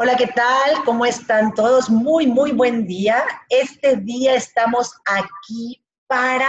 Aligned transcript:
Hola, 0.00 0.16
¿qué 0.16 0.28
tal? 0.28 0.84
¿Cómo 0.84 1.04
están 1.04 1.52
todos? 1.54 1.90
Muy, 1.90 2.28
muy 2.28 2.52
buen 2.52 2.86
día. 2.86 3.24
Este 3.48 3.96
día 3.96 4.36
estamos 4.36 4.94
aquí 5.04 5.84
para 6.06 6.46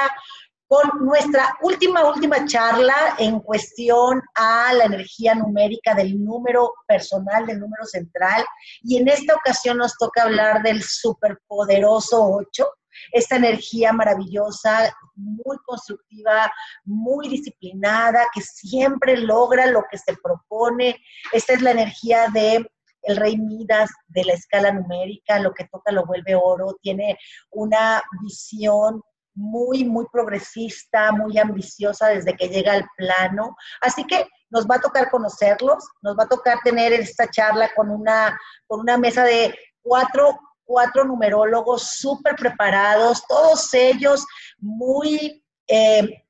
con 0.67 0.87
nuestra 1.03 1.57
última, 1.63 2.07
última 2.07 2.45
charla 2.45 3.15
en 3.17 3.39
cuestión 3.39 4.21
a 4.35 4.71
la 4.73 4.83
energía 4.83 5.33
numérica 5.33 5.95
del 5.95 6.23
número 6.23 6.71
personal, 6.87 7.47
del 7.47 7.59
número 7.59 7.85
central. 7.85 8.45
Y 8.83 8.97
en 8.97 9.07
esta 9.07 9.33
ocasión 9.33 9.79
nos 9.79 9.97
toca 9.97 10.21
hablar 10.21 10.61
del 10.61 10.83
superpoderoso 10.83 12.23
8, 12.31 12.67
esta 13.13 13.37
energía 13.37 13.91
maravillosa, 13.91 14.95
muy 15.15 15.57
constructiva, 15.65 16.53
muy 16.83 17.29
disciplinada, 17.29 18.27
que 18.31 18.41
siempre 18.41 19.17
logra 19.17 19.65
lo 19.65 19.85
que 19.89 19.97
se 19.97 20.15
propone. 20.21 21.01
Esta 21.31 21.53
es 21.53 21.63
la 21.63 21.71
energía 21.71 22.27
de 22.31 22.69
el 23.03 23.17
rey 23.17 23.37
Midas 23.37 23.89
de 24.07 24.25
la 24.25 24.33
escala 24.33 24.71
numérica, 24.71 25.39
lo 25.39 25.53
que 25.53 25.65
toca 25.65 25.91
lo 25.91 26.05
vuelve 26.05 26.35
oro, 26.35 26.77
tiene 26.81 27.17
una 27.51 28.01
visión 28.21 29.01
muy, 29.35 29.85
muy 29.85 30.05
progresista, 30.11 31.11
muy 31.11 31.37
ambiciosa 31.37 32.07
desde 32.07 32.35
que 32.35 32.49
llega 32.49 32.73
al 32.73 32.85
plano. 32.97 33.55
Así 33.81 34.05
que 34.05 34.27
nos 34.49 34.65
va 34.65 34.75
a 34.75 34.81
tocar 34.81 35.09
conocerlos, 35.09 35.87
nos 36.01 36.17
va 36.17 36.23
a 36.23 36.29
tocar 36.29 36.59
tener 36.63 36.91
esta 36.93 37.29
charla 37.29 37.69
con 37.75 37.89
una, 37.89 38.37
con 38.67 38.81
una 38.81 38.97
mesa 38.97 39.23
de 39.23 39.55
cuatro, 39.81 40.37
cuatro 40.65 41.05
numerólogos 41.05 41.83
súper 41.83 42.35
preparados, 42.35 43.25
todos 43.27 43.73
ellos 43.73 44.25
muy... 44.57 45.43
Eh, 45.67 46.25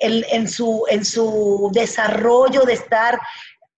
en, 0.00 0.48
su, 0.48 0.86
en 0.88 1.04
su 1.04 1.70
desarrollo 1.74 2.62
de 2.62 2.72
estar 2.72 3.20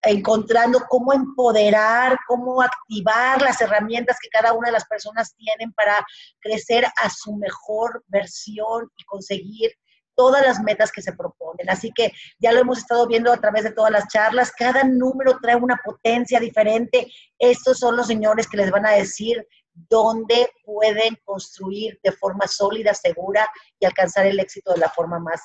encontrando 0.02 0.80
cómo 0.88 1.12
empoderar, 1.12 2.18
cómo 2.26 2.60
activar 2.60 3.40
las 3.40 3.60
herramientas 3.60 4.18
que 4.20 4.28
cada 4.28 4.52
una 4.52 4.68
de 4.68 4.72
las 4.72 4.86
personas 4.86 5.34
tienen 5.36 5.72
para 5.72 6.04
crecer 6.40 6.84
a 6.84 7.10
su 7.10 7.36
mejor 7.36 8.02
versión 8.08 8.90
y 8.96 9.04
conseguir 9.04 9.70
todas 10.14 10.44
las 10.44 10.60
metas 10.60 10.92
que 10.92 11.02
se 11.02 11.12
proponen. 11.12 11.70
Así 11.70 11.90
que 11.94 12.12
ya 12.38 12.52
lo 12.52 12.60
hemos 12.60 12.78
estado 12.78 13.06
viendo 13.06 13.32
a 13.32 13.40
través 13.40 13.64
de 13.64 13.72
todas 13.72 13.90
las 13.90 14.08
charlas, 14.08 14.52
cada 14.52 14.84
número 14.84 15.38
trae 15.40 15.56
una 15.56 15.80
potencia 15.82 16.38
diferente. 16.38 17.10
Estos 17.38 17.78
son 17.78 17.96
los 17.96 18.06
señores 18.06 18.48
que 18.48 18.58
les 18.58 18.70
van 18.70 18.86
a 18.86 18.92
decir 18.92 19.46
dónde 19.72 20.50
pueden 20.64 21.16
construir 21.24 21.98
de 22.02 22.12
forma 22.12 22.46
sólida, 22.46 22.92
segura 22.92 23.48
y 23.78 23.86
alcanzar 23.86 24.26
el 24.26 24.38
éxito 24.38 24.72
de 24.72 24.80
la 24.80 24.90
forma 24.90 25.18
más 25.18 25.40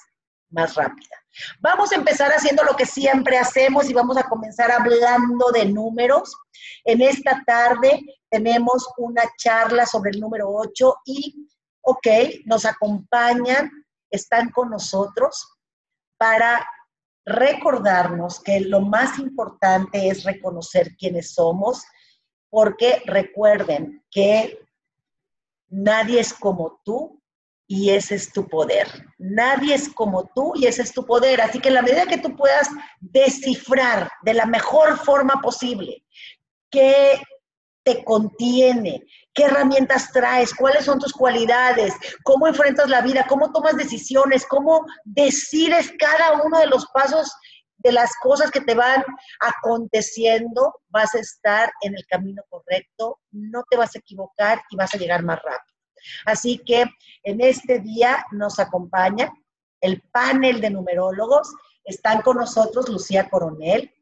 más 0.50 0.76
rápida. 0.76 1.16
Vamos 1.59 1.92
a 1.92 1.95
empezar 1.95 2.31
haciendo 2.31 2.64
lo 2.64 2.76
que 2.76 2.86
siempre 2.86 3.38
hacemos 3.38 3.90
y 3.90 3.94
vamos 3.94 4.17
a 4.17 4.23
comenzar 4.23 4.72
hablando 4.72 5.52
de 5.52 5.66
números. 5.66 6.36
En 6.84 7.02
esta 7.02 7.44
tarde 7.45 8.02
tenemos 8.30 8.88
una 8.98 9.23
charla 9.38 9.86
sobre 9.86 10.12
el 10.12 10.20
número 10.20 10.50
8 10.50 10.95
y, 11.06 11.48
ok, 11.81 12.08
nos 12.45 12.66
acompañan, 12.66 13.72
están 14.09 14.50
con 14.52 14.70
nosotros 14.70 15.48
para 16.18 16.68
recordarnos 17.25 18.40
que 18.40 18.62
lo 18.62 18.81
más 18.81 19.20
importante 19.20 20.08
es 20.08 20.23
reconocer 20.23 20.95
quiénes 20.95 21.34
somos, 21.34 21.84
porque 22.50 23.03
recuerden 23.06 24.03
que 24.09 24.66
nadie 25.68 26.22
es 26.22 26.34
como 26.34 26.80
tú, 26.86 27.16
y 27.67 27.89
ese 27.89 28.15
es 28.15 28.31
tu 28.31 28.47
poder. 28.47 28.87
Nadie 29.17 29.75
es 29.75 29.89
como 29.89 30.25
tú 30.33 30.53
y 30.55 30.65
ese 30.65 30.81
es 30.81 30.93
tu 30.93 31.05
poder. 31.05 31.41
Así 31.41 31.59
que 31.59 31.67
en 31.67 31.75
la 31.75 31.81
medida 31.81 32.05
que 32.05 32.17
tú 32.17 32.35
puedas 32.35 32.69
descifrar 33.01 34.09
de 34.23 34.33
la 34.33 34.45
mejor 34.45 34.97
forma 34.97 35.41
posible 35.41 36.03
qué 36.71 37.21
te 37.83 38.03
contiene, 38.03 39.03
qué 39.33 39.43
herramientas 39.43 40.11
traes, 40.11 40.53
cuáles 40.53 40.85
son 40.85 40.99
tus 40.99 41.13
cualidades, 41.13 41.93
cómo 42.23 42.47
enfrentas 42.47 42.89
la 42.89 43.01
vida, 43.01 43.25
cómo 43.29 43.51
tomas 43.51 43.77
decisiones, 43.77 44.45
cómo 44.45 44.85
decides 45.06 45.94
cada 45.97 46.41
uno 46.44 46.59
de 46.59 46.67
los 46.67 46.85
pasos 46.88 47.31
de 47.77 47.91
las 47.91 48.11
cosas 48.22 48.50
que 48.51 48.61
te 48.61 48.75
van 48.75 49.03
aconteciendo, 49.39 50.73
vas 50.89 51.16
a 51.16 51.19
estar 51.19 51.72
en 51.81 51.95
el 51.95 52.06
camino 52.07 52.41
correcto, 52.50 53.19
no 53.31 53.63
te 53.69 53.77
vas 53.77 53.95
a 53.95 54.00
equivocar 54.00 54.61
y 54.69 54.75
vas 54.75 54.94
a 54.94 54.97
llegar 54.97 55.23
más 55.23 55.38
rápido. 55.41 55.76
Así 56.25 56.59
que 56.66 56.85
en 57.24 57.41
este 57.41 57.80
día 57.80 58.25
nos 58.31 58.59
acompaña 58.59 59.31
el 59.81 60.02
panel 60.12 60.62
de 60.62 60.69
numerólogos. 60.69 61.53
Están 61.84 62.22
con 62.22 62.38
nosotros 62.38 62.90
Lucía 62.90 63.30
Coronel, 63.30 63.94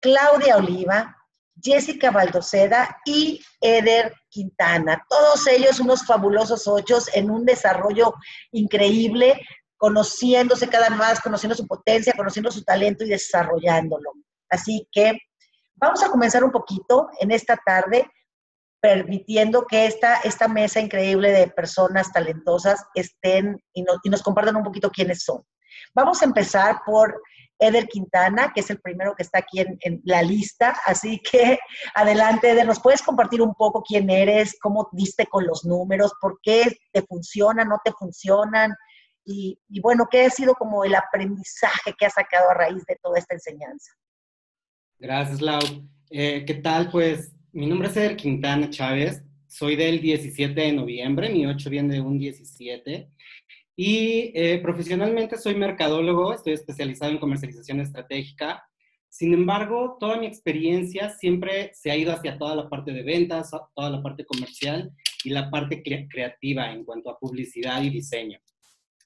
Claudia 0.00 0.56
Oliva, 0.56 1.16
Jessica 1.60 2.10
Baldoceda 2.10 2.98
y 3.04 3.40
Eder 3.60 4.14
Quintana. 4.28 5.04
Todos 5.08 5.46
ellos 5.46 5.80
unos 5.80 6.06
fabulosos 6.06 6.66
ochos 6.66 7.08
en 7.14 7.30
un 7.30 7.44
desarrollo 7.44 8.14
increíble, 8.52 9.40
conociéndose 9.76 10.68
cada 10.68 10.88
vez 10.88 10.98
más, 10.98 11.20
conociendo 11.20 11.54
su 11.54 11.66
potencia, 11.66 12.14
conociendo 12.16 12.50
su 12.50 12.62
talento 12.62 13.04
y 13.04 13.08
desarrollándolo. 13.08 14.12
Así 14.48 14.88
que 14.92 15.18
vamos 15.74 16.02
a 16.02 16.10
comenzar 16.10 16.44
un 16.44 16.52
poquito 16.52 17.08
en 17.20 17.32
esta 17.32 17.56
tarde 17.56 18.10
permitiendo 18.82 19.64
que 19.66 19.86
esta, 19.86 20.16
esta 20.16 20.48
mesa 20.48 20.80
increíble 20.80 21.30
de 21.30 21.46
personas 21.46 22.12
talentosas 22.12 22.84
estén 22.94 23.56
y, 23.72 23.84
y 24.02 24.10
nos 24.10 24.22
compartan 24.22 24.56
un 24.56 24.64
poquito 24.64 24.90
quiénes 24.90 25.22
son. 25.22 25.42
Vamos 25.94 26.20
a 26.20 26.24
empezar 26.24 26.80
por 26.84 27.22
Eder 27.62 27.86
Quintana, 27.86 28.52
que 28.52 28.60
es 28.60 28.70
el 28.70 28.80
primero 28.80 29.14
que 29.16 29.22
está 29.22 29.38
aquí 29.38 29.60
en, 29.60 30.00
la 30.04 30.22
lista. 30.22 30.76
Así 30.84 31.20
que 31.20 31.58
adelante, 31.94 32.50
Eder, 32.50 32.66
¿nos 32.66 32.80
puedes 32.80 33.02
compartir 33.02 33.40
un 33.40 33.54
poco 33.54 33.82
quién 33.82 34.10
eres, 34.10 34.58
cómo 34.60 34.88
diste 34.92 35.26
con 35.26 35.46
los 35.46 35.64
números, 35.64 36.12
por 36.20 36.40
qué 36.42 36.76
te 36.92 37.02
funcionan, 37.02 37.68
no 37.68 37.78
te 37.84 37.92
funcionan? 37.92 38.74
Y, 39.24 39.56
bueno, 39.80 40.08
¿qué 40.10 40.26
ha 40.26 40.30
sido 40.30 40.54
como 40.54 40.82
el 40.82 40.96
aprendizaje 40.96 41.94
que 41.96 42.06
has 42.06 42.14
sacado 42.14 42.50
a 42.50 42.54
raíz 42.54 42.84
de 42.86 42.98
toda 43.00 43.18
esta 43.18 43.34
enseñanza? 43.34 43.92
Gracias, 44.98 45.40
Lau. 45.40 45.60
Eh, 46.10 46.44
¿Qué 46.44 46.54
tal? 46.54 46.90
Pues 46.90 47.32
mi 47.52 47.66
nombre 47.66 47.88
es 47.88 47.96
Eder 47.96 48.16
Quintana 48.16 48.70
Chávez, 48.70 49.22
soy 49.46 49.76
del 49.76 50.00
17 50.00 50.58
de 50.58 50.72
noviembre, 50.72 51.28
mi 51.28 51.46
8 51.46 51.68
viene 51.68 51.94
de 51.94 52.00
un 52.00 52.18
17. 52.18 53.10
Y 53.76 54.32
eh, 54.34 54.58
profesionalmente 54.62 55.36
soy 55.36 55.54
mercadólogo, 55.54 56.32
estoy 56.32 56.54
especializado 56.54 57.12
en 57.12 57.18
comercialización 57.18 57.80
estratégica. 57.80 58.64
Sin 59.08 59.34
embargo, 59.34 59.98
toda 60.00 60.16
mi 60.16 60.26
experiencia 60.26 61.10
siempre 61.10 61.70
se 61.74 61.90
ha 61.90 61.96
ido 61.96 62.12
hacia 62.12 62.38
toda 62.38 62.56
la 62.56 62.70
parte 62.70 62.92
de 62.92 63.02
ventas, 63.02 63.50
toda 63.74 63.90
la 63.90 64.02
parte 64.02 64.24
comercial 64.24 64.90
y 65.22 65.30
la 65.30 65.50
parte 65.50 65.82
creativa 65.82 66.72
en 66.72 66.84
cuanto 66.84 67.10
a 67.10 67.18
publicidad 67.18 67.82
y 67.82 67.90
diseño. 67.90 68.38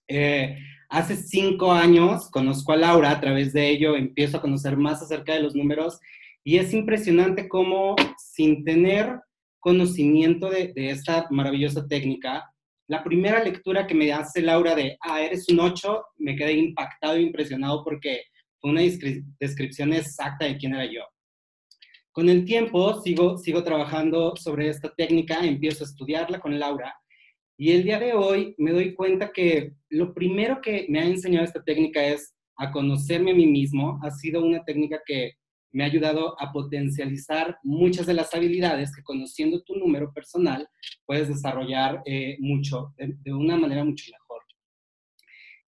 Eh, 0.07 0.57
hace 0.89 1.17
cinco 1.17 1.73
años 1.73 2.31
conozco 2.31 2.73
a 2.73 2.77
Laura, 2.77 3.11
a 3.11 3.21
través 3.21 3.53
de 3.53 3.69
ello 3.69 3.97
empiezo 3.97 4.37
a 4.37 4.41
conocer 4.41 4.77
más 4.77 5.03
acerca 5.03 5.35
de 5.35 5.43
los 5.43 5.57
números 5.57 5.99
y 6.47 6.59
es 6.59 6.73
impresionante 6.73 7.49
cómo 7.49 7.97
sin 8.19 8.63
tener 8.63 9.19
conocimiento 9.59 10.49
de, 10.49 10.73
esta 10.77 11.27
maravillosa 11.31 11.89
técnica, 11.89 12.49
la 12.89 13.03
primera 13.03 13.43
lectura 13.43 13.85
que 13.85 13.97
me 13.97 14.13
hace 14.13 14.43
Laura 14.43 14.77
de, 14.77 14.97
ah, 15.01 15.21
eres 15.21 15.49
un 15.49 15.59
8, 15.59 16.05
me 16.19 16.37
quedé 16.37 16.53
impactado 16.53 17.17
e 17.17 17.23
impresionado 17.23 17.83
porque 17.83 18.23
fue 18.61 18.71
una 18.71 18.83
descripción 19.41 19.93
exacta 19.93 20.45
de 20.45 20.57
quién 20.57 20.75
era 20.75 20.85
yo. 20.85 21.03
Con 22.13 22.29
el 22.29 22.45
tiempo 22.45 23.03
sigo, 23.03 23.39
sigo 23.39 23.65
trabajando 23.65 24.37
sobre 24.37 24.69
esta 24.69 24.95
técnica, 24.95 25.45
empiezo 25.45 25.83
a 25.83 25.89
estudiarla 25.89 26.39
con 26.39 26.57
Laura 26.61 26.95
y 27.59 27.73
el 27.73 27.83
día 27.83 27.99
de 27.99 28.13
hoy 28.13 28.55
me 28.57 28.71
doy 28.71 28.95
cuenta 28.95 29.33
que 29.33 29.73
lo 29.89 30.15
primero 30.15 30.61
que 30.61 30.87
me 30.89 31.01
ha 31.01 31.07
enseñado 31.07 31.45
esta 31.45 31.65
técnica 31.65 32.07
es 32.07 32.37
a 32.57 32.71
conocerme 32.71 33.33
a 33.33 33.35
mí 33.35 33.49
mismo. 33.49 33.99
Ha 34.05 34.13
sido 34.13 34.45
una 34.45 34.65
técnica 34.65 35.03
que 35.05 35.33
me 35.77 35.85
ha 35.85 35.89
ayudado 35.89 36.41
a 36.41 36.53
potencializar 36.55 37.59
muchas 37.63 38.07
de 38.07 38.15
las 38.15 38.33
habilidades 38.33 38.97
que 38.97 39.03
conociendo 39.03 39.63
tu 39.63 39.77
número 39.77 40.11
personal 40.11 40.67
puedes 41.05 41.29
desarrollar 41.29 42.01
eh, 42.07 42.39
mucho, 42.41 42.95
de, 42.97 43.35
una 43.35 43.59
manera 43.59 43.85
mucho 43.85 44.11
mejor. 44.11 44.41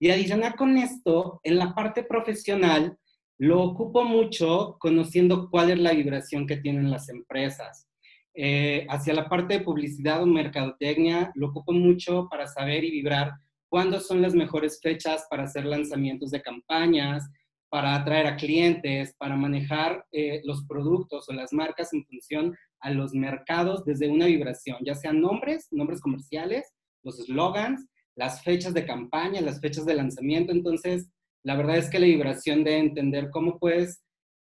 Y 0.01 0.09
adicionar 0.09 0.57
con 0.57 0.79
esto, 0.79 1.41
en 1.43 1.59
la 1.59 1.75
parte 1.75 2.05
profesional, 2.05 2.97
lo 3.37 3.61
ocupo 3.61 4.03
mucho 4.03 4.79
conociendo 4.81 5.51
cuál 5.51 5.73
es 5.73 5.79
la 5.79 5.93
vibración 5.93 6.47
que 6.47 6.57
tienen 6.57 6.91
las 6.91 7.11
empresas. 7.11 7.87
Eh, 8.33 8.87
hacia 8.89 9.13
la 9.13 9.29
parte 9.29 9.59
de 9.59 9.65
publicidad 9.65 10.23
o 10.23 10.27
mercadotecnia, 10.27 11.33
lo 11.35 11.49
ocupo 11.49 11.73
mucho 11.75 12.29
para 12.31 12.47
saber 12.47 12.83
y 12.83 12.93
vibrar 12.93 13.33
cuándo 13.69 14.01
son 14.01 14.23
las 14.23 14.35
mejores 14.35 14.81
fechas 14.83 15.27
para 15.29 15.43
hacer 15.43 15.67
lanzamientos 15.67 16.31
de 16.31 16.41
campañas, 16.41 17.29
para 17.71 17.95
atraer 17.95 18.27
a 18.27 18.37
clientes, 18.37 19.15
para 19.19 19.37
manejar 19.37 20.05
eh, 20.13 20.41
los 20.45 20.65
productos 20.67 21.29
o 21.29 21.33
las 21.33 21.53
marcas 21.53 21.93
en 21.93 22.05
función 22.07 22.57
a 22.81 22.91
los 22.91 23.13
mercados 23.13 23.85
desde 23.85 24.09
una 24.09 24.27
vibración, 24.27 24.79
ya 24.85 24.95
sean 24.95 25.21
nombres, 25.21 25.69
nombres 25.71 26.01
comerciales, 26.01 26.73
los 27.03 27.17
slogans, 27.19 27.87
las 28.15 28.43
fechas 28.43 28.75
de 28.75 28.87
campaña, 28.87 29.41
las 29.41 29.61
fechas 29.61 29.85
de 29.87 29.95
lanzamiento. 29.95 30.53
Entonces, 30.53 31.11
la 31.45 31.57
verdad 31.57 31.77
es 31.77 31.89
que 31.89 31.99
la 31.99 32.07
vibración 32.07 32.65
de 32.65 32.79
entender 32.79 33.31
cómo 33.31 33.59
puedes 33.59 34.03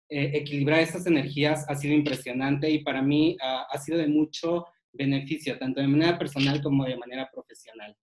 eh, 0.09 0.31
equilibrar 0.33 0.79
estas 0.79 1.05
energías 1.05 1.65
ha 1.69 1.75
sido 1.75 1.93
impresionante 1.93 2.69
y 2.69 2.83
para 2.83 3.01
mí 3.01 3.37
ah, 3.41 3.67
ha 3.69 3.77
sido 3.77 3.99
de 3.99 4.07
mucho 4.07 4.65
beneficio, 4.91 5.57
tanto 5.59 5.81
de 5.81 5.87
manera 5.87 6.17
personal 6.17 6.61
como 6.63 6.85
de 6.85 6.97
manera 6.97 7.29
profesional. 7.31 7.95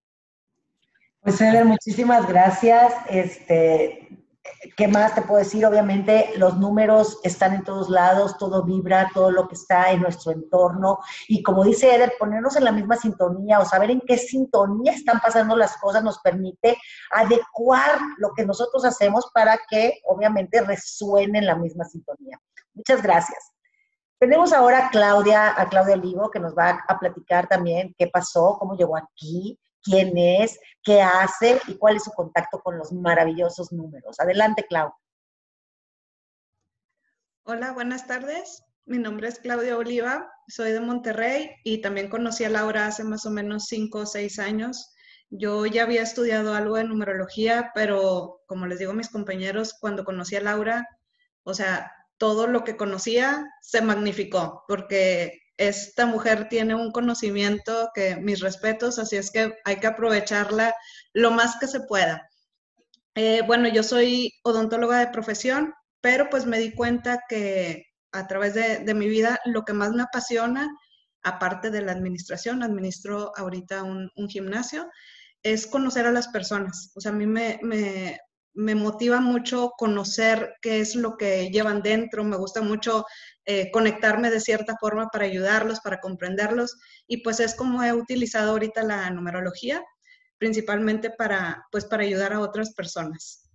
Pues 1.21 1.41
Eder, 1.41 1.65
muchísimas 1.65 2.29
gracias. 2.29 2.95
Este, 3.11 4.06
¿Qué 4.77 4.89
más 4.89 5.15
te 5.15 5.23
puedo 5.23 5.39
decir? 5.39 5.65
Obviamente 5.65 6.33
los 6.37 6.59
números 6.59 7.19
están 7.23 7.55
en 7.55 7.65
todos 7.65 7.89
lados, 7.89 8.37
todo 8.39 8.65
vibra, 8.65 9.11
todo 9.15 9.31
lo 9.31 9.49
que 9.49 9.55
está 9.55 9.91
en 9.91 10.03
nuestro 10.03 10.33
entorno. 10.33 10.99
Y 11.29 11.43
como 11.43 11.65
dice 11.65 11.95
Eder, 11.95 12.15
ponernos 12.19 12.57
en 12.57 12.65
la 12.65 12.73
misma 12.73 12.97
sintonía 12.97 13.61
o 13.61 13.65
saber 13.65 13.91
en 13.91 14.01
qué 14.01 14.19
sintonía 14.19 14.93
están 14.93 15.21
pasando 15.21 15.57
las 15.57 15.77
cosas 15.79 16.03
nos 16.03 16.19
permite 16.21 16.77
adecuar 17.13 17.99
lo 18.19 18.33
que 18.35 18.45
nosotros 18.45 18.85
hacemos 18.85 19.31
para 19.33 19.59
que 19.69 20.01
obviamente 20.05 20.61
resuene 20.61 21.39
en 21.39 21.47
la 21.47 21.57
misma 21.57 21.85
sintonía. 21.85 22.41
Muchas 22.75 23.03
gracias. 23.03 23.53
Tenemos 24.19 24.53
ahora 24.53 24.87
a 24.87 24.91
Claudia, 24.91 25.61
a 25.61 25.69
Claudia 25.69 25.95
Olivo, 25.95 26.31
que 26.31 26.41
nos 26.41 26.57
va 26.57 26.83
a 26.89 26.99
platicar 26.99 27.47
también 27.49 27.95
qué 27.99 28.07
pasó, 28.07 28.57
cómo 28.59 28.75
llegó 28.75 28.97
aquí, 28.97 29.59
quién 29.87 30.19
es, 30.19 30.59
qué 30.83 31.01
hace 31.01 31.61
y 31.69 31.77
cuál 31.79 31.97
es 31.97 32.05
su 32.05 32.11
contacto 32.11 32.61
con 32.61 32.77
los 32.77 32.93
maravillosos 32.93 33.73
números. 33.73 34.21
Adelante, 34.21 34.67
Clau. 34.69 34.93
Hola, 37.45 37.73
buenas 37.73 38.07
tardes. 38.07 38.63
Mi 38.85 38.99
nombre 38.99 39.29
es 39.29 39.39
Claudia 39.39 39.77
Oliva, 39.77 40.31
soy 40.49 40.73
de 40.73 40.81
Monterrey 40.81 41.51
y 41.65 41.81
también 41.81 42.09
conocí 42.09 42.45
a 42.45 42.51
Laura 42.51 42.87
hace 42.87 43.05
más 43.05 43.25
o 43.27 43.31
menos 43.31 43.67
cinco 43.67 44.01
o 44.01 44.07
seis 44.07 44.39
años. 44.39 44.93
Yo 45.31 45.67
ya 45.67 45.85
había 45.85 46.03
estudiado 46.03 46.55
algo 46.55 46.77
de 46.77 46.85
numerología, 46.85 47.71
pero 47.75 48.43
como 48.47 48.67
les 48.67 48.79
digo 48.79 48.93
a 48.93 48.97
mis 48.97 49.09
compañeros, 49.09 49.75
cuando 49.81 50.05
conocí 50.05 50.37
a 50.37 50.41
Laura, 50.41 50.89
o 51.43 51.55
sea, 51.55 51.93
todo 52.17 52.47
lo 52.47 52.65
que 52.65 52.77
conocía 52.77 53.45
se 53.61 53.83
magnificó, 53.83 54.65
porque 54.69 55.41
esta 55.57 56.07
mujer 56.07 56.49
tiene 56.49 56.75
un 56.75 56.93
conocimiento 56.93 57.91
que 57.95 58.17
mis 58.17 58.41
respetos, 58.41 58.99
así 58.99 59.17
es 59.17 59.31
que 59.31 59.55
hay 59.65 59.77
que 59.77 59.87
aprovecharla 59.87 60.75
lo 61.13 61.31
más 61.31 61.57
que 61.59 61.67
se 61.67 61.81
pueda. 61.81 62.29
Eh, 63.15 63.43
bueno, 63.47 63.69
yo 63.69 63.83
soy 63.83 64.33
odontóloga 64.43 64.99
de 64.99 65.09
profesión, 65.09 65.73
pero 66.01 66.29
pues 66.29 66.45
me 66.47 66.59
di 66.59 66.73
cuenta 66.73 67.23
que 67.29 67.87
a 68.13 68.27
través 68.27 68.55
de, 68.55 68.95
mi 68.95 69.09
vida 69.09 69.39
lo 69.45 69.65
que 69.65 69.73
más 69.73 69.93
me 69.93 70.03
apasiona, 70.03 70.69
aparte 71.23 71.71
de 71.71 71.83
la 71.83 71.93
administración, 71.93 72.63
administro 72.63 73.33
ahorita 73.37 73.83
un, 73.83 74.11
gimnasio, 74.29 74.91
es 75.43 75.67
conocer 75.67 76.07
a 76.07 76.13
las 76.13 76.29
personas. 76.29 76.93
O 76.95 77.01
sea, 77.01 77.13
a 77.13 77.15
mí 77.15 77.27
me 77.27 77.59
motiva 78.57 79.21
mucho 79.21 79.71
conocer 79.77 80.55
qué 80.63 80.81
es 80.81 80.95
lo 80.95 81.17
que 81.17 81.51
llevan 81.51 81.83
dentro, 81.83 82.25
me 82.25 82.37
gusta 82.37 82.63
mucho 82.63 83.05
eh, 83.45 83.71
conectarme 83.71 84.31
de 84.31 84.41
cierta 84.41 84.77
forma 84.81 85.09
para 85.09 85.27
ayudarlos, 85.27 85.81
para 85.81 86.01
comprenderlos, 86.01 86.79
y 87.07 87.19
pues 87.19 87.39
es 87.39 87.55
como 87.55 87.83
he 87.83 87.93
utilizado 87.93 88.53
ahorita 88.53 88.83
la 88.83 89.11
numerología, 89.11 89.83
principalmente 90.39 91.11
para, 91.11 91.67
pues, 91.71 91.85
para 91.85 92.03
ayudar 92.03 92.33
a 92.33 92.41
otras 92.41 92.75
personas. 92.75 93.49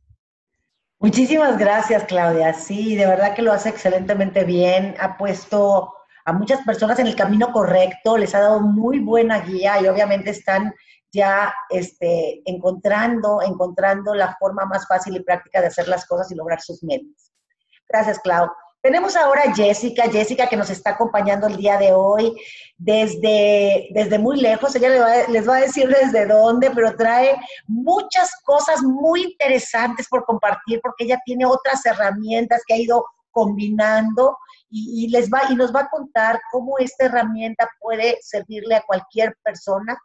Muchísimas 1.00 1.58
gracias, 1.58 2.04
Claudia. 2.06 2.54
Sí, 2.54 2.96
de 2.96 3.08
verdad 3.08 3.34
que 3.34 3.42
lo 3.42 3.52
hace 3.52 3.70
excelentemente 3.70 4.44
bien. 4.44 4.96
Ha 5.00 5.18
puesto 5.18 5.92
a 6.26 6.34
muchas 6.34 6.64
personas 6.64 7.00
en 7.00 7.08
el 7.08 7.16
camino 7.16 7.52
correcto, 7.52 8.18
les 8.18 8.36
ha 8.36 8.40
dado 8.42 8.62
muy 8.62 9.00
buena 9.00 9.40
guía 9.40 9.82
y 9.82 9.88
obviamente 9.88 10.30
están 10.30 10.74
ya 11.12 11.54
este, 11.70 12.42
encontrando, 12.46 13.42
encontrando 13.42 14.16
la 14.16 14.36
forma 14.40 14.66
más 14.66 14.88
fácil 14.88 15.16
y 15.16 15.24
práctica 15.24 15.62
de 15.62 15.68
hacer 15.68 15.88
las 15.88 16.06
cosas 16.06 16.32
y 16.32 16.36
lograr 16.36 16.62
sus 16.62 16.84
metas. 16.84 17.32
Gracias, 17.88 18.20
Clau. 18.20 18.50
Tenemos 18.82 19.16
ahora 19.16 19.44
a 19.44 19.54
Jessica, 19.54 20.10
Jessica 20.10 20.48
que 20.48 20.58
nos 20.58 20.72
está 20.72 20.92
acompañando 20.92 21.46
el 21.46 21.56
día 21.56 21.78
de 21.78 21.94
hoy 21.94 22.36
desde, 22.78 23.90
desde 23.92 24.18
muy 24.18 24.42
lejos, 24.42 24.76
ella 24.76 25.28
les 25.28 25.48
va, 25.48 25.58
a 25.58 25.62
decir 25.62 25.88
desde 25.88 26.26
dónde, 26.26 26.72
pero 26.72 26.96
trae 26.96 27.40
muchas 27.68 28.32
cosas 28.44 28.82
muy 28.82 29.22
interesantes 29.22 30.08
por 30.08 30.26
compartir 30.26 30.80
porque 30.82 31.04
ella 31.04 31.20
tiene 31.24 31.46
otras 31.46 31.86
herramientas 31.86 32.64
que 32.66 32.74
ha 32.74 32.78
ido 32.78 33.06
combinando 33.30 34.36
y, 34.72 35.10
les 35.10 35.30
va, 35.30 35.42
y 35.50 35.56
nos 35.56 35.76
va 35.76 35.82
a 35.82 35.90
contar 35.90 36.42
cómo 36.52 36.80
esta 36.80 37.06
herramienta 37.06 37.70
puede 37.80 38.18
servirle 38.22 38.76
a 38.76 38.82
cualquier 38.82 39.38
persona 39.44 39.96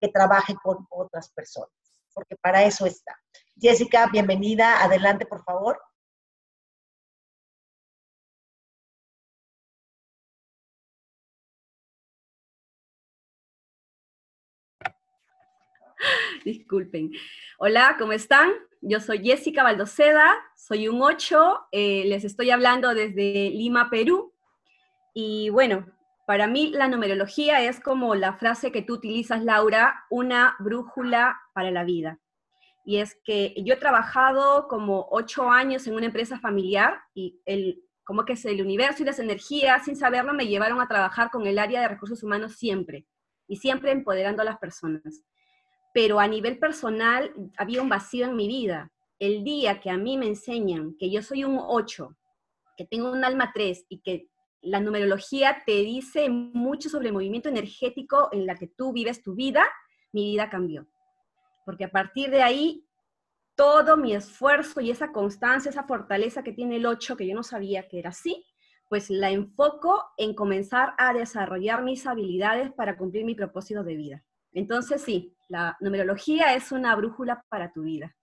que 0.00 0.08
trabaje 0.08 0.54
con 0.62 0.86
otras 0.90 1.30
personas, 1.32 1.70
porque 2.12 2.36
para 2.36 2.64
eso 2.64 2.86
está. 2.86 3.18
Jessica, 3.58 4.06
bienvenida. 4.06 4.82
Adelante, 4.82 5.26
por 5.26 5.42
favor. 5.44 5.80
Disculpen. 16.44 17.12
Hola, 17.58 17.96
¿cómo 17.98 18.12
están? 18.12 18.52
Yo 18.82 19.00
soy 19.00 19.24
Jessica 19.24 19.62
Baldoceda, 19.62 20.36
soy 20.54 20.88
un 20.88 21.02
8, 21.02 21.68
eh, 21.72 22.04
les 22.06 22.24
estoy 22.24 22.50
hablando 22.50 22.94
desde 22.94 23.50
Lima, 23.50 23.88
Perú. 23.90 24.32
Y 25.14 25.48
bueno, 25.48 25.86
para 26.26 26.48
mí 26.48 26.70
la 26.70 26.88
numerología 26.88 27.62
es 27.62 27.78
como 27.80 28.16
la 28.16 28.34
frase 28.34 28.72
que 28.72 28.82
tú 28.82 28.94
utilizas, 28.94 29.44
Laura, 29.44 30.04
una 30.10 30.56
brújula 30.58 31.40
para 31.54 31.70
la 31.70 31.84
vida. 31.84 32.18
Y 32.84 32.98
es 32.98 33.16
que 33.24 33.54
yo 33.64 33.74
he 33.74 33.78
trabajado 33.78 34.66
como 34.66 35.06
ocho 35.10 35.48
años 35.50 35.86
en 35.86 35.94
una 35.94 36.06
empresa 36.06 36.38
familiar 36.40 37.00
y 37.14 37.40
el, 37.46 37.80
como 38.04 38.24
que 38.24 38.32
es 38.32 38.44
el 38.44 38.60
universo 38.60 39.02
y 39.02 39.06
las 39.06 39.20
energías, 39.20 39.84
sin 39.84 39.94
saberlo, 39.94 40.34
me 40.34 40.48
llevaron 40.48 40.80
a 40.80 40.88
trabajar 40.88 41.30
con 41.30 41.46
el 41.46 41.60
área 41.60 41.80
de 41.80 41.88
recursos 41.88 42.22
humanos 42.24 42.56
siempre 42.56 43.06
y 43.46 43.56
siempre 43.56 43.92
empoderando 43.92 44.42
a 44.42 44.46
las 44.46 44.58
personas. 44.58 45.22
Pero 45.94 46.18
a 46.18 46.26
nivel 46.26 46.58
personal 46.58 47.32
había 47.56 47.82
un 47.82 47.88
vacío 47.88 48.26
en 48.26 48.34
mi 48.34 48.48
vida. 48.48 48.90
El 49.20 49.44
día 49.44 49.80
que 49.80 49.90
a 49.90 49.96
mí 49.96 50.18
me 50.18 50.26
enseñan 50.26 50.96
que 50.98 51.08
yo 51.08 51.22
soy 51.22 51.44
un 51.44 51.58
ocho, 51.60 52.16
que 52.76 52.84
tengo 52.84 53.12
un 53.12 53.24
alma 53.24 53.52
tres 53.54 53.86
y 53.88 54.00
que 54.00 54.28
la 54.66 54.80
numerología 54.80 55.62
te 55.64 55.82
dice 55.82 56.28
mucho 56.28 56.88
sobre 56.88 57.08
el 57.08 57.12
movimiento 57.12 57.48
energético 57.48 58.28
en 58.32 58.46
la 58.46 58.56
que 58.56 58.66
tú 58.66 58.92
vives 58.92 59.22
tu 59.22 59.34
vida, 59.34 59.64
mi 60.12 60.24
vida 60.30 60.50
cambió. 60.50 60.88
Porque 61.64 61.84
a 61.84 61.90
partir 61.90 62.30
de 62.30 62.42
ahí, 62.42 62.84
todo 63.54 63.96
mi 63.96 64.12
esfuerzo 64.12 64.80
y 64.80 64.90
esa 64.90 65.12
constancia, 65.12 65.70
esa 65.70 65.84
fortaleza 65.84 66.42
que 66.42 66.52
tiene 66.52 66.76
el 66.76 66.86
8, 66.86 67.16
que 67.16 67.26
yo 67.28 67.34
no 67.34 67.44
sabía 67.44 67.88
que 67.88 68.00
era 68.00 68.10
así, 68.10 68.44
pues 68.88 69.08
la 69.08 69.30
enfoco 69.30 70.04
en 70.16 70.34
comenzar 70.34 70.94
a 70.98 71.12
desarrollar 71.12 71.82
mis 71.82 72.06
habilidades 72.06 72.72
para 72.72 72.96
cumplir 72.96 73.24
mi 73.24 73.34
propósito 73.34 73.84
de 73.84 73.96
vida. 73.96 74.24
Entonces 74.52 75.00
sí, 75.00 75.36
la 75.48 75.76
numerología 75.80 76.54
es 76.54 76.72
una 76.72 76.94
brújula 76.96 77.44
para 77.48 77.72
tu 77.72 77.82
vida. 77.82 78.15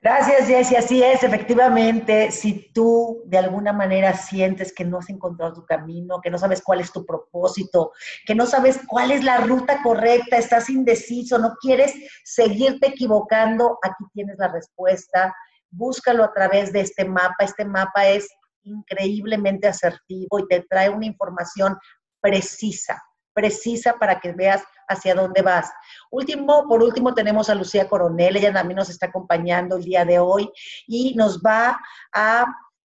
Gracias, 0.00 0.46
Jessy. 0.46 0.76
Así 0.76 1.02
es, 1.02 1.24
efectivamente, 1.24 2.30
si 2.30 2.70
tú 2.72 3.20
de 3.26 3.36
alguna 3.36 3.72
manera 3.72 4.14
sientes 4.14 4.72
que 4.72 4.84
no 4.84 4.98
has 4.98 5.10
encontrado 5.10 5.54
tu 5.54 5.66
camino, 5.66 6.20
que 6.20 6.30
no 6.30 6.38
sabes 6.38 6.62
cuál 6.62 6.80
es 6.80 6.92
tu 6.92 7.04
propósito, 7.04 7.90
que 8.24 8.36
no 8.36 8.46
sabes 8.46 8.78
cuál 8.86 9.10
es 9.10 9.24
la 9.24 9.38
ruta 9.38 9.82
correcta, 9.82 10.36
estás 10.36 10.70
indeciso, 10.70 11.38
no 11.38 11.56
quieres 11.60 11.92
seguirte 12.22 12.88
equivocando, 12.88 13.76
aquí 13.82 14.04
tienes 14.14 14.38
la 14.38 14.46
respuesta. 14.46 15.34
Búscalo 15.68 16.22
a 16.22 16.32
través 16.32 16.72
de 16.72 16.82
este 16.82 17.04
mapa. 17.04 17.34
Este 17.40 17.64
mapa 17.64 18.06
es 18.06 18.28
increíblemente 18.62 19.66
asertivo 19.66 20.38
y 20.38 20.46
te 20.46 20.64
trae 20.70 20.90
una 20.90 21.06
información 21.06 21.76
precisa, 22.20 23.02
precisa 23.38 23.94
para 24.00 24.18
que 24.18 24.32
veas 24.32 24.64
hacia 24.88 25.14
dónde 25.14 25.42
vas. 25.42 25.70
Último, 26.10 26.66
por 26.66 26.82
último 26.82 27.14
tenemos 27.14 27.48
a 27.48 27.54
Lucía 27.54 27.88
Coronel, 27.88 28.36
ella 28.36 28.52
también 28.52 28.78
nos 28.78 28.90
está 28.90 29.06
acompañando 29.06 29.76
el 29.76 29.84
día 29.84 30.04
de 30.04 30.18
hoy 30.18 30.50
y 30.88 31.14
nos 31.14 31.40
va 31.40 31.78
a 32.12 32.46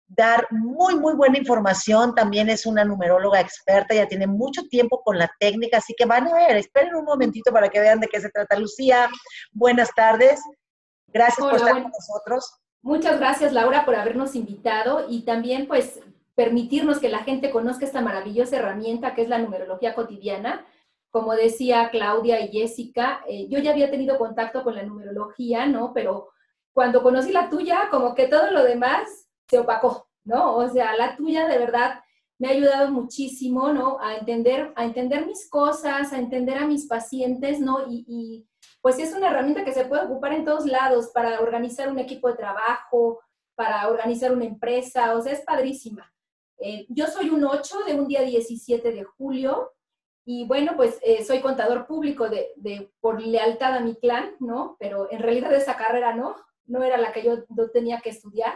dar 0.05 0.45
muy, 0.51 0.95
muy 0.95 1.13
buena 1.13 1.37
información. 1.37 2.13
También 2.13 2.49
es 2.49 2.65
una 2.65 2.83
numeróloga 2.83 3.39
experta, 3.39 3.95
ya 3.95 4.05
tiene 4.05 4.27
mucho 4.27 4.63
tiempo 4.63 5.01
con 5.01 5.17
la 5.17 5.31
técnica, 5.39 5.77
así 5.77 5.93
que 5.97 6.05
van 6.05 6.27
a 6.27 6.33
ver, 6.33 6.57
esperen 6.57 6.93
un 6.93 7.05
momentito 7.05 7.53
para 7.53 7.69
que 7.69 7.79
vean 7.79 8.01
de 8.01 8.07
qué 8.07 8.19
se 8.19 8.29
trata. 8.29 8.59
Lucía, 8.59 9.09
buenas 9.53 9.91
tardes. 9.95 10.41
Gracias 11.07 11.39
por 11.39 11.55
estar 11.55 11.71
con 11.71 11.91
nosotros. 11.91 12.59
Muchas 12.81 13.17
gracias, 13.17 13.53
Laura, 13.53 13.85
por 13.85 13.95
habernos 13.95 14.35
invitado 14.35 15.05
y 15.07 15.23
también, 15.23 15.67
pues, 15.67 16.01
permitirnos 16.35 16.99
que 16.99 17.09
la 17.09 17.19
gente 17.19 17.51
conozca 17.51 17.85
esta 17.85 18.01
maravillosa 18.01 18.57
herramienta 18.57 19.13
que 19.13 19.21
es 19.21 19.29
la 19.29 19.39
numerología 19.39 19.93
cotidiana 19.95 20.65
como 21.13 21.35
decía 21.35 21.91
Claudia 21.91 22.41
y 22.41 22.47
Jessica, 22.47 23.23
eh, 23.27 23.47
yo 23.47 23.59
ya 23.59 23.69
había 23.69 23.91
tenido 23.91 24.17
contacto 24.17 24.63
con 24.63 24.73
la 24.73 24.81
numerología, 24.81 25.67
¿no? 25.67 25.93
Pero 25.93 26.31
cuando 26.73 27.03
conocí 27.03 27.31
la 27.31 27.51
tuya, 27.51 27.87
como 27.91 28.15
que 28.15 28.27
todo 28.27 28.49
lo 28.49 28.63
demás 28.63 29.29
se 29.47 29.59
opacó, 29.59 30.07
¿no? 30.23 30.55
O 30.55 30.67
sea, 30.69 30.97
la 30.97 31.15
tuya 31.15 31.47
de 31.47 31.59
verdad 31.59 31.99
me 32.39 32.47
ha 32.47 32.51
ayudado 32.51 32.89
muchísimo, 32.89 33.71
¿no? 33.71 33.99
A 34.01 34.15
entender, 34.15 34.73
a 34.75 34.85
entender 34.85 35.27
mis 35.27 35.47
cosas, 35.51 36.11
a 36.11 36.17
entender 36.17 36.57
a 36.57 36.65
mis 36.65 36.87
pacientes, 36.87 37.59
¿no? 37.59 37.85
Y, 37.87 38.05
y 38.07 38.47
pues 38.81 38.97
es 38.97 39.13
una 39.13 39.29
herramienta 39.29 39.63
que 39.63 39.71
se 39.71 39.85
puede 39.85 40.05
ocupar 40.05 40.33
en 40.33 40.45
todos 40.45 40.65
lados 40.65 41.11
para 41.13 41.41
organizar 41.41 41.91
un 41.91 41.99
equipo 41.99 42.27
de 42.27 42.37
trabajo, 42.37 43.19
para 43.53 43.87
organizar 43.87 44.31
una 44.31 44.45
empresa, 44.45 45.15
o 45.15 45.21
sea, 45.21 45.33
es 45.33 45.41
padrísima. 45.41 46.11
Eh, 46.59 46.85
yo 46.89 47.07
soy 47.07 47.29
un 47.29 47.43
8 47.43 47.79
de 47.85 47.95
un 47.95 48.07
día 48.07 48.21
17 48.21 48.91
de 48.91 49.03
julio 49.03 49.71
y 50.25 50.45
bueno, 50.45 50.73
pues 50.77 50.99
eh, 51.01 51.23
soy 51.25 51.41
contador 51.41 51.85
público 51.85 52.29
de, 52.29 52.91
por 53.01 53.21
lealtad 53.21 53.75
a 53.75 53.81
mi 53.81 53.95
clan, 53.95 54.35
¿no? 54.39 54.77
Pero 54.79 55.11
en 55.11 55.19
realidad 55.19 55.53
esa 55.53 55.75
carrera 55.75 56.15
no, 56.15 56.35
no 56.65 56.83
era 56.83 56.97
la 56.97 57.11
que 57.11 57.23
yo, 57.23 57.43
tenía 57.73 57.99
que 57.99 58.09
estudiar. 58.09 58.53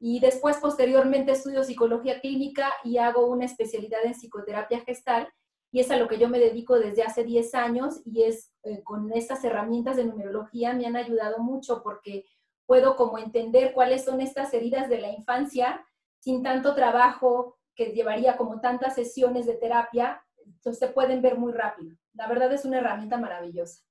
Y 0.00 0.20
después, 0.20 0.56
posteriormente, 0.58 1.32
estudio 1.32 1.62
psicología 1.62 2.20
clínica 2.20 2.72
y 2.84 2.98
hago 2.98 3.26
una 3.26 3.44
especialidad 3.44 4.04
en 4.04 4.14
psicoterapia 4.14 4.80
gestal 4.80 5.28
y 5.70 5.80
es 5.80 5.90
a 5.90 5.96
lo 5.96 6.08
que 6.08 6.18
yo 6.18 6.28
me 6.28 6.38
dedico 6.38 6.78
desde 6.78 7.02
hace 7.02 7.24
10 7.24 7.54
años 7.56 8.00
y 8.04 8.22
es 8.22 8.52
eh, 8.62 8.82
con 8.84 9.12
estas 9.12 9.42
herramientas 9.44 9.96
de 9.96 10.04
numerología 10.04 10.72
me 10.72 10.86
han 10.86 10.94
ayudado 10.94 11.38
mucho 11.38 11.82
porque 11.82 12.26
puedo 12.64 12.94
como 12.94 13.18
entender 13.18 13.72
cuáles 13.72 14.04
son 14.04 14.20
estas 14.20 14.54
heridas 14.54 14.88
de 14.88 15.00
la 15.00 15.10
infancia 15.10 15.84
sin 16.24 16.42
tanto 16.42 16.74
trabajo 16.74 17.58
que 17.74 17.92
llevaría 17.92 18.38
como 18.38 18.58
tantas 18.58 18.94
sesiones 18.94 19.44
de 19.44 19.56
terapia, 19.56 20.24
entonces 20.46 20.78
se 20.78 20.88
pueden 20.88 21.20
ver 21.20 21.36
muy 21.36 21.52
rápido. 21.52 21.94
La 22.14 22.26
verdad 22.26 22.50
es 22.50 22.64
una 22.64 22.78
herramienta 22.78 23.18
maravillosa. 23.18 23.82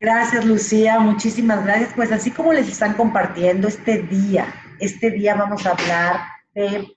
Gracias, 0.00 0.44
Lucía. 0.44 0.98
Muchísimas 0.98 1.64
gracias. 1.64 1.92
Pues 1.94 2.10
así 2.10 2.32
como 2.32 2.52
les 2.52 2.68
están 2.68 2.94
compartiendo 2.94 3.68
este 3.68 4.02
día, 4.02 4.52
este 4.80 5.12
día 5.12 5.36
vamos 5.36 5.64
a 5.66 5.70
hablar 5.70 6.20
de 6.52 6.95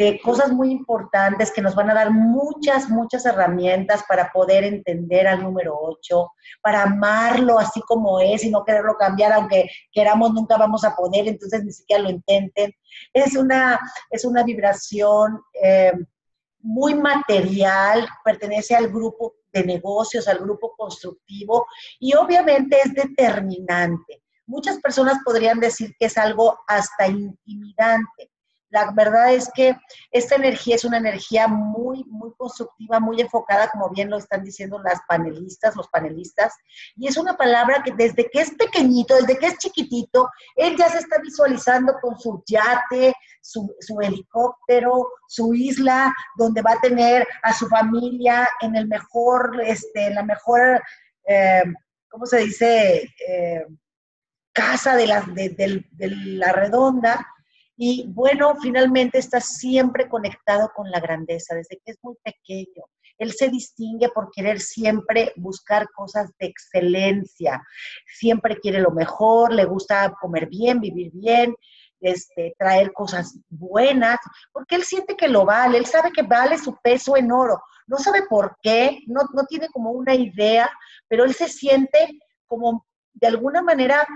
de 0.00 0.18
cosas 0.18 0.50
muy 0.50 0.70
importantes 0.70 1.52
que 1.52 1.60
nos 1.60 1.74
van 1.74 1.90
a 1.90 1.94
dar 1.94 2.10
muchas, 2.10 2.88
muchas 2.88 3.26
herramientas 3.26 4.02
para 4.08 4.32
poder 4.32 4.64
entender 4.64 5.28
al 5.28 5.42
número 5.42 5.78
8, 5.78 6.32
para 6.62 6.84
amarlo 6.84 7.58
así 7.58 7.82
como 7.82 8.18
es 8.18 8.42
y 8.42 8.50
no 8.50 8.64
quererlo 8.64 8.96
cambiar, 8.96 9.34
aunque 9.34 9.68
queramos 9.92 10.32
nunca 10.32 10.56
vamos 10.56 10.84
a 10.84 10.96
poder, 10.96 11.28
entonces 11.28 11.62
ni 11.64 11.72
siquiera 11.72 12.02
lo 12.02 12.08
intenten. 12.08 12.72
Es 13.12 13.36
una, 13.36 13.78
es 14.08 14.24
una 14.24 14.42
vibración 14.42 15.42
eh, 15.62 15.92
muy 16.60 16.94
material, 16.94 18.08
pertenece 18.24 18.74
al 18.74 18.88
grupo 18.88 19.34
de 19.52 19.64
negocios, 19.64 20.28
al 20.28 20.38
grupo 20.38 20.74
constructivo 20.78 21.66
y 21.98 22.14
obviamente 22.14 22.78
es 22.82 22.94
determinante. 22.94 24.22
Muchas 24.46 24.78
personas 24.78 25.18
podrían 25.22 25.60
decir 25.60 25.94
que 25.98 26.06
es 26.06 26.16
algo 26.16 26.58
hasta 26.66 27.06
intimidante 27.06 28.30
la 28.70 28.92
verdad 28.92 29.34
es 29.34 29.50
que 29.52 29.76
esta 30.10 30.36
energía 30.36 30.76
es 30.76 30.84
una 30.84 30.98
energía 30.98 31.48
muy, 31.48 32.04
muy 32.04 32.32
constructiva, 32.36 33.00
muy 33.00 33.20
enfocada, 33.20 33.68
como 33.68 33.90
bien 33.90 34.08
lo 34.10 34.16
están 34.16 34.44
diciendo 34.44 34.78
las 34.78 35.00
panelistas, 35.08 35.74
los 35.76 35.88
panelistas, 35.88 36.54
y 36.96 37.08
es 37.08 37.16
una 37.16 37.36
palabra 37.36 37.82
que 37.82 37.92
desde 37.92 38.30
que 38.30 38.40
es 38.40 38.52
pequeñito, 38.52 39.16
desde 39.16 39.38
que 39.38 39.46
es 39.46 39.58
chiquitito, 39.58 40.30
él 40.54 40.76
ya 40.76 40.88
se 40.88 40.98
está 40.98 41.18
visualizando 41.20 41.94
con 42.00 42.18
su 42.18 42.42
yate, 42.46 43.14
su, 43.40 43.68
helicóptero, 44.00 45.08
su 45.26 45.52
isla, 45.52 46.14
donde 46.36 46.62
va 46.62 46.72
a 46.72 46.80
tener 46.80 47.26
a 47.42 47.52
su 47.52 47.66
familia 47.66 48.48
en 48.60 48.76
el 48.76 48.86
mejor, 48.86 49.60
este, 49.64 50.10
la 50.10 50.22
mejor, 50.22 50.80
eh, 51.26 51.64
¿cómo 52.08 52.24
se 52.26 52.38
dice? 52.38 53.12
Eh, 53.28 53.66
casa 54.52 54.94
de 54.96 55.06
la, 55.06 55.22
de 55.22 55.76
la 55.98 56.52
redonda, 56.52 57.26
y 57.82 58.04
bueno, 58.08 58.56
finalmente 58.60 59.18
está 59.18 59.40
siempre 59.40 60.06
conectado 60.06 60.70
con 60.76 60.90
la 60.90 61.00
grandeza, 61.00 61.54
desde 61.54 61.80
que 61.82 61.92
es 61.92 61.98
muy 62.02 62.14
pequeño. 62.22 62.84
Él 63.16 63.32
se 63.32 63.48
distingue 63.48 64.10
por 64.10 64.30
querer 64.30 64.60
siempre 64.60 65.32
buscar 65.36 65.88
cosas 65.96 66.30
de 66.38 66.48
excelencia, 66.48 67.62
siempre 68.04 68.60
quiere 68.60 68.80
lo 68.80 68.90
mejor, 68.90 69.54
le 69.54 69.64
gusta 69.64 70.14
comer 70.20 70.46
bien, 70.46 70.78
vivir 70.78 71.10
bien, 71.14 71.54
este, 72.02 72.54
traer 72.58 72.92
cosas 72.92 73.38
buenas, 73.48 74.18
porque 74.52 74.74
él 74.74 74.84
siente 74.84 75.16
que 75.16 75.28
lo 75.28 75.46
vale, 75.46 75.78
él 75.78 75.86
sabe 75.86 76.12
que 76.12 76.22
vale 76.22 76.58
su 76.58 76.76
peso 76.82 77.16
en 77.16 77.32
oro, 77.32 77.62
no 77.86 77.96
sabe 77.96 78.24
por 78.28 78.58
qué, 78.60 78.98
no, 79.06 79.22
no 79.32 79.44
tiene 79.46 79.68
como 79.70 79.92
una 79.92 80.14
idea, 80.14 80.70
pero 81.08 81.24
él 81.24 81.32
se 81.32 81.48
siente 81.48 82.20
como 82.46 82.86
de 83.14 83.28
alguna 83.28 83.62
manera 83.62 84.06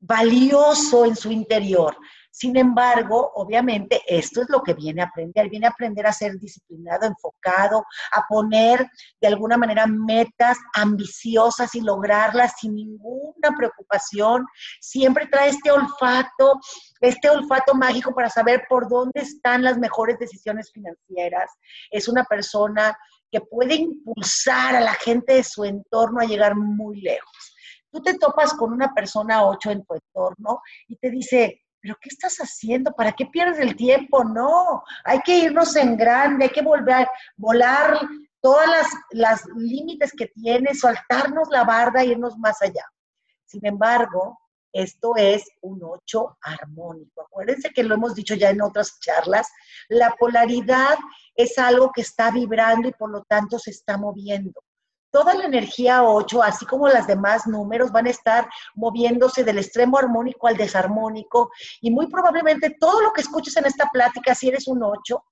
valioso 0.00 1.04
en 1.04 1.16
su 1.16 1.30
interior. 1.30 1.96
Sin 2.30 2.56
embargo, 2.56 3.32
obviamente, 3.34 4.02
esto 4.06 4.42
es 4.42 4.48
lo 4.48 4.62
que 4.62 4.74
viene 4.74 5.02
a 5.02 5.06
aprender. 5.06 5.48
Viene 5.50 5.66
a 5.66 5.70
aprender 5.70 6.06
a 6.06 6.12
ser 6.12 6.38
disciplinado, 6.38 7.06
enfocado, 7.06 7.84
a 8.12 8.24
poner 8.28 8.88
de 9.20 9.28
alguna 9.28 9.56
manera 9.56 9.86
metas 9.86 10.56
ambiciosas 10.74 11.74
y 11.74 11.80
lograrlas 11.80 12.52
sin 12.60 12.74
ninguna 12.74 13.56
preocupación. 13.56 14.46
Siempre 14.80 15.26
trae 15.26 15.50
este 15.50 15.70
olfato, 15.70 16.60
este 17.00 17.28
olfato 17.28 17.74
mágico 17.74 18.14
para 18.14 18.30
saber 18.30 18.64
por 18.68 18.88
dónde 18.88 19.20
están 19.20 19.64
las 19.64 19.78
mejores 19.78 20.18
decisiones 20.18 20.70
financieras. 20.72 21.50
Es 21.90 22.08
una 22.08 22.24
persona 22.24 22.96
que 23.30 23.40
puede 23.40 23.74
impulsar 23.74 24.76
a 24.76 24.80
la 24.80 24.94
gente 24.94 25.34
de 25.34 25.44
su 25.44 25.64
entorno 25.64 26.20
a 26.20 26.26
llegar 26.26 26.56
muy 26.56 27.00
lejos. 27.00 27.56
Tú 27.92 28.00
te 28.02 28.14
topas 28.18 28.54
con 28.54 28.72
una 28.72 28.94
persona 28.94 29.44
8 29.44 29.70
en 29.70 29.84
tu 29.84 29.94
entorno 29.94 30.60
y 30.86 30.96
te 30.96 31.10
dice, 31.10 31.62
pero 31.80 31.96
¿qué 32.00 32.08
estás 32.10 32.36
haciendo? 32.38 32.92
¿Para 32.92 33.12
qué 33.12 33.26
pierdes 33.26 33.58
el 33.58 33.76
tiempo? 33.76 34.24
No, 34.24 34.82
hay 35.04 35.20
que 35.20 35.38
irnos 35.38 35.74
en 35.76 35.96
grande, 35.96 36.44
hay 36.44 36.50
que 36.50 36.62
volver, 36.62 37.08
volar 37.36 38.00
todas 38.40 38.68
las, 38.68 38.86
las 39.10 39.46
límites 39.56 40.12
que 40.12 40.26
tiene, 40.26 40.74
saltarnos 40.74 41.48
la 41.50 41.64
barda 41.64 42.02
e 42.02 42.08
irnos 42.08 42.36
más 42.38 42.60
allá. 42.62 42.84
Sin 43.46 43.64
embargo, 43.66 44.38
esto 44.72 45.14
es 45.16 45.44
un 45.62 45.80
8 45.82 46.38
armónico. 46.42 47.22
Acuérdense 47.22 47.70
que 47.70 47.82
lo 47.82 47.94
hemos 47.94 48.14
dicho 48.14 48.34
ya 48.34 48.50
en 48.50 48.62
otras 48.62 48.98
charlas, 49.00 49.48
la 49.88 50.14
polaridad 50.18 50.98
es 51.34 51.58
algo 51.58 51.90
que 51.92 52.02
está 52.02 52.30
vibrando 52.30 52.88
y 52.88 52.92
por 52.92 53.10
lo 53.10 53.22
tanto 53.24 53.58
se 53.58 53.70
está 53.70 53.96
moviendo 53.96 54.62
toda 55.10 55.34
la 55.34 55.44
energía 55.44 56.04
8, 56.04 56.42
así 56.42 56.66
como 56.66 56.88
las 56.88 57.06
demás 57.06 57.46
números, 57.46 57.92
van 57.92 58.06
a 58.06 58.10
estar 58.10 58.48
moviéndose 58.74 59.44
del 59.44 59.58
extremo 59.58 59.98
armónico 59.98 60.46
al 60.46 60.56
desarmónico 60.56 61.50
y 61.80 61.90
muy 61.90 62.06
probablemente 62.08 62.76
todo 62.78 63.00
lo 63.02 63.12
que 63.12 63.20
escuches 63.22 63.56
en 63.56 63.66
esta 63.66 63.88
plática, 63.92 64.34
si 64.34 64.48
eres 64.48 64.68
un 64.68 64.82
8, 64.82 65.22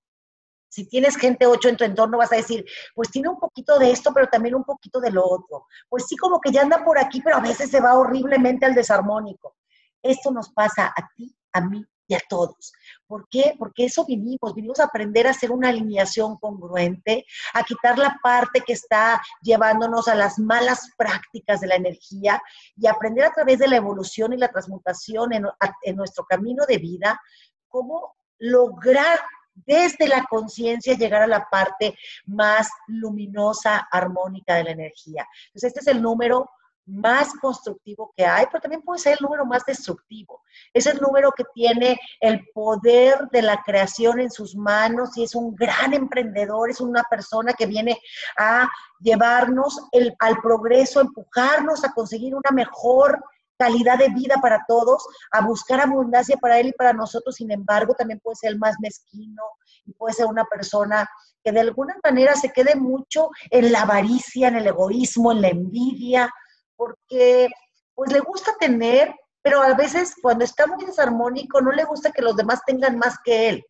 si 0.68 0.86
tienes 0.86 1.16
gente 1.16 1.46
8 1.46 1.68
en 1.70 1.76
tu 1.76 1.84
entorno, 1.84 2.18
vas 2.18 2.32
a 2.32 2.36
decir, 2.36 2.64
pues 2.94 3.10
tiene 3.10 3.28
un 3.28 3.38
poquito 3.38 3.78
de 3.78 3.90
esto, 3.90 4.12
pero 4.12 4.26
también 4.26 4.54
un 4.54 4.64
poquito 4.64 5.00
de 5.00 5.10
lo 5.10 5.24
otro. 5.24 5.66
Pues 5.88 6.04
sí, 6.06 6.16
como 6.16 6.40
que 6.40 6.50
ya 6.52 6.62
anda 6.62 6.84
por 6.84 6.98
aquí, 6.98 7.22
pero 7.22 7.36
a 7.36 7.40
veces 7.40 7.70
se 7.70 7.80
va 7.80 7.98
horriblemente 7.98 8.66
al 8.66 8.74
desarmónico. 8.74 9.56
Esto 10.02 10.30
nos 10.30 10.50
pasa 10.50 10.92
a 10.94 11.08
ti, 11.16 11.34
a 11.52 11.60
mí 11.62 11.84
y 12.08 12.14
a 12.14 12.20
todos. 12.28 12.72
¿Por 13.06 13.28
qué? 13.28 13.54
Porque 13.58 13.84
eso 13.84 14.04
vinimos, 14.04 14.54
vinimos 14.54 14.80
a 14.80 14.84
aprender 14.84 15.26
a 15.26 15.30
hacer 15.30 15.52
una 15.52 15.68
alineación 15.68 16.36
congruente, 16.38 17.26
a 17.54 17.62
quitar 17.62 17.98
la 17.98 18.18
parte 18.22 18.62
que 18.66 18.72
está 18.72 19.22
llevándonos 19.42 20.08
a 20.08 20.14
las 20.14 20.38
malas 20.38 20.90
prácticas 20.96 21.60
de 21.60 21.68
la 21.68 21.76
energía 21.76 22.42
y 22.76 22.86
aprender 22.86 23.26
a 23.26 23.32
través 23.32 23.58
de 23.58 23.68
la 23.68 23.76
evolución 23.76 24.32
y 24.32 24.38
la 24.38 24.48
transmutación 24.48 25.32
en, 25.34 25.46
en 25.82 25.96
nuestro 25.96 26.24
camino 26.24 26.64
de 26.66 26.78
vida, 26.78 27.20
cómo 27.68 28.16
lograr 28.38 29.20
desde 29.66 30.06
la 30.06 30.24
conciencia 30.24 30.94
llegar 30.94 31.22
a 31.22 31.26
la 31.26 31.48
parte 31.50 31.96
más 32.26 32.70
luminosa, 32.86 33.88
armónica 33.90 34.54
de 34.54 34.64
la 34.64 34.70
energía. 34.70 35.26
Entonces, 35.48 35.68
este 35.68 35.80
es 35.80 35.86
el 35.88 36.00
número 36.00 36.48
más 36.88 37.34
constructivo 37.34 38.12
que 38.16 38.24
hay, 38.24 38.46
pero 38.46 38.62
también 38.62 38.82
puede 38.82 38.98
ser 38.98 39.12
el 39.14 39.18
número 39.20 39.44
más 39.44 39.64
destructivo. 39.64 40.42
Es 40.72 40.86
el 40.86 40.98
número 41.00 41.30
que 41.32 41.44
tiene 41.54 42.00
el 42.20 42.48
poder 42.54 43.28
de 43.30 43.42
la 43.42 43.62
creación 43.62 44.20
en 44.20 44.30
sus 44.30 44.56
manos 44.56 45.16
y 45.16 45.24
es 45.24 45.34
un 45.34 45.54
gran 45.54 45.92
emprendedor, 45.92 46.70
es 46.70 46.80
una 46.80 47.02
persona 47.04 47.52
que 47.52 47.66
viene 47.66 48.00
a 48.36 48.68
llevarnos 49.00 49.78
al 50.18 50.40
progreso, 50.40 51.00
empujarnos 51.00 51.84
a 51.84 51.92
conseguir 51.92 52.34
una 52.34 52.50
mejor 52.52 53.22
calidad 53.58 53.98
de 53.98 54.08
vida 54.08 54.36
para 54.40 54.64
todos, 54.66 55.04
a 55.32 55.44
buscar 55.44 55.80
abundancia 55.80 56.36
para 56.36 56.58
él 56.58 56.68
y 56.68 56.72
para 56.72 56.92
nosotros. 56.92 57.34
Sin 57.34 57.50
embargo, 57.50 57.94
también 57.94 58.20
puede 58.20 58.36
ser 58.36 58.52
el 58.52 58.58
más 58.58 58.76
mezquino 58.80 59.42
y 59.84 59.92
puede 59.92 60.14
ser 60.14 60.26
una 60.26 60.44
persona 60.44 61.08
que 61.44 61.52
de 61.52 61.60
alguna 61.60 61.96
manera 62.04 62.34
se 62.36 62.52
quede 62.52 62.76
mucho 62.76 63.30
en 63.50 63.72
la 63.72 63.82
avaricia, 63.82 64.48
en 64.48 64.56
el 64.56 64.66
egoísmo, 64.66 65.32
en 65.32 65.42
la 65.42 65.48
envidia, 65.48 66.30
porque 66.78 67.48
pues 67.94 68.12
le 68.12 68.20
gusta 68.20 68.54
tener, 68.58 69.12
pero 69.42 69.60
a 69.60 69.74
veces 69.74 70.14
cuando 70.22 70.44
está 70.44 70.66
muy 70.66 70.84
desarmónico 70.86 71.60
no 71.60 71.72
le 71.72 71.84
gusta 71.84 72.12
que 72.12 72.22
los 72.22 72.36
demás 72.36 72.60
tengan 72.64 72.96
más 72.96 73.16
que 73.24 73.48
él. 73.50 73.66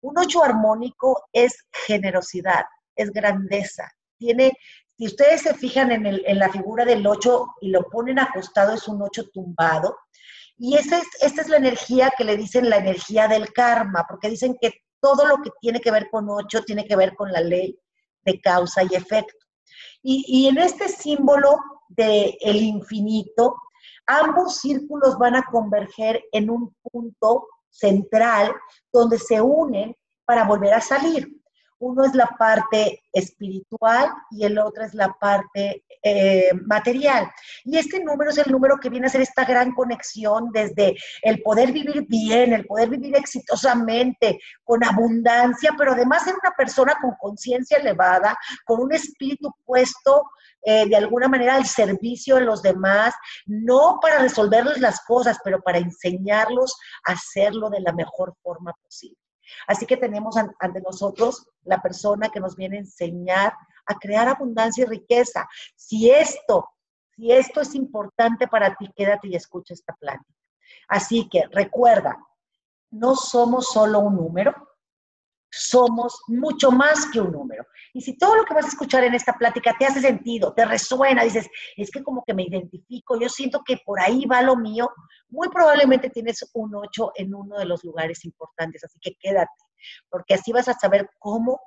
Un 0.00 0.16
ocho 0.16 0.42
armónico 0.42 1.24
es 1.32 1.66
generosidad, 1.86 2.64
es 2.94 3.10
grandeza. 3.10 3.90
Tiene, 4.16 4.52
si 4.96 5.06
ustedes 5.06 5.42
se 5.42 5.54
fijan 5.54 5.90
en, 5.90 6.06
el, 6.06 6.22
en 6.26 6.38
la 6.38 6.50
figura 6.50 6.84
del 6.84 7.04
ocho 7.06 7.48
y 7.60 7.70
lo 7.70 7.82
ponen 7.90 8.20
acostado, 8.20 8.74
es 8.74 8.86
un 8.86 9.02
ocho 9.02 9.28
tumbado. 9.32 9.96
Y 10.56 10.76
esa 10.76 10.98
es, 10.98 11.08
esta 11.20 11.42
es 11.42 11.48
la 11.48 11.56
energía 11.56 12.12
que 12.16 12.22
le 12.22 12.36
dicen 12.36 12.70
la 12.70 12.76
energía 12.76 13.26
del 13.26 13.52
karma, 13.52 14.06
porque 14.08 14.28
dicen 14.28 14.56
que 14.60 14.72
todo 15.00 15.26
lo 15.26 15.38
que 15.38 15.50
tiene 15.60 15.80
que 15.80 15.90
ver 15.90 16.08
con 16.10 16.28
ocho 16.30 16.62
tiene 16.62 16.86
que 16.86 16.94
ver 16.94 17.16
con 17.16 17.32
la 17.32 17.40
ley 17.40 17.76
de 18.22 18.40
causa 18.40 18.84
y 18.84 18.94
efecto. 18.94 19.44
Y, 20.00 20.24
y 20.28 20.48
en 20.48 20.58
este 20.58 20.88
símbolo 20.88 21.58
del 21.88 22.36
el 22.40 22.56
infinito, 22.56 23.56
Ambos 24.06 24.58
círculos 24.58 25.16
van 25.18 25.36
a 25.36 25.44
converger 25.50 26.22
en 26.32 26.50
un 26.50 26.74
punto 26.82 27.48
central 27.70 28.54
donde 28.92 29.18
se 29.18 29.40
unen 29.40 29.96
para 30.26 30.44
volver 30.44 30.74
a 30.74 30.80
salir. 30.80 31.28
Uno 31.84 32.02
es 32.02 32.14
la 32.14 32.26
parte 32.38 33.02
espiritual 33.12 34.08
y 34.30 34.46
el 34.46 34.58
otro 34.58 34.84
es 34.84 34.94
la 34.94 35.12
parte 35.20 35.84
eh, 36.02 36.50
material. 36.64 37.30
Y 37.62 37.76
este 37.76 38.02
número 38.02 38.30
es 38.30 38.38
el 38.38 38.50
número 38.50 38.78
que 38.78 38.88
viene 38.88 39.06
a 39.06 39.10
ser 39.10 39.20
esta 39.20 39.44
gran 39.44 39.72
conexión 39.72 40.50
desde 40.50 40.96
el 41.20 41.42
poder 41.42 41.72
vivir 41.72 42.06
bien, 42.08 42.54
el 42.54 42.64
poder 42.64 42.88
vivir 42.88 43.14
exitosamente, 43.14 44.38
con 44.64 44.82
abundancia, 44.82 45.74
pero 45.76 45.92
además 45.92 46.24
ser 46.24 46.34
una 46.42 46.54
persona 46.56 46.94
con 47.02 47.12
conciencia 47.20 47.76
elevada, 47.76 48.34
con 48.64 48.80
un 48.80 48.94
espíritu 48.94 49.52
puesto 49.66 50.30
eh, 50.62 50.88
de 50.88 50.96
alguna 50.96 51.28
manera 51.28 51.56
al 51.56 51.66
servicio 51.66 52.36
de 52.36 52.46
los 52.46 52.62
demás, 52.62 53.14
no 53.44 53.98
para 54.00 54.20
resolverles 54.20 54.80
las 54.80 55.04
cosas, 55.04 55.38
pero 55.44 55.60
para 55.60 55.76
enseñarlos 55.76 56.78
a 57.06 57.12
hacerlo 57.12 57.68
de 57.68 57.80
la 57.80 57.92
mejor 57.92 58.34
forma 58.42 58.72
posible. 58.82 59.23
Así 59.66 59.86
que 59.86 59.96
tenemos 59.96 60.36
ante 60.36 60.80
nosotros 60.80 61.46
la 61.64 61.80
persona 61.80 62.28
que 62.28 62.40
nos 62.40 62.56
viene 62.56 62.76
a 62.76 62.80
enseñar 62.80 63.54
a 63.86 63.98
crear 63.98 64.28
abundancia 64.28 64.84
y 64.84 64.88
riqueza. 64.88 65.48
Si 65.76 66.10
esto, 66.10 66.70
si 67.16 67.32
esto 67.32 67.60
es 67.60 67.74
importante 67.74 68.48
para 68.48 68.74
ti, 68.74 68.90
quédate 68.94 69.28
y 69.28 69.36
escucha 69.36 69.74
esta 69.74 69.94
plática. 69.94 70.34
Así 70.88 71.28
que 71.28 71.46
recuerda, 71.50 72.16
no 72.90 73.16
somos 73.16 73.68
solo 73.68 74.00
un 74.00 74.16
número, 74.16 74.54
somos 75.56 76.20
mucho 76.28 76.70
más 76.70 77.06
que 77.06 77.20
un 77.20 77.32
número. 77.32 77.64
Y 77.92 78.00
si 78.00 78.16
todo 78.16 78.36
lo 78.36 78.44
que 78.44 78.54
vas 78.54 78.64
a 78.64 78.68
escuchar 78.68 79.04
en 79.04 79.14
esta 79.14 79.34
plática 79.34 79.74
te 79.78 79.86
hace 79.86 80.00
sentido, 80.00 80.52
te 80.52 80.64
resuena, 80.64 81.24
dices, 81.24 81.48
es 81.76 81.90
que 81.90 82.02
como 82.02 82.24
que 82.24 82.34
me 82.34 82.44
identifico, 82.44 83.18
yo 83.18 83.28
siento 83.28 83.62
que 83.64 83.78
por 83.84 84.00
ahí 84.00 84.24
va 84.26 84.42
lo 84.42 84.56
mío, 84.56 84.90
muy 85.28 85.48
probablemente 85.48 86.10
tienes 86.10 86.48
un 86.54 86.74
8 86.74 87.12
en 87.16 87.34
uno 87.34 87.58
de 87.58 87.66
los 87.66 87.84
lugares 87.84 88.24
importantes, 88.24 88.84
así 88.84 88.98
que 89.00 89.16
quédate, 89.20 89.52
porque 90.10 90.34
así 90.34 90.52
vas 90.52 90.68
a 90.68 90.74
saber 90.74 91.08
cómo 91.18 91.60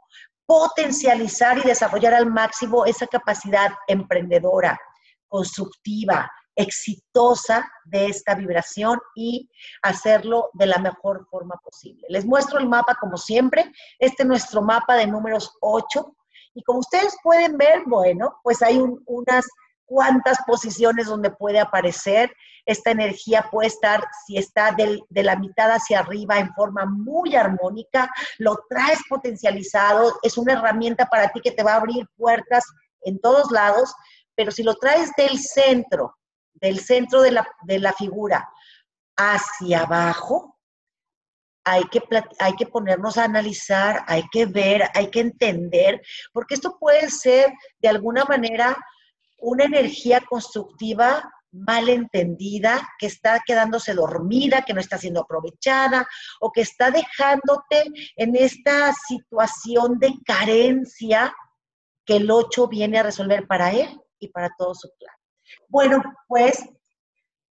potencializar 0.46 1.58
y 1.58 1.62
desarrollar 1.62 2.14
al 2.14 2.26
máximo 2.26 2.86
esa 2.86 3.08
capacidad 3.08 3.72
emprendedora, 3.88 4.80
constructiva, 5.28 6.32
exitosa 6.58 7.72
de 7.86 8.08
esta 8.08 8.36
vibración 8.36 9.00
y 9.16 9.50
hacerlo 9.84 10.50
de 10.54 10.66
la 10.66 10.80
mejor 10.80 11.26
forma 11.30 11.56
posible. 11.64 12.06
Les 12.10 12.26
muestro 12.26 12.60
el 12.60 12.68
mapa 12.68 12.98
como 13.00 13.16
siempre. 13.16 13.72
Este 14.00 14.24
es 14.24 14.28
nuestro 14.28 14.62
mapa 14.62 14.96
de 14.96 15.08
números 15.08 15.56
8. 15.62 16.16
Y 16.56 16.64
como 16.64 16.80
ustedes 16.80 17.16
pueden 17.24 17.58
ver, 17.58 17.84
bueno, 17.86 18.40
pues 18.44 18.64
hay 18.64 18.82
unas 19.06 19.46
cuantas 19.86 20.40
posiciones 20.48 21.06
donde 21.06 21.30
puede 21.30 21.60
aparecer. 21.60 22.34
Esta 22.66 22.90
energía 22.92 23.48
puede 23.52 23.68
estar, 23.68 24.04
si 24.26 24.38
está 24.38 24.76
de 24.76 25.24
la 25.24 25.36
mitad 25.38 25.72
hacia 25.72 26.00
arriba 26.00 26.40
en 26.40 26.54
forma 26.54 26.86
muy 26.86 27.36
armónica, 27.36 28.12
lo 28.40 28.58
traes 28.68 29.00
potencializado, 29.08 30.20
es 30.24 30.38
una 30.38 30.54
herramienta 30.54 31.06
para 31.06 31.30
ti 31.30 31.40
que 31.40 31.52
te 31.52 31.64
va 31.64 31.74
a 31.74 31.78
abrir 31.78 32.08
puertas 32.18 32.66
en 33.04 33.20
todos 33.20 33.52
lados, 33.52 33.94
pero 34.36 34.52
si 34.52 34.64
lo 34.64 34.76
traes 34.76 35.12
del 35.16 35.40
centro, 35.40 36.17
del 36.62 36.80
centro 36.80 37.22
de 37.22 37.32
la, 37.32 37.48
de 37.64 37.80
la 37.80 37.94
figura 37.94 38.50
hacia 39.16 39.82
abajo, 39.82 40.58
hay 41.64 41.84
que, 41.86 42.02
hay 42.40 42.54
que 42.54 42.66
ponernos 42.66 43.18
a 43.18 43.26
analizar, 43.26 44.04
hay 44.08 44.24
que 44.32 44.46
ver, 44.46 44.84
hay 44.94 45.10
que 45.10 45.20
entender, 45.20 46.02
porque 46.32 46.54
esto 46.54 46.78
puede 46.80 47.10
ser 47.10 47.52
de 47.80 47.90
alguna 47.90 48.24
manera 48.24 48.78
una 49.40 49.66
energía 49.66 50.22
constructiva 50.22 51.30
mal 51.52 51.90
entendida, 51.90 52.88
que 53.00 53.08
está 53.08 53.42
quedándose 53.46 53.94
dormida, 53.94 54.64
que 54.64 54.74
no 54.74 54.80
está 54.80 54.98
siendo 54.98 55.22
aprovechada 55.22 56.08
o 56.40 56.52
que 56.52 56.62
está 56.62 56.92
dejándote 56.92 57.86
en 58.16 58.36
esta 58.36 58.94
situación 58.94 59.98
de 60.00 60.14
carencia 60.26 61.34
que 62.06 62.18
el 62.18 62.32
8 62.32 62.68
viene 62.68 63.00
a 63.00 63.04
resolver 63.04 63.48
para 63.48 63.72
él 63.72 64.00
y 64.20 64.30
para 64.30 64.50
todo 64.58 64.74
su 64.74 64.90
plan. 64.98 65.17
Bueno, 65.68 66.02
pues 66.28 66.64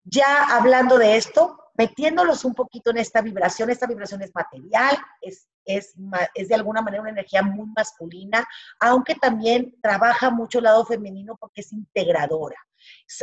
ya 0.03 0.55
hablando 0.55 0.97
de 0.97 1.15
esto, 1.15 1.57
metiéndolos 1.75 2.43
un 2.45 2.53
poquito 2.53 2.91
en 2.91 2.97
esta 2.97 3.21
vibración, 3.21 3.69
esta 3.69 3.87
vibración 3.87 4.21
es 4.21 4.33
material, 4.35 4.97
es, 5.21 5.47
es, 5.65 5.93
de 5.95 6.55
alguna 6.55 6.81
manera 6.81 7.01
una 7.01 7.11
energía 7.11 7.41
muy 7.41 7.67
masculina, 7.75 8.45
aunque 8.79 9.15
también 9.15 9.75
trabaja 9.81 10.29
mucho 10.29 10.57
el 10.57 10.65
lado 10.65 10.85
femenino 10.85 11.37
porque 11.37 11.61
es 11.61 11.71
integradora. 11.71 12.57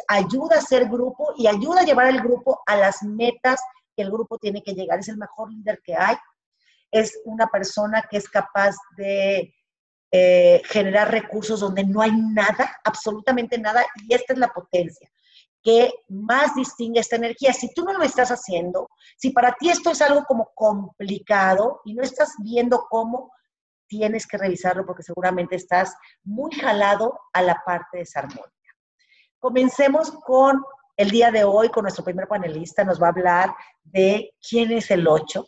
Ayuda 0.08 0.56
a 0.58 0.62
ser 0.62 0.88
grupo 0.88 1.34
y 1.36 1.46
ayuda 1.46 1.80
a 1.80 1.84
llevar 1.84 2.06
el 2.06 2.20
grupo 2.20 2.62
a 2.66 2.76
las 2.76 3.02
metas 3.02 3.60
que 3.94 4.02
el 4.02 4.10
grupo 4.10 4.38
tiene 4.38 4.62
que 4.62 4.72
llegar. 4.72 5.00
Es 5.00 5.08
el 5.08 5.18
mejor 5.18 5.52
líder 5.52 5.80
que 5.84 5.94
hay. 5.96 6.16
Es 6.90 7.20
una 7.24 7.48
persona 7.48 8.06
que 8.08 8.16
es 8.16 8.28
capaz 8.28 8.76
de 8.96 9.52
eh, 10.10 10.62
generar 10.64 11.10
recursos 11.10 11.60
donde 11.60 11.84
no 11.84 12.00
hay 12.00 12.12
nada, 12.12 12.78
absolutamente 12.84 13.58
nada, 13.58 13.84
y 14.06 14.14
esta 14.14 14.32
es 14.32 14.38
la 14.38 14.48
potencia 14.48 15.10
que 15.62 15.92
más 16.08 16.54
distingue 16.54 17.00
esta 17.00 17.16
energía. 17.16 17.52
Si 17.52 17.74
tú 17.74 17.84
no 17.84 17.92
lo 17.92 18.04
estás 18.04 18.30
haciendo, 18.30 18.88
si 19.16 19.30
para 19.30 19.52
ti 19.52 19.70
esto 19.70 19.90
es 19.90 20.00
algo 20.00 20.24
como 20.24 20.50
complicado 20.54 21.80
y 21.84 21.94
no 21.94 22.02
estás 22.02 22.34
viendo 22.38 22.86
cómo, 22.88 23.32
tienes 23.88 24.26
que 24.26 24.38
revisarlo 24.38 24.86
porque 24.86 25.02
seguramente 25.02 25.56
estás 25.56 25.94
muy 26.22 26.52
jalado 26.52 27.18
a 27.32 27.42
la 27.42 27.60
parte 27.64 27.98
desarmónica. 27.98 28.48
Comencemos 29.38 30.10
con 30.10 30.62
el 30.96 31.10
día 31.10 31.30
de 31.30 31.44
hoy, 31.44 31.70
con 31.70 31.82
nuestro 31.82 32.04
primer 32.04 32.28
panelista, 32.28 32.84
nos 32.84 33.00
va 33.00 33.06
a 33.06 33.10
hablar 33.10 33.54
de 33.84 34.34
quién 34.46 34.72
es 34.72 34.90
el 34.90 35.06
8, 35.06 35.46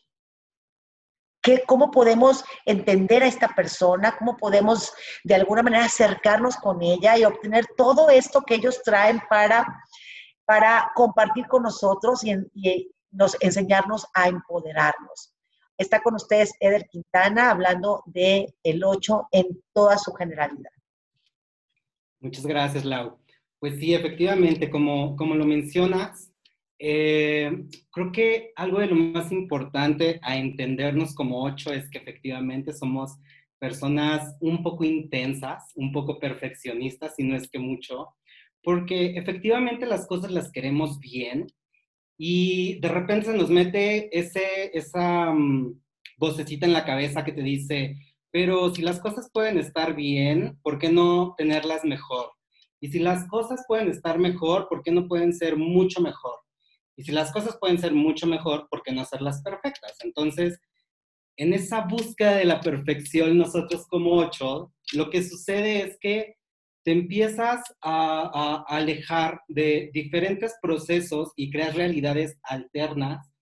¿Qué, 1.43 1.63
¿Cómo 1.67 1.91
podemos 1.91 2.45
entender 2.67 3.23
a 3.23 3.27
esta 3.27 3.49
persona? 3.55 4.15
¿Cómo 4.19 4.37
podemos 4.37 4.93
de 5.25 5.35
alguna 5.35 5.63
manera 5.63 5.87
acercarnos 5.87 6.57
con 6.57 6.83
ella 6.83 7.17
y 7.17 7.25
obtener 7.25 7.67
todo 7.77 8.11
esto 8.11 8.43
que 8.43 8.57
ellos 8.57 8.83
traen 8.83 9.21
para, 9.29 9.67
para 10.45 10.93
compartir 10.95 11.47
con 11.47 11.63
nosotros 11.63 12.23
y, 12.25 12.93
nos, 13.11 13.37
enseñarnos 13.41 14.07
a 14.15 14.29
empoderarnos? 14.29 15.35
Está 15.79 16.03
con 16.03 16.15
ustedes 16.15 16.53
Eder 16.61 16.87
Quintana 16.91 17.51
hablando 17.51 18.03
de 18.05 18.55
el 18.63 18.85
8 18.85 19.29
en 19.33 19.63
toda 19.73 19.97
su 19.97 20.13
generalidad. 20.13 20.71
Muchas 22.21 22.45
gracias, 22.45 22.85
Lau. 22.85 23.19
Pues 23.59 23.79
sí, 23.79 23.95
efectivamente, 23.95 24.69
como, 24.69 25.17
como 25.17 25.35
lo 25.35 25.47
mencionas, 25.47 26.30
eh, 26.83 27.67
creo 27.93 28.11
que 28.11 28.53
algo 28.57 28.81
de 28.81 28.87
lo 28.87 28.95
más 28.97 29.31
importante 29.33 30.19
a 30.23 30.39
entendernos 30.39 31.15
como 31.15 31.45
ocho 31.45 31.75
es 31.75 31.91
que 31.91 31.99
efectivamente 31.99 32.73
somos 32.73 33.19
personas 33.59 34.35
un 34.41 34.63
poco 34.63 34.85
intensas, 34.85 35.73
un 35.75 35.93
poco 35.93 36.19
perfeccionistas, 36.19 37.15
si 37.17 37.25
no 37.25 37.37
es 37.37 37.51
que 37.51 37.59
mucho, 37.59 38.09
porque 38.63 39.19
efectivamente 39.19 39.85
las 39.85 40.07
cosas 40.07 40.31
las 40.31 40.51
queremos 40.51 40.99
bien 40.99 41.49
y 42.17 42.81
de 42.81 42.89
repente 42.89 43.27
se 43.27 43.37
nos 43.37 43.51
mete 43.51 44.19
ese, 44.19 44.71
esa 44.73 45.31
um, 45.31 45.79
vocecita 46.17 46.65
en 46.65 46.73
la 46.73 46.87
cabeza 46.87 47.25
que 47.25 47.33
te 47.33 47.43
dice, 47.43 47.97
pero 48.31 48.75
si 48.75 48.81
las 48.81 49.01
cosas 49.01 49.31
pueden 49.31 49.59
estar 49.59 49.95
bien, 49.95 50.59
¿por 50.63 50.79
qué 50.79 50.91
no 50.91 51.35
tenerlas 51.37 51.85
mejor? 51.85 52.31
Y 52.81 52.89
si 52.89 53.01
las 53.01 53.29
cosas 53.29 53.65
pueden 53.69 53.89
estar 53.89 54.19
mejor, 54.19 54.67
¿por 54.69 54.83
qué 54.83 54.93
no 54.93 55.07
pueden 55.07 55.35
ser 55.35 55.59
mucho 55.59 56.01
mejor? 56.01 56.41
Y 57.01 57.03
si 57.03 57.13
las 57.13 57.33
cosas 57.33 57.57
pueden 57.59 57.79
ser 57.79 57.95
mucho 57.95 58.27
mejor, 58.27 58.69
¿por 58.69 58.83
qué 58.83 58.93
no 58.93 59.01
hacerlas 59.01 59.41
perfectas? 59.43 59.97
Entonces, 60.05 60.61
en 61.39 61.55
esa 61.55 61.87
búsqueda 61.87 62.37
de 62.37 62.45
la 62.45 62.61
perfección, 62.61 63.39
nosotros 63.39 63.87
como 63.87 64.17
ocho, 64.17 64.75
lo 64.93 65.09
que 65.09 65.23
sucede 65.23 65.81
es 65.81 65.97
que 65.99 66.35
te 66.85 66.93
empiezas 66.93 67.63
a, 67.81 68.67
alejar 68.69 69.41
de 69.49 69.89
diferentes 69.95 70.59
procesos 70.61 71.33
y 71.37 71.51
creas 71.51 71.75
realidades 71.75 72.39
alternas 72.43 73.33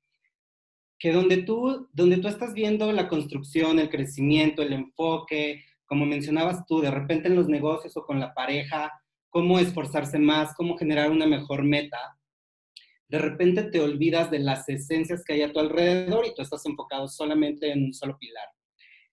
que 1.00 1.12
donde 1.12 1.38
tú, 1.38 1.88
donde 1.92 2.18
tú 2.18 2.28
estás 2.28 2.54
viendo 2.54 2.92
la 2.92 3.08
construcción, 3.08 3.80
el 3.80 3.90
crecimiento, 3.90 4.62
el 4.62 4.72
enfoque, 4.72 5.64
como 5.84 6.06
mencionabas 6.06 6.64
tú, 6.64 6.80
de 6.80 6.92
repente 6.92 7.26
en 7.26 7.34
los 7.34 7.48
negocios 7.48 7.96
o 7.96 8.04
con 8.04 8.20
la 8.20 8.32
pareja, 8.34 8.92
cómo 9.30 9.58
esforzarse 9.58 10.20
más, 10.20 10.54
cómo 10.54 10.78
generar 10.78 11.10
una 11.10 11.26
mejor 11.26 11.64
meta, 11.64 12.17
de 13.08 13.18
repente 13.18 13.64
te 13.64 13.80
olvidas 13.80 14.30
de 14.30 14.38
las 14.38 14.68
esencias 14.68 15.24
que 15.24 15.34
hay 15.34 15.42
a 15.42 15.52
tu 15.52 15.60
alrededor 15.60 16.26
y 16.26 16.34
tú 16.34 16.42
estás 16.42 16.64
enfocado 16.66 17.08
solamente 17.08 17.70
en 17.72 17.84
un 17.84 17.94
solo 17.94 18.18
pilar. 18.18 18.46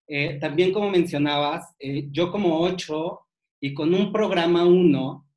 Eh, 0.07 0.37
también 0.39 0.71
como 0.71 0.89
mencionabas, 0.89 1.73
eh, 1.79 2.07
yo 2.11 2.31
como 2.31 2.59
8 2.59 3.19
y 3.61 3.73
con 3.73 3.93
un 3.93 4.11
programa 4.11 4.65
1, 4.65 5.27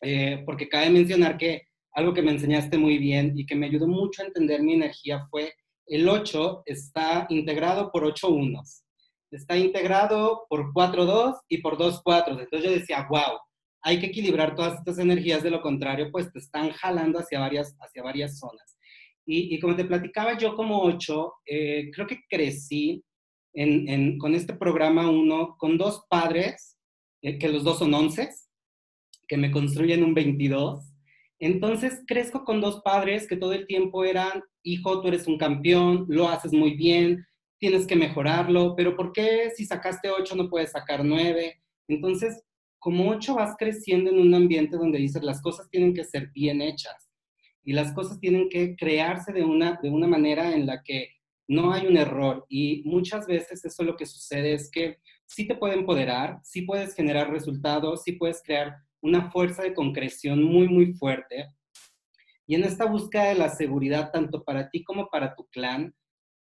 eh, 0.00 0.42
porque 0.46 0.68
cabe 0.68 0.90
mencionar 0.90 1.36
que 1.36 1.68
algo 1.92 2.14
que 2.14 2.22
me 2.22 2.32
enseñaste 2.32 2.78
muy 2.78 2.98
bien 2.98 3.32
y 3.36 3.44
que 3.44 3.54
me 3.54 3.66
ayudó 3.66 3.86
mucho 3.86 4.22
a 4.22 4.26
entender 4.26 4.62
mi 4.62 4.74
energía 4.74 5.26
fue 5.30 5.52
el 5.86 6.08
8 6.08 6.62
está 6.66 7.26
integrado 7.30 7.90
por 7.90 8.04
8 8.04 8.28
unos. 8.28 8.82
Está 9.30 9.56
integrado 9.56 10.46
por 10.48 10.72
4 10.72 11.04
2 11.04 11.36
y 11.48 11.58
por 11.58 11.76
2 11.78 12.02
4. 12.02 12.40
Entonces 12.40 12.70
yo 12.70 12.78
decía, 12.78 13.06
wow, 13.08 13.38
hay 13.82 14.00
que 14.00 14.06
equilibrar 14.06 14.54
todas 14.54 14.78
estas 14.78 14.98
energías, 14.98 15.42
de 15.42 15.50
lo 15.50 15.60
contrario, 15.60 16.10
pues 16.10 16.32
te 16.32 16.38
están 16.38 16.70
jalando 16.70 17.18
hacia 17.18 17.40
varias, 17.40 17.76
hacia 17.80 18.02
varias 18.02 18.38
zonas. 18.38 18.76
Y, 19.30 19.60
como 19.60 19.76
te 19.76 19.84
platicaba 19.84 20.38
yo 20.38 20.56
como 20.56 20.82
ocho, 20.82 21.34
eh, 21.44 21.90
creo 21.92 22.06
que 22.06 22.20
crecí 22.30 23.04
con 24.18 24.34
este 24.34 24.54
programa 24.54 25.10
uno, 25.10 25.56
con 25.58 25.76
dos 25.76 26.06
padres, 26.08 26.78
eh, 27.22 27.38
que 27.38 27.48
los 27.48 27.64
dos 27.64 27.78
son 27.78 27.92
once, 27.92 28.30
que 29.26 29.36
me 29.36 29.50
construyen 29.50 30.02
un 30.02 30.14
22. 30.14 30.94
Entonces 31.40 32.02
crezco 32.06 32.44
con 32.44 32.60
dos 32.60 32.80
padres 32.82 33.28
que 33.28 33.36
todo 33.36 33.52
el 33.52 33.66
tiempo 33.66 34.04
eran, 34.04 34.42
hijo, 34.62 35.00
tú 35.00 35.08
eres 35.08 35.26
un 35.26 35.38
campeón, 35.38 36.06
lo 36.08 36.28
haces 36.28 36.52
muy 36.52 36.74
bien, 36.74 37.26
tienes 37.58 37.86
que 37.86 37.96
mejorarlo, 37.96 38.74
pero 38.76 38.96
¿por 38.96 39.12
qué 39.12 39.50
si 39.54 39.66
sacaste 39.66 40.10
ocho 40.10 40.36
no 40.36 40.48
puedes 40.48 40.72
sacar 40.72 41.04
nueve? 41.04 41.60
Entonces, 41.88 42.42
como 42.78 43.10
ocho 43.10 43.34
vas 43.34 43.54
creciendo 43.58 44.10
en 44.10 44.18
un 44.18 44.34
ambiente 44.34 44.76
donde 44.76 44.98
dices 44.98 45.22
las 45.22 45.42
cosas 45.42 45.68
tienen 45.70 45.94
que 45.94 46.04
ser 46.04 46.30
bien 46.32 46.62
hechas 46.62 47.10
y 47.64 47.72
las 47.72 47.92
cosas 47.92 48.18
tienen 48.20 48.48
que 48.48 48.76
crearse 48.76 49.32
de 49.32 49.44
una, 49.44 49.78
de 49.82 49.90
una 49.90 50.06
manera 50.06 50.54
en 50.54 50.66
la 50.66 50.82
que 50.82 51.10
no 51.48 51.72
hay 51.72 51.86
un 51.86 51.96
error 51.96 52.46
y 52.48 52.82
muchas 52.84 53.26
veces 53.26 53.64
eso 53.64 53.82
lo 53.82 53.96
que 53.96 54.06
sucede 54.06 54.52
es 54.54 54.70
que 54.70 54.98
sí 55.26 55.46
te 55.46 55.56
puede 55.56 55.74
empoderar, 55.74 56.40
sí 56.42 56.62
puedes 56.62 56.94
generar 56.94 57.30
resultados, 57.30 58.02
sí 58.02 58.12
puedes 58.12 58.42
crear 58.42 58.76
una 59.00 59.30
fuerza 59.30 59.62
de 59.62 59.74
concreción 59.74 60.42
muy, 60.42 60.68
muy 60.68 60.94
fuerte. 60.94 61.54
Y 62.46 62.54
en 62.54 62.64
esta 62.64 62.86
búsqueda 62.86 63.24
de 63.24 63.34
la 63.34 63.50
seguridad, 63.50 64.10
tanto 64.10 64.42
para 64.42 64.70
ti 64.70 64.82
como 64.82 65.08
para 65.08 65.34
tu 65.34 65.46
clan, 65.48 65.94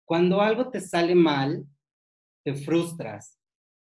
cuando 0.05 0.41
algo 0.41 0.71
te 0.71 0.81
sale 0.81 1.15
mal, 1.15 1.67
te 2.45 2.55
frustras. 2.55 3.38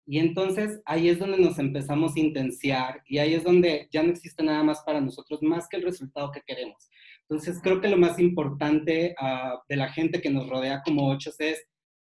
Y 0.05 0.19
entonces 0.19 0.81
ahí 0.85 1.09
es 1.09 1.19
donde 1.19 1.37
nos 1.37 1.59
empezamos 1.59 2.15
a 2.15 2.19
intenciar 2.19 3.01
y 3.07 3.19
ahí 3.19 3.35
es 3.35 3.43
donde 3.43 3.87
ya 3.91 4.03
no 4.03 4.09
existe 4.09 4.43
nada 4.43 4.61
más 4.63 4.81
para 4.85 4.99
nosotros 4.99 5.41
más 5.41 5.67
que 5.69 5.77
el 5.77 5.83
resultado 5.83 6.31
que 6.31 6.41
queremos. 6.45 6.89
Entonces 7.21 7.59
creo 7.63 7.79
que 7.79 7.87
lo 7.87 7.97
más 7.97 8.19
importante 8.19 9.15
ah, 9.17 9.61
de 9.69 9.77
la 9.77 9.89
gente 9.89 10.21
que 10.21 10.29
nos 10.29 10.49
rodea 10.49 10.81
como 10.83 11.09
ochos 11.09 11.39
es, 11.39 11.65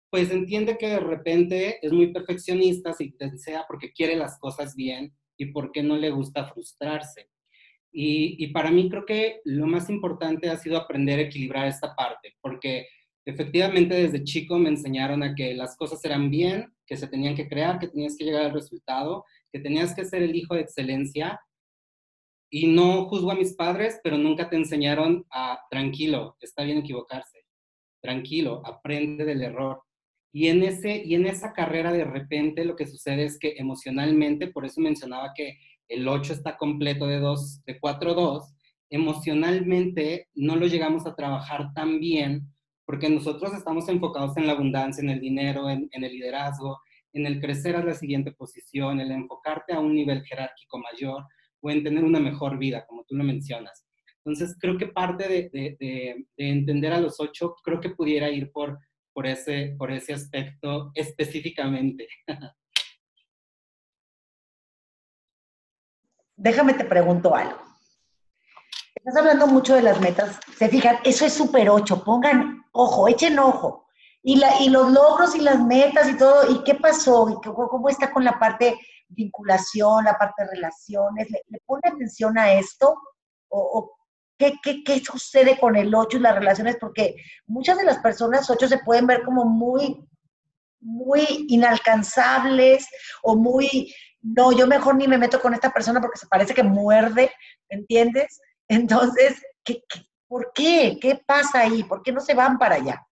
pues 0.10 0.30
entiende 0.30 0.78
que 0.78 0.90
de 0.90 1.00
repente 1.00 1.80
es 1.82 1.92
muy 1.92 2.12
perfeccionista, 2.12 2.94
si 2.94 3.16
desea 3.18 3.66
porque 3.68 3.92
quiere 3.92 4.18
las 4.18 4.38
cosas 4.40 4.76
bien 4.76 5.14
y 5.38 5.48
porque 5.48 5.82
no 5.82 5.96
le 5.98 6.10
gusta 6.10 6.48
frustrarse. 6.48 7.30
Y, 7.92 8.36
y 8.44 8.48
para 8.48 8.72
mí 8.72 8.90
creo 8.90 9.06
que 9.06 9.40
lo 9.46 9.68
más 9.68 9.90
importante 9.90 10.50
ha 10.50 10.58
sido 10.58 10.78
aprender 10.78 11.20
a 11.20 11.24
equilibrar 11.24 11.68
esta 11.68 11.96
parte, 11.96 12.36
porque 12.42 12.88
efectivamente 13.26 13.96
desde 13.96 14.24
chico 14.24 14.60
me 14.60 14.70
enseñaron 14.70 15.24
a 15.24 15.34
que 15.34 15.54
las 15.54 15.76
cosas 15.76 16.04
eran 16.06 16.30
bien, 16.30 16.74
que 16.86 16.96
se 16.96 17.08
tenían 17.08 17.36
que 17.36 17.48
crear, 17.48 17.80
que 17.80 17.88
tenías 17.88 18.16
que 18.16 18.26
llegar 18.26 18.46
al 18.46 18.54
resultado, 18.54 19.26
que 19.52 19.60
tenías 19.60 19.96
que 19.96 20.06
ser 20.06 20.22
el 20.22 20.36
hijo 20.36 20.54
de 20.54 20.62
excelencia 20.62 21.40
y 22.52 22.68
no 22.68 23.06
juzgo 23.10 23.32
a 23.32 23.36
mis 23.36 23.54
padres, 23.56 24.00
pero 24.04 24.18
nunca 24.18 24.50
te 24.50 24.56
enseñaron 24.56 25.26
a, 25.32 25.60
tranquilo, 25.70 26.38
está 26.40 26.64
bien 26.64 26.78
equivocarse, 26.78 27.46
tranquilo, 28.02 28.62
aprende 28.66 29.26
del 29.26 29.42
error. 29.42 29.82
Y 30.32 30.50
en, 30.50 30.64
ese, 30.64 31.02
y 31.04 31.16
en 31.16 31.26
esa 31.26 31.54
carrera 31.54 31.92
de 31.92 32.04
repente 32.04 32.66
lo 32.66 32.76
que 32.76 32.86
sucede 32.86 33.24
es 33.24 33.40
que 33.40 33.56
emocionalmente, 33.58 34.48
por 34.48 34.66
eso 34.66 34.82
mencionaba 34.82 35.32
que 35.34 35.58
el 35.88 36.08
8 36.08 36.34
está 36.34 36.58
completo 36.58 37.08
de 37.08 37.20
2, 37.20 37.64
de 37.66 37.80
4-2, 37.80 38.44
emocionalmente 38.90 40.30
no 40.36 40.56
lo 40.56 40.68
llegamos 40.68 41.06
a 41.08 41.16
trabajar 41.16 41.74
tan 41.74 42.00
bien 42.00 42.55
porque 42.86 43.10
nosotros 43.10 43.54
estamos 43.54 43.90
enfocados 43.90 44.38
en 44.38 44.48
la 44.48 44.54
abundancia, 44.54 45.02
en 45.02 45.10
el 45.10 45.20
dinero, 45.20 45.70
en, 45.70 45.90
en 45.92 46.04
el 46.04 46.14
liderazgo, 46.14 46.80
en 47.14 47.26
el 47.26 47.40
crecer 47.40 47.76
a 47.76 47.84
la 47.84 47.94
siguiente 47.94 48.32
posición, 48.32 49.00
el 49.00 49.12
enfocarte 49.12 49.74
a 49.74 49.80
un 49.80 49.96
nivel 49.96 50.24
jerárquico 50.24 50.78
mayor, 50.80 51.26
pueden 51.60 51.84
tener 51.84 52.04
una 52.04 52.20
mejor 52.20 52.58
vida, 52.58 52.86
como 52.86 53.04
tú 53.06 53.16
lo 53.16 53.24
mencionas. 53.24 53.86
Entonces, 54.26 54.58
creo 54.60 54.78
que 54.78 54.88
parte 54.88 55.50
de, 55.52 56.26
entender 56.36 56.92
a 56.94 57.00
los 57.00 57.20
ocho, 57.20 57.56
creo 57.64 57.80
que 57.80 57.92
pudiera 57.92 58.30
ir 58.30 58.52
por, 58.52 58.80
por, 59.14 59.28
ese, 59.28 59.76
por 59.78 59.92
ese 59.92 60.14
aspecto 60.14 60.92
específicamente. 60.96 62.08
Déjame 66.36 66.74
te 66.74 66.86
pregunto 66.86 67.36
algo. 67.36 67.75
Estás 69.06 69.22
hablando 69.22 69.46
mucho 69.46 69.76
de 69.76 69.84
las 69.84 70.02
metas. 70.02 70.40
Se 70.58 70.68
fijan, 70.68 70.98
eso 71.04 71.28
es 71.28 71.34
súper 71.34 71.70
ocho. 71.70 72.04
Pongan 72.04 72.66
ojo, 72.72 73.08
echen 73.08 73.38
ojo. 73.38 73.86
Y, 74.24 74.38
la, 74.38 74.60
y 74.60 74.70
los 74.70 74.92
logros 74.92 75.36
y 75.36 75.42
las 75.42 75.60
metas 75.64 76.10
y 76.10 76.18
todo. 76.18 76.52
¿Y 76.52 76.64
qué 76.64 76.74
pasó? 76.74 77.30
¿Y 77.30 77.36
cómo 77.46 77.88
está 77.88 78.12
con 78.12 78.24
la 78.24 78.40
parte 78.40 78.76
vinculación, 79.10 80.06
la 80.06 80.18
parte 80.18 80.44
de 80.44 80.50
relaciones, 80.50 81.30
¿le, 81.30 81.60
pone 81.68 81.84
atención 81.86 82.36
a 82.40 82.54
esto? 82.54 82.96
¿O, 83.48 83.96
qué, 84.40 84.56
qué, 84.64 85.00
sucede 85.02 85.60
con 85.60 85.76
el 85.76 85.94
8 85.94 86.18
y 86.18 86.22
las 86.22 86.34
relaciones? 86.34 86.78
Porque 86.80 87.16
muchas 87.46 87.78
de 87.78 87.86
las 87.86 88.00
personas 88.00 88.50
8 88.50 88.68
se 88.68 88.80
pueden 88.80 89.06
ver 89.06 89.24
como 89.24 89.46
muy, 89.46 90.04
muy 90.80 91.46
inalcanzables 91.50 92.88
o 93.22 93.36
muy, 93.36 93.94
no, 94.24 94.52
yo 94.52 94.66
mejor 94.66 94.96
ni 94.96 95.08
me 95.08 95.20
meto 95.20 95.40
con 95.40 95.54
esta 95.54 95.72
persona 95.72 96.02
porque 96.02 96.18
se 96.18 96.28
parece 96.28 96.56
que 96.56 96.64
muerde, 96.64 97.32
¿entiendes? 97.70 98.42
Entonces, 98.68 99.42
¿qué, 99.64 99.84
por 100.28 100.52
qué? 100.54 100.98
¿Qué 101.02 101.20
pasa 101.26 101.62
ahí? 101.62 101.84
¿Por 101.84 102.02
qué 102.04 102.12
no 102.12 102.20
se 102.20 102.34
van 102.34 102.58
para 102.58 102.76
allá? 102.76 103.06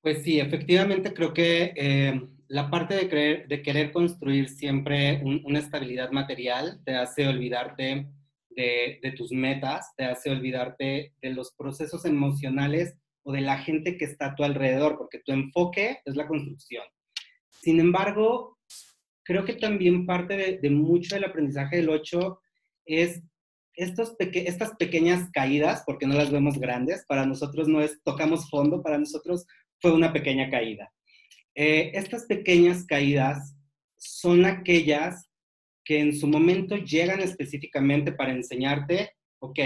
Pues 0.00 0.22
sí, 0.22 0.40
efectivamente 0.40 1.14
creo 1.14 1.32
que 1.32 1.72
eh, 1.76 2.28
la 2.48 2.70
parte 2.70 2.94
de, 2.96 3.44
de 3.48 3.62
querer 3.62 3.92
construir 3.92 4.48
siempre 4.48 5.22
una 5.44 5.58
estabilidad 5.58 6.10
material 6.10 6.82
te 6.84 6.96
hace 6.96 7.26
olvidarte 7.28 8.08
de, 8.56 9.14
tus 9.16 9.32
metas, 9.32 9.94
te 9.96 10.04
hace 10.04 10.30
olvidarte 10.30 11.14
de 11.20 11.30
los 11.30 11.52
procesos 11.52 12.04
emocionales 12.04 12.96
o 13.22 13.32
de 13.32 13.40
la 13.40 13.58
gente 13.58 13.96
que 13.96 14.04
está 14.04 14.26
a 14.26 14.34
tu 14.34 14.44
alrededor, 14.44 14.98
porque 14.98 15.20
tu 15.20 15.32
enfoque 15.32 16.00
es 16.04 16.16
la 16.16 16.26
construcción. 16.26 16.84
Sin 17.50 17.80
embargo, 17.80 18.58
creo 19.22 19.44
que 19.44 19.54
también 19.54 20.06
parte 20.06 20.58
de, 20.60 20.70
mucho 20.70 21.14
del 21.14 21.24
aprendizaje 21.24 21.76
del 21.76 21.90
8 21.90 22.40
es 22.86 23.22
estos 23.74 24.14
estas 24.18 24.74
pequeñas 24.76 25.30
caídas, 25.32 25.82
porque 25.86 26.06
no 26.06 26.14
las 26.14 26.30
vemos 26.30 26.58
grandes, 26.58 27.04
para 27.06 27.26
nosotros 27.26 27.68
no 27.68 27.80
es 27.80 28.02
tocamos 28.04 28.48
fondo, 28.50 28.82
para 28.82 28.98
nosotros 28.98 29.46
fue 29.80 29.92
una 29.92 30.12
pequeña 30.12 30.50
caída. 30.50 30.92
Eh, 31.54 31.92
estas 31.94 32.26
pequeñas 32.26 32.84
caídas 32.84 33.56
son 33.96 34.44
aquellas 34.44 35.28
que 35.84 36.00
en 36.00 36.16
su 36.16 36.26
momento 36.26 36.76
llegan 36.76 37.20
específicamente 37.20 38.12
para 38.12 38.32
enseñarte, 38.32 39.10
ok, 39.40 39.58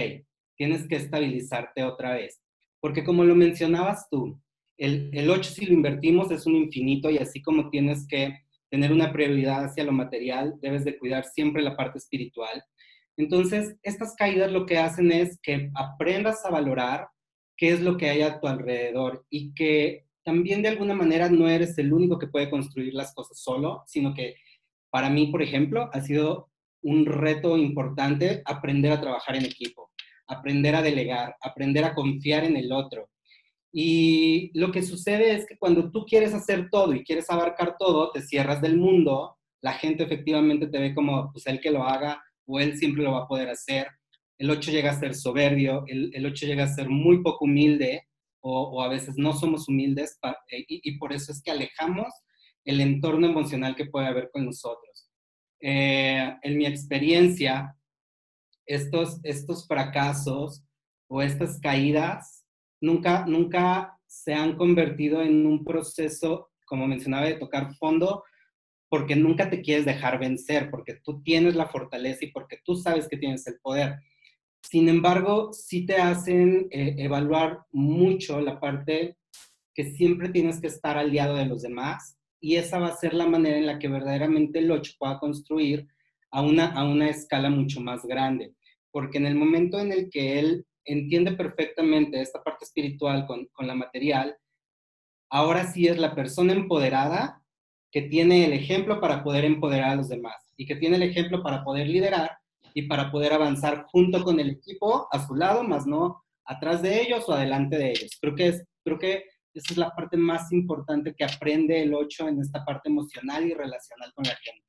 tienes 0.57 0.89
que 0.89 0.97
estabilizarte 0.97 1.85
otra 1.85 2.15
vez. 2.15 2.41
Porque 2.81 3.05
como 3.05 3.25
lo 3.25 3.35
mencionabas 3.35 4.09
tú, 4.11 4.41
el, 4.79 5.11
el 5.13 5.31
8 5.31 5.51
si 5.51 5.67
lo 5.67 5.75
invertimos 5.75 6.31
es 6.31 6.47
un 6.47 6.57
infinito 6.57 7.11
y 7.11 7.19
así 7.19 7.43
como 7.43 7.71
tienes 7.71 8.07
que 8.07 8.35
tener 8.71 8.93
una 8.93 9.13
prioridad 9.13 9.65
hacia 9.65 9.85
lo 9.85 9.93
material, 9.93 10.55
debes 10.61 10.85
de 10.85 10.99
cuidar 10.99 11.25
siempre 11.25 11.63
la 11.63 11.77
parte 11.77 11.99
espiritual. 11.99 12.63
Entonces, 13.17 13.77
estas 13.83 14.15
caídas 14.15 14.53
lo 14.53 14.67
que 14.67 14.79
hacen 14.79 15.11
es 15.11 15.39
que 15.43 15.71
aprendas 15.75 16.45
a 16.45 16.51
valorar 16.51 17.09
qué 17.57 17.71
es 17.71 17.81
lo 17.81 17.97
que 17.97 18.11
hay 18.11 18.23
a 18.23 18.39
tu 18.41 18.47
alrededor 18.47 19.25
y 19.31 19.55
que 19.55 20.07
también 20.25 20.61
de 20.61 20.69
alguna 20.69 20.95
manera 20.95 21.31
no 21.31 21.49
eres 21.49 21.79
el 21.79 21.93
único 21.93 22.19
que 22.19 22.27
puede 22.27 22.51
construir 22.51 22.93
las 22.95 23.15
cosas 23.15 23.39
solo, 23.41 23.83
sino 23.87 24.13
que 24.13 24.35
para 24.91 25.09
mí, 25.09 25.29
por 25.29 25.43
ejemplo, 25.43 25.89
ha 25.93 26.01
sido 26.01 26.51
un 26.83 27.07
reto 27.07 27.57
importante 27.57 28.43
aprender 28.45 28.93
a 28.93 29.01
trabajar 29.01 29.37
en 29.37 29.45
equipo, 29.45 29.91
aprender 30.27 30.75
a 30.75 30.83
delegar, 30.83 31.37
aprender 31.41 31.85
a 31.85 31.95
confiar 31.95 32.45
en 32.45 32.57
el 32.57 32.73
otro. 32.73 33.09
Y 33.73 34.51
lo 34.59 34.73
que 34.73 34.83
sucede 34.83 35.35
es 35.35 35.47
que 35.47 35.59
cuando 35.59 35.91
tú 35.91 36.05
quieres 36.07 36.33
hacer 36.35 36.71
todo 36.71 36.95
y 36.95 37.05
quieres 37.05 37.29
abarcar 37.31 37.77
todo, 37.79 38.11
te 38.11 38.23
cierras 38.23 38.61
del 38.61 38.79
mundo, 38.79 39.37
la 39.61 39.73
gente 39.73 40.05
efectivamente 40.05 40.67
te 40.69 40.79
ve 40.79 40.95
como 40.95 41.31
pues 41.33 41.47
el 41.47 41.61
que 41.61 41.71
lo 41.71 41.85
haga 41.85 42.23
o 42.47 42.61
él 42.61 42.77
siempre 42.79 43.03
lo 43.03 43.13
va 43.13 43.25
a 43.25 43.29
poder 43.29 43.49
hacer. 43.49 43.89
El 44.39 44.51
8 44.51 44.71
llega 44.71 44.91
a 44.91 44.99
ser 44.99 45.15
soberbio, 45.15 45.85
el, 45.87 46.11
el 46.15 46.27
8 46.27 46.47
llega 46.47 46.65
a 46.65 46.69
ser 46.69 46.89
muy 46.89 47.23
poco 47.23 47.45
humilde 47.47 48.07
o, 48.49 48.83
a 48.83 48.89
veces 48.89 49.17
no 49.17 49.33
somos 49.33 49.69
humildes 49.69 50.19
eh, 50.51 50.65
y, 50.69 50.99
por 50.99 51.13
eso 51.13 51.33
es 51.33 51.43
que 51.43 51.51
alejamos 51.51 52.13
el 52.65 52.81
entorno 52.81 53.27
emocional 53.27 53.75
que 53.75 53.87
puede 53.87 54.07
haber 54.07 54.31
con 54.31 54.45
nosotros. 54.45 55.11
Eh, 55.61 56.33
en 56.43 56.57
mi 56.57 56.67
experiencia, 56.67 57.77
estos, 58.65 59.19
estos 59.25 59.67
fracasos 59.67 60.65
o 61.09 61.23
estas 61.23 61.59
caídas 61.61 62.45
nunca, 62.81 63.27
nunca 63.27 63.99
se 64.07 64.33
han 64.33 64.57
convertido 64.57 65.23
en 65.23 65.45
un 65.45 65.65
proceso, 65.65 66.51
como 66.67 66.87
mencionaba, 66.87 67.27
de 67.27 67.35
tocar 67.35 67.75
fondo, 67.75 68.23
porque 68.89 69.17
nunca 69.17 69.51
te 69.51 69.63
quieres 69.63 69.85
dejar 69.85 70.19
vencer, 70.19 70.71
porque 70.71 70.95
tú 71.03 71.23
tienes 71.23 71.57
la 71.57 71.67
fortaleza 71.67 72.25
y 72.25 72.31
porque 72.31 72.59
tú 72.65 72.77
sabes 72.77 73.09
que 73.09 73.17
tienes 73.17 73.47
el 73.47 73.59
poder. 73.61 73.97
Sin 74.63 74.89
embargo, 74.89 75.53
sí 75.53 75.87
te 75.87 75.97
hacen 75.97 76.69
eh, 76.71 76.95
evaluar 76.99 77.61
mucho 77.73 78.41
la 78.41 78.59
parte 78.61 79.17
que 79.75 79.93
siempre 79.93 80.31
tienes 80.31 80.61
que 80.61 80.69
estar 80.69 80.97
aliado 80.97 81.37
de 81.37 81.47
los 81.47 81.63
demás 81.63 82.17
y 82.41 82.57
esa 82.57 82.79
va 82.79 82.89
a 82.89 82.97
ser 82.97 83.15
la 83.15 83.27
manera 83.27 83.59
en 83.59 83.67
la 83.67 83.79
que 83.79 83.89
verdaderamente 83.89 84.59
el 84.59 84.71
8 84.71 84.95
pueda 84.99 85.19
construir 85.19 85.87
a 86.31 86.43
una, 86.43 86.67
a 86.67 86.85
una 86.85 87.09
escala 87.09 87.51
mucho 87.51 87.81
más 87.81 88.05
grande, 88.05 88.55
porque 88.91 89.19
en 89.19 89.27
el 89.27 89.35
momento 89.35 89.79
en 89.79 89.93
el 89.93 90.11
que 90.11 90.39
él 90.39 90.67
entiende 90.85 91.33
perfectamente 91.33 92.21
esta 92.21 92.43
parte 92.43 92.65
espiritual 92.65 93.27
con, 93.27 93.47
con 93.53 93.67
la 93.67 93.75
material, 93.75 94.37
ahora 95.31 95.67
sí 95.67 95.89
es 95.89 95.99
la 95.99 96.15
persona 96.15 96.53
empoderada 96.53 97.43
que 97.91 98.03
tiene 98.03 98.45
el 98.45 98.53
ejemplo 98.53 99.01
para 99.01 99.23
poder 99.23 99.45
empoderar 99.45 99.91
a 99.91 99.97
los 99.97 100.09
demás 100.09 100.55
y 100.57 100.67
que 100.67 100.77
tiene 100.77 100.97
el 100.97 101.03
ejemplo 101.03 101.43
para 101.43 101.65
poder 101.65 101.87
liderar 101.87 102.37
y 102.75 102.83
para 102.83 103.11
poder 103.11 103.33
avanzar 103.33 103.87
junto 103.91 104.23
con 104.23 104.39
el 104.39 104.51
equipo 104.51 105.09
a 105.11 105.27
su 105.27 105.35
lado, 105.35 105.63
más 105.63 105.87
no 105.87 106.23
atrás 106.45 106.83
de 106.83 107.01
ellos 107.01 107.29
o 107.29 107.33
adelante 107.33 107.77
de 107.77 107.91
ellos. 107.91 108.19
Creo 108.21 108.35
que, 108.35 108.49
es, 108.49 108.65
creo 108.85 108.99
que 108.99 109.25
esa 109.55 109.73
es 109.73 109.79
la 109.79 109.91
parte 109.91 110.17
más 110.17 110.53
importante 110.53 111.15
que 111.15 111.25
aprende 111.25 111.83
el 111.83 111.95
8 111.95 112.29
en 112.29 112.41
esta 112.41 112.65
parte 112.65 112.89
emocional 112.89 113.47
y 113.47 113.55
relacional 113.55 114.13
con 114.15 114.25
la 114.25 114.37
gente. 114.37 114.67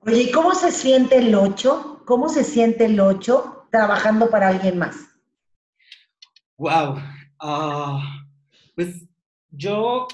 Oye, 0.00 0.22
¿y 0.22 0.30
cómo 0.30 0.54
se 0.54 0.70
siente 0.70 1.16
el 1.16 1.34
8? 1.34 2.02
¿Cómo 2.06 2.28
se 2.28 2.44
siente 2.44 2.84
el 2.84 3.00
8 3.00 3.68
trabajando 3.70 4.30
para 4.30 4.48
alguien 4.48 4.78
más? 4.78 4.96
Wow. 6.56 6.96
Ah, 7.40 8.26
pues 8.74 9.06
yo, 9.50 10.06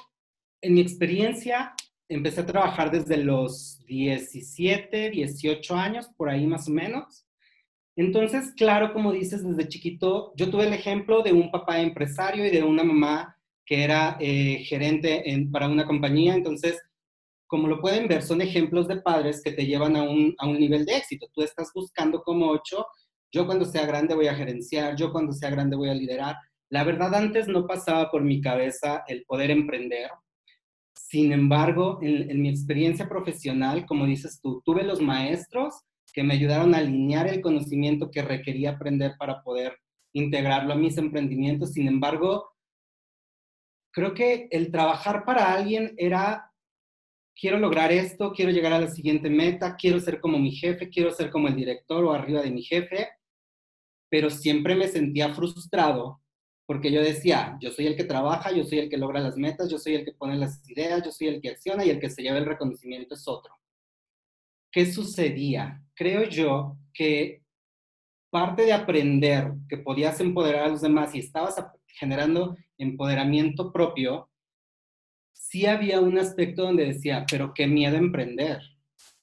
en 0.62 0.74
mi 0.74 0.80
experiencia, 0.80 1.74
empecé 2.08 2.42
a 2.42 2.46
trabajar 2.46 2.90
desde 2.90 3.16
los 3.16 3.80
17, 3.86 5.10
18 5.10 5.76
años, 5.76 6.08
por 6.16 6.28
ahí 6.28 6.46
más 6.46 6.68
o 6.68 6.72
menos. 6.72 7.26
Entonces, 7.96 8.52
claro, 8.56 8.92
como 8.92 9.12
dices, 9.12 9.44
desde 9.44 9.68
chiquito, 9.68 10.32
yo 10.36 10.50
tuve 10.50 10.66
el 10.66 10.72
ejemplo 10.72 11.22
de 11.22 11.32
un 11.32 11.50
papá 11.50 11.80
empresario 11.80 12.46
y 12.46 12.50
de 12.50 12.62
una 12.62 12.82
mamá 12.82 13.36
que 13.64 13.84
era 13.84 14.16
eh, 14.20 14.64
gerente 14.64 15.30
en, 15.30 15.50
para 15.50 15.68
una 15.68 15.86
compañía. 15.86 16.34
Entonces, 16.34 16.80
como 17.46 17.68
lo 17.68 17.80
pueden 17.80 18.08
ver, 18.08 18.22
son 18.22 18.40
ejemplos 18.40 18.88
de 18.88 19.00
padres 19.00 19.40
que 19.42 19.52
te 19.52 19.66
llevan 19.66 19.96
a 19.96 20.02
un, 20.02 20.34
a 20.38 20.46
un 20.46 20.58
nivel 20.58 20.84
de 20.84 20.96
éxito. 20.96 21.28
Tú 21.32 21.42
estás 21.42 21.70
buscando 21.74 22.22
como 22.22 22.50
ocho, 22.50 22.86
yo 23.32 23.46
cuando 23.46 23.64
sea 23.64 23.86
grande 23.86 24.14
voy 24.14 24.26
a 24.26 24.34
gerenciar, 24.34 24.96
yo 24.96 25.12
cuando 25.12 25.32
sea 25.32 25.50
grande 25.50 25.76
voy 25.76 25.88
a 25.88 25.94
liderar. 25.94 26.36
La 26.70 26.84
verdad, 26.84 27.14
antes 27.14 27.46
no 27.46 27.66
pasaba 27.66 28.10
por 28.10 28.22
mi 28.22 28.40
cabeza 28.40 29.04
el 29.06 29.24
poder 29.24 29.50
emprender. 29.50 30.10
Sin 31.14 31.30
embargo, 31.30 32.00
en, 32.02 32.42
mi 32.42 32.48
experiencia 32.48 33.08
profesional, 33.08 33.86
como 33.86 34.04
dices 34.04 34.40
tú, 34.42 34.60
tuve 34.64 34.82
los 34.82 35.00
maestros 35.00 35.72
que 36.12 36.24
me 36.24 36.34
ayudaron 36.34 36.74
a 36.74 36.78
alinear 36.78 37.28
el 37.28 37.40
conocimiento 37.40 38.10
que 38.10 38.20
requería 38.20 38.70
aprender 38.70 39.12
para 39.16 39.40
poder 39.44 39.78
integrarlo 40.12 40.72
a 40.72 40.76
mis 40.76 40.98
emprendimientos. 40.98 41.74
Sin 41.74 41.86
embargo, 41.86 42.50
creo 43.92 44.12
que 44.12 44.48
el 44.50 44.72
trabajar 44.72 45.24
para 45.24 45.52
alguien 45.52 45.94
era, 45.98 46.50
quiero 47.40 47.60
lograr 47.60 47.92
esto, 47.92 48.32
quiero 48.32 48.50
llegar 48.50 48.72
a 48.72 48.80
la 48.80 48.88
siguiente 48.88 49.30
meta, 49.30 49.76
quiero 49.76 50.00
ser 50.00 50.20
como 50.20 50.36
mi 50.40 50.50
jefe, 50.50 50.88
quiero 50.88 51.12
ser 51.12 51.30
como 51.30 51.46
el 51.46 51.54
director 51.54 52.04
o 52.04 52.12
arriba 52.12 52.42
de 52.42 52.50
mi 52.50 52.64
jefe, 52.64 53.08
pero 54.10 54.30
siempre 54.30 54.74
me 54.74 54.88
sentía 54.88 55.32
frustrado 55.32 56.23
porque 56.66 56.90
yo 56.90 57.02
decía, 57.02 57.58
yo 57.60 57.70
soy 57.70 57.86
el 57.86 57.96
que 57.96 58.04
trabaja, 58.04 58.50
yo 58.50 58.64
soy 58.64 58.78
el 58.78 58.88
que 58.88 58.96
logra 58.96 59.20
las 59.20 59.36
metas, 59.36 59.70
yo 59.70 59.78
soy 59.78 59.96
el 59.96 60.04
que 60.04 60.12
pone 60.12 60.36
las 60.36 60.66
ideas, 60.68 61.02
yo 61.04 61.12
soy 61.12 61.28
el 61.28 61.40
que 61.40 61.50
acciona 61.50 61.84
y 61.84 61.90
el 61.90 62.00
que 62.00 62.10
se 62.10 62.22
lleva 62.22 62.38
el 62.38 62.46
reconocimiento 62.46 63.14
es 63.14 63.28
otro. 63.28 63.54
¿Qué 64.72 64.90
sucedía? 64.90 65.82
Creo 65.94 66.24
yo 66.24 66.76
que 66.92 67.42
parte 68.30 68.62
de 68.64 68.72
aprender 68.72 69.52
que 69.68 69.76
podías 69.76 70.18
empoderar 70.20 70.64
a 70.64 70.68
los 70.68 70.80
demás 70.80 71.14
y 71.14 71.20
estabas 71.20 71.54
generando 71.86 72.56
empoderamiento 72.78 73.72
propio, 73.72 74.30
sí 75.32 75.66
había 75.66 76.00
un 76.00 76.18
aspecto 76.18 76.62
donde 76.62 76.86
decía, 76.86 77.24
pero 77.30 77.52
qué 77.54 77.66
miedo 77.66 77.96
emprender, 77.96 78.60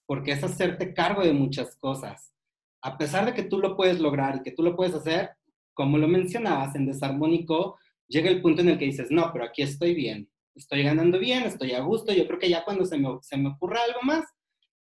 porque 0.05 0.31
es 0.31 0.43
hacerte 0.43 0.93
cargo 0.93 1.23
de 1.23 1.33
muchas 1.33 1.75
cosas. 1.75 2.33
A 2.81 2.97
pesar 2.97 3.25
de 3.25 3.33
que 3.33 3.43
tú 3.43 3.59
lo 3.59 3.75
puedes 3.75 3.99
lograr 3.99 4.37
y 4.37 4.43
que 4.43 4.51
tú 4.51 4.63
lo 4.63 4.75
puedes 4.75 4.93
hacer, 4.95 5.31
como 5.73 5.97
lo 5.97 6.07
mencionabas, 6.07 6.75
en 6.75 6.85
desarmónico 6.85 7.77
llega 8.07 8.29
el 8.29 8.41
punto 8.41 8.61
en 8.61 8.69
el 8.69 8.77
que 8.77 8.85
dices, 8.85 9.09
no, 9.09 9.31
pero 9.31 9.45
aquí 9.45 9.61
estoy 9.61 9.95
bien, 9.95 10.29
estoy 10.53 10.83
ganando 10.83 11.17
bien, 11.17 11.43
estoy 11.43 11.71
a 11.71 11.79
gusto, 11.79 12.13
yo 12.13 12.27
creo 12.27 12.39
que 12.39 12.49
ya 12.49 12.63
cuando 12.63 12.85
se 12.85 12.97
me, 12.97 13.09
se 13.21 13.37
me 13.37 13.49
ocurra 13.49 13.83
algo 13.83 14.01
más, 14.03 14.25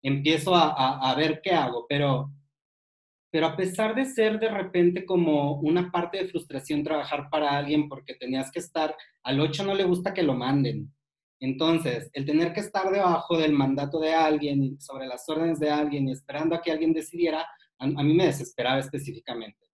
empiezo 0.03 0.55
a, 0.55 0.99
a, 0.99 1.15
ver 1.15 1.41
qué 1.43 1.51
hago, 1.51 1.87
pero, 1.89 2.33
pero 3.31 3.47
a 3.47 3.57
pesar 3.57 3.95
de 3.95 4.07
ser 4.07 4.39
de 4.39 4.49
repente 4.49 5.05
como 5.05 5.61
una 5.61 5.91
parte 5.91 6.19
de 6.19 6.29
frustración 6.29 6.83
trabajar 6.83 7.29
para 7.31 7.57
alguien 7.57 7.89
porque 7.89 8.15
tenías 8.15 8.51
que 8.51 8.61
estar, 8.61 8.97
al 9.23 9.41
8 9.41 9.65
no 9.65 9.75
le 9.75 9.85
gusta 9.85 10.15
que 10.15 10.23
lo 10.23 10.35
manden. 10.35 10.93
Entonces, 11.41 12.11
el 12.15 12.25
tener 12.25 12.53
que 12.53 12.61
estar 12.61 12.91
debajo 12.91 13.37
del 13.37 13.53
mandato 13.53 14.01
de 14.01 14.13
alguien 14.13 14.81
sobre 14.81 15.07
las 15.07 15.29
órdenes 15.29 15.61
de 15.61 15.71
alguien 15.71 16.09
y 16.09 16.13
esperando 16.13 16.55
a 16.55 16.63
que 16.63 16.73
alguien 16.73 16.93
decidiera, 16.93 17.43
a, 17.79 17.85
a 17.85 18.03
mí 18.03 18.15
me 18.15 18.27
desesperaba 18.27 18.81
específicamente. 18.81 19.68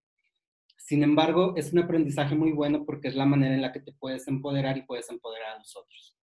Sin 0.85 1.01
embargo, 1.01 1.53
es 1.57 1.73
un 1.73 1.79
aprendizaje 1.79 2.35
muy 2.35 2.51
bueno 2.51 2.85
porque 2.85 3.07
es 3.07 3.15
la 3.15 3.25
manera 3.25 3.55
en 3.55 3.61
la 3.63 3.71
que 3.71 3.79
te 3.79 3.91
puedes 3.91 4.27
empoderar 4.27 4.77
y 4.77 4.83
puedes 4.83 5.09
empoderar 5.09 5.55
a 5.55 5.57
los 5.57 5.75
otros. 5.75 6.15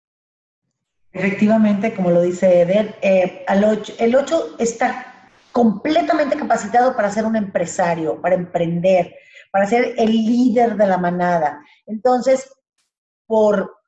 Efectivamente, 1.10 1.92
como 1.92 2.12
lo 2.12 2.22
dice 2.22 2.60
Eder, 2.60 2.94
eh, 3.02 3.44
el 3.98 4.14
8 4.14 4.56
está 4.60 5.30
completamente 5.50 6.36
capacitado 6.36 6.94
para 6.94 7.10
ser 7.10 7.24
un 7.24 7.34
empresario, 7.34 8.20
para 8.20 8.36
emprender, 8.36 9.16
para 9.50 9.66
ser 9.66 9.94
el 9.98 10.12
líder 10.12 10.76
de 10.76 10.86
la 10.86 10.96
manada. 10.96 11.60
Entonces, 11.84 12.48
por, 13.26 13.81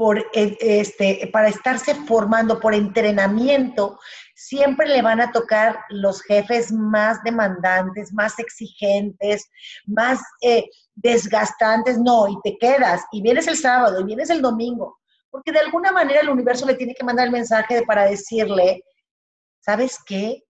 por 0.00 0.18
eh, 0.32 0.56
este, 0.60 1.28
para 1.30 1.48
estarse 1.48 1.94
formando, 1.94 2.58
por 2.58 2.74
entrenamiento, 2.74 3.98
siempre 4.34 4.88
le 4.88 5.02
van 5.02 5.20
a 5.20 5.30
tocar 5.30 5.78
los 5.90 6.22
jefes 6.22 6.72
más 6.72 7.22
demandantes, 7.22 8.10
más 8.14 8.38
exigentes, 8.38 9.44
más 9.84 10.18
eh, 10.40 10.64
desgastantes. 10.94 11.98
No, 11.98 12.28
y 12.28 12.40
te 12.42 12.56
quedas, 12.56 13.02
y 13.12 13.20
vienes 13.20 13.46
el 13.46 13.58
sábado, 13.58 14.00
y 14.00 14.04
vienes 14.04 14.30
el 14.30 14.40
domingo, 14.40 15.00
porque 15.28 15.52
de 15.52 15.58
alguna 15.58 15.92
manera 15.92 16.22
el 16.22 16.30
universo 16.30 16.64
le 16.64 16.76
tiene 16.76 16.94
que 16.94 17.04
mandar 17.04 17.26
el 17.26 17.32
mensaje 17.32 17.82
para 17.82 18.06
decirle, 18.06 18.82
¿sabes 19.60 19.98
qué? 20.06 20.42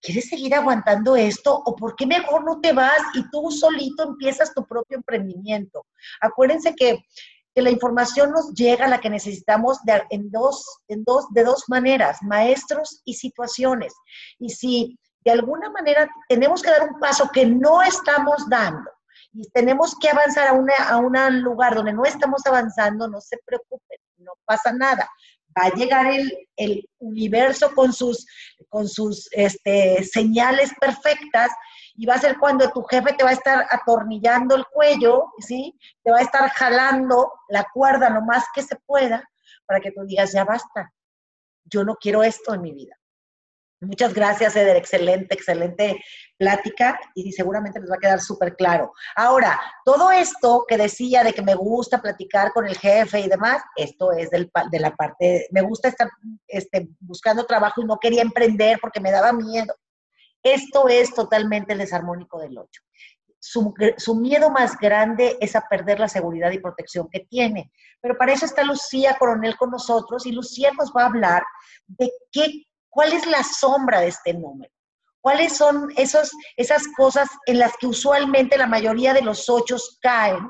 ¿Quieres 0.00 0.28
seguir 0.28 0.54
aguantando 0.54 1.16
esto? 1.16 1.62
¿O 1.64 1.74
por 1.74 1.96
qué 1.96 2.06
mejor 2.06 2.44
no 2.44 2.60
te 2.60 2.72
vas 2.72 3.00
y 3.14 3.28
tú 3.30 3.50
solito 3.50 4.04
empiezas 4.04 4.54
tu 4.54 4.64
propio 4.64 4.98
emprendimiento? 4.98 5.84
Acuérdense 6.20 6.76
que, 6.76 7.04
la 7.60 7.70
información 7.70 8.30
nos 8.30 8.54
llega, 8.54 8.88
la 8.88 9.00
que 9.00 9.10
necesitamos, 9.10 9.82
de, 9.84 10.02
en 10.10 10.30
dos, 10.30 10.64
en 10.88 11.04
dos, 11.04 11.26
de 11.30 11.44
dos 11.44 11.64
maneras, 11.68 12.18
maestros 12.22 13.02
y 13.04 13.14
situaciones. 13.14 13.92
Y 14.38 14.48
si 14.50 14.98
de 15.24 15.32
alguna 15.32 15.70
manera 15.70 16.08
tenemos 16.28 16.62
que 16.62 16.70
dar 16.70 16.88
un 16.88 16.98
paso 16.98 17.28
que 17.32 17.44
no 17.44 17.82
estamos 17.82 18.48
dando, 18.48 18.90
y 19.34 19.48
tenemos 19.50 19.94
que 19.98 20.08
avanzar 20.08 20.48
a, 20.48 20.52
una, 20.52 20.74
a 20.88 20.98
un 20.98 21.42
lugar 21.42 21.74
donde 21.74 21.92
no 21.92 22.04
estamos 22.04 22.44
avanzando, 22.46 23.08
no 23.08 23.20
se 23.20 23.38
preocupen, 23.44 23.98
no 24.18 24.32
pasa 24.44 24.72
nada. 24.72 25.08
Va 25.58 25.66
a 25.66 25.74
llegar 25.74 26.06
el, 26.06 26.32
el 26.56 26.88
universo 26.98 27.74
con 27.74 27.92
sus, 27.92 28.26
con 28.68 28.88
sus 28.88 29.28
este, 29.32 30.02
señales 30.04 30.72
perfectas 30.80 31.50
y 31.96 32.06
va 32.06 32.14
a 32.14 32.18
ser 32.18 32.38
cuando 32.38 32.70
tu 32.70 32.82
jefe 32.84 33.12
te 33.14 33.24
va 33.24 33.30
a 33.30 33.34
estar 33.34 33.66
atornillando 33.70 34.54
el 34.54 34.64
cuello, 34.66 35.32
¿sí? 35.38 35.78
Te 36.02 36.10
va 36.10 36.18
a 36.18 36.22
estar 36.22 36.48
jalando 36.50 37.32
la 37.48 37.66
cuerda 37.72 38.10
lo 38.10 38.22
más 38.22 38.44
que 38.54 38.62
se 38.62 38.76
pueda 38.76 39.28
para 39.66 39.80
que 39.80 39.92
tú 39.92 40.04
digas, 40.04 40.32
ya 40.32 40.44
basta, 40.44 40.92
yo 41.64 41.84
no 41.84 41.96
quiero 41.96 42.22
esto 42.22 42.54
en 42.54 42.62
mi 42.62 42.72
vida. 42.72 42.96
Muchas 43.82 44.14
gracias, 44.14 44.54
Eder. 44.54 44.76
Excelente, 44.76 45.34
excelente 45.34 46.00
plática 46.38 47.00
y 47.14 47.32
seguramente 47.32 47.80
les 47.80 47.90
va 47.90 47.96
a 47.96 48.00
quedar 48.00 48.20
súper 48.20 48.54
claro. 48.54 48.92
Ahora, 49.16 49.60
todo 49.84 50.12
esto 50.12 50.64
que 50.68 50.76
decía 50.76 51.24
de 51.24 51.32
que 51.32 51.42
me 51.42 51.56
gusta 51.56 52.00
platicar 52.00 52.52
con 52.52 52.66
el 52.66 52.78
jefe 52.78 53.20
y 53.20 53.28
demás, 53.28 53.60
esto 53.76 54.12
es 54.12 54.30
del, 54.30 54.50
de 54.70 54.78
la 54.78 54.94
parte, 54.94 55.48
me 55.50 55.62
gusta 55.62 55.88
estar 55.88 56.08
este, 56.46 56.90
buscando 57.00 57.44
trabajo 57.44 57.82
y 57.82 57.84
no 57.84 57.98
quería 57.98 58.22
emprender 58.22 58.78
porque 58.80 59.00
me 59.00 59.10
daba 59.10 59.32
miedo. 59.32 59.74
Esto 60.42 60.88
es 60.88 61.14
totalmente 61.14 61.72
el 61.72 61.78
desarmónico 61.78 62.40
del 62.40 62.58
8. 62.58 62.68
Su, 63.38 63.74
su, 63.96 64.14
miedo 64.14 64.50
más 64.50 64.78
grande 64.78 65.36
es 65.40 65.56
a 65.56 65.66
perder 65.68 65.98
la 65.98 66.08
seguridad 66.08 66.52
y 66.52 66.60
protección 66.60 67.08
que 67.10 67.20
tiene. 67.20 67.72
Pero 68.00 68.16
para 68.16 68.32
eso 68.32 68.44
está 68.44 68.62
Lucía 68.62 69.16
Coronel 69.18 69.56
con 69.56 69.70
nosotros 69.70 70.26
y 70.26 70.32
Lucía 70.32 70.70
nos 70.78 70.92
va 70.92 71.02
a 71.02 71.06
hablar 71.06 71.42
de 71.88 72.10
qué 72.30 72.66
¿Cuál 72.92 73.14
es 73.14 73.26
la 73.26 73.42
sombra 73.42 74.00
de 74.00 74.08
este 74.08 74.34
número? 74.34 74.70
¿Cuáles 75.22 75.56
son 75.56 75.88
esos, 75.96 76.30
esas 76.58 76.86
cosas 76.94 77.26
en 77.46 77.58
las 77.58 77.72
que 77.78 77.86
usualmente 77.86 78.58
la 78.58 78.66
mayoría 78.66 79.14
de 79.14 79.22
los 79.22 79.48
ocho 79.48 79.76
caen? 80.02 80.46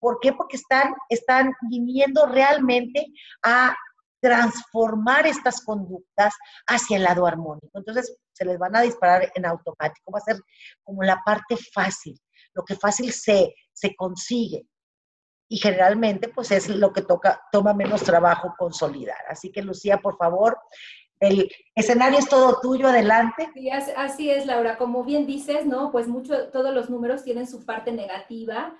¿Por 0.00 0.18
qué? 0.20 0.32
Porque 0.32 0.56
están, 0.56 0.92
están 1.08 1.52
viniendo 1.70 2.26
realmente 2.26 3.06
a 3.44 3.76
transformar 4.20 5.28
estas 5.28 5.64
conductas 5.64 6.34
hacia 6.66 6.96
el 6.96 7.04
lado 7.04 7.26
armónico. 7.26 7.78
Entonces, 7.78 8.16
se 8.34 8.44
les 8.44 8.58
van 8.58 8.76
a 8.76 8.82
disparar 8.82 9.30
en 9.34 9.46
automático. 9.46 10.12
Va 10.12 10.18
a 10.18 10.32
ser 10.32 10.36
como 10.82 11.02
la 11.02 11.22
parte 11.24 11.56
fácil, 11.72 12.18
lo 12.52 12.64
que 12.64 12.74
fácil 12.74 13.12
se, 13.12 13.54
se 13.72 13.94
consigue. 13.94 14.66
Y 15.48 15.58
generalmente, 15.58 16.28
pues 16.28 16.50
es 16.50 16.68
lo 16.68 16.92
que 16.92 17.02
toca, 17.02 17.40
toma 17.52 17.74
menos 17.74 18.02
trabajo 18.02 18.54
consolidar. 18.58 19.18
Así 19.28 19.52
que, 19.52 19.62
Lucía, 19.62 19.98
por 19.98 20.16
favor, 20.16 20.58
el 21.20 21.50
escenario 21.74 22.18
es 22.18 22.28
todo 22.28 22.60
tuyo, 22.60 22.88
adelante. 22.88 23.50
Sí, 23.54 23.70
así 23.70 24.30
es, 24.30 24.46
Laura. 24.46 24.76
Como 24.76 25.04
bien 25.04 25.26
dices, 25.26 25.66
¿no? 25.66 25.90
Pues 25.92 26.08
mucho, 26.08 26.48
todos 26.48 26.74
los 26.74 26.90
números 26.90 27.22
tienen 27.22 27.46
su 27.46 27.64
parte 27.64 27.92
negativa 27.92 28.76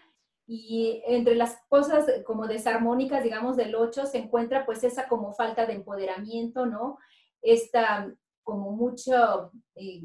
y 0.46 1.02
entre 1.06 1.34
las 1.36 1.58
cosas 1.68 2.06
como 2.26 2.46
desarmónicas, 2.46 3.22
digamos, 3.22 3.56
del 3.56 3.74
8 3.74 4.06
se 4.06 4.18
encuentra 4.18 4.66
pues 4.66 4.84
esa 4.84 5.08
como 5.08 5.32
falta 5.32 5.64
de 5.64 5.74
empoderamiento, 5.74 6.66
¿no? 6.66 6.98
Esta 7.40 8.12
como 8.44 8.70
mucho 8.70 9.50
eh, 9.74 10.04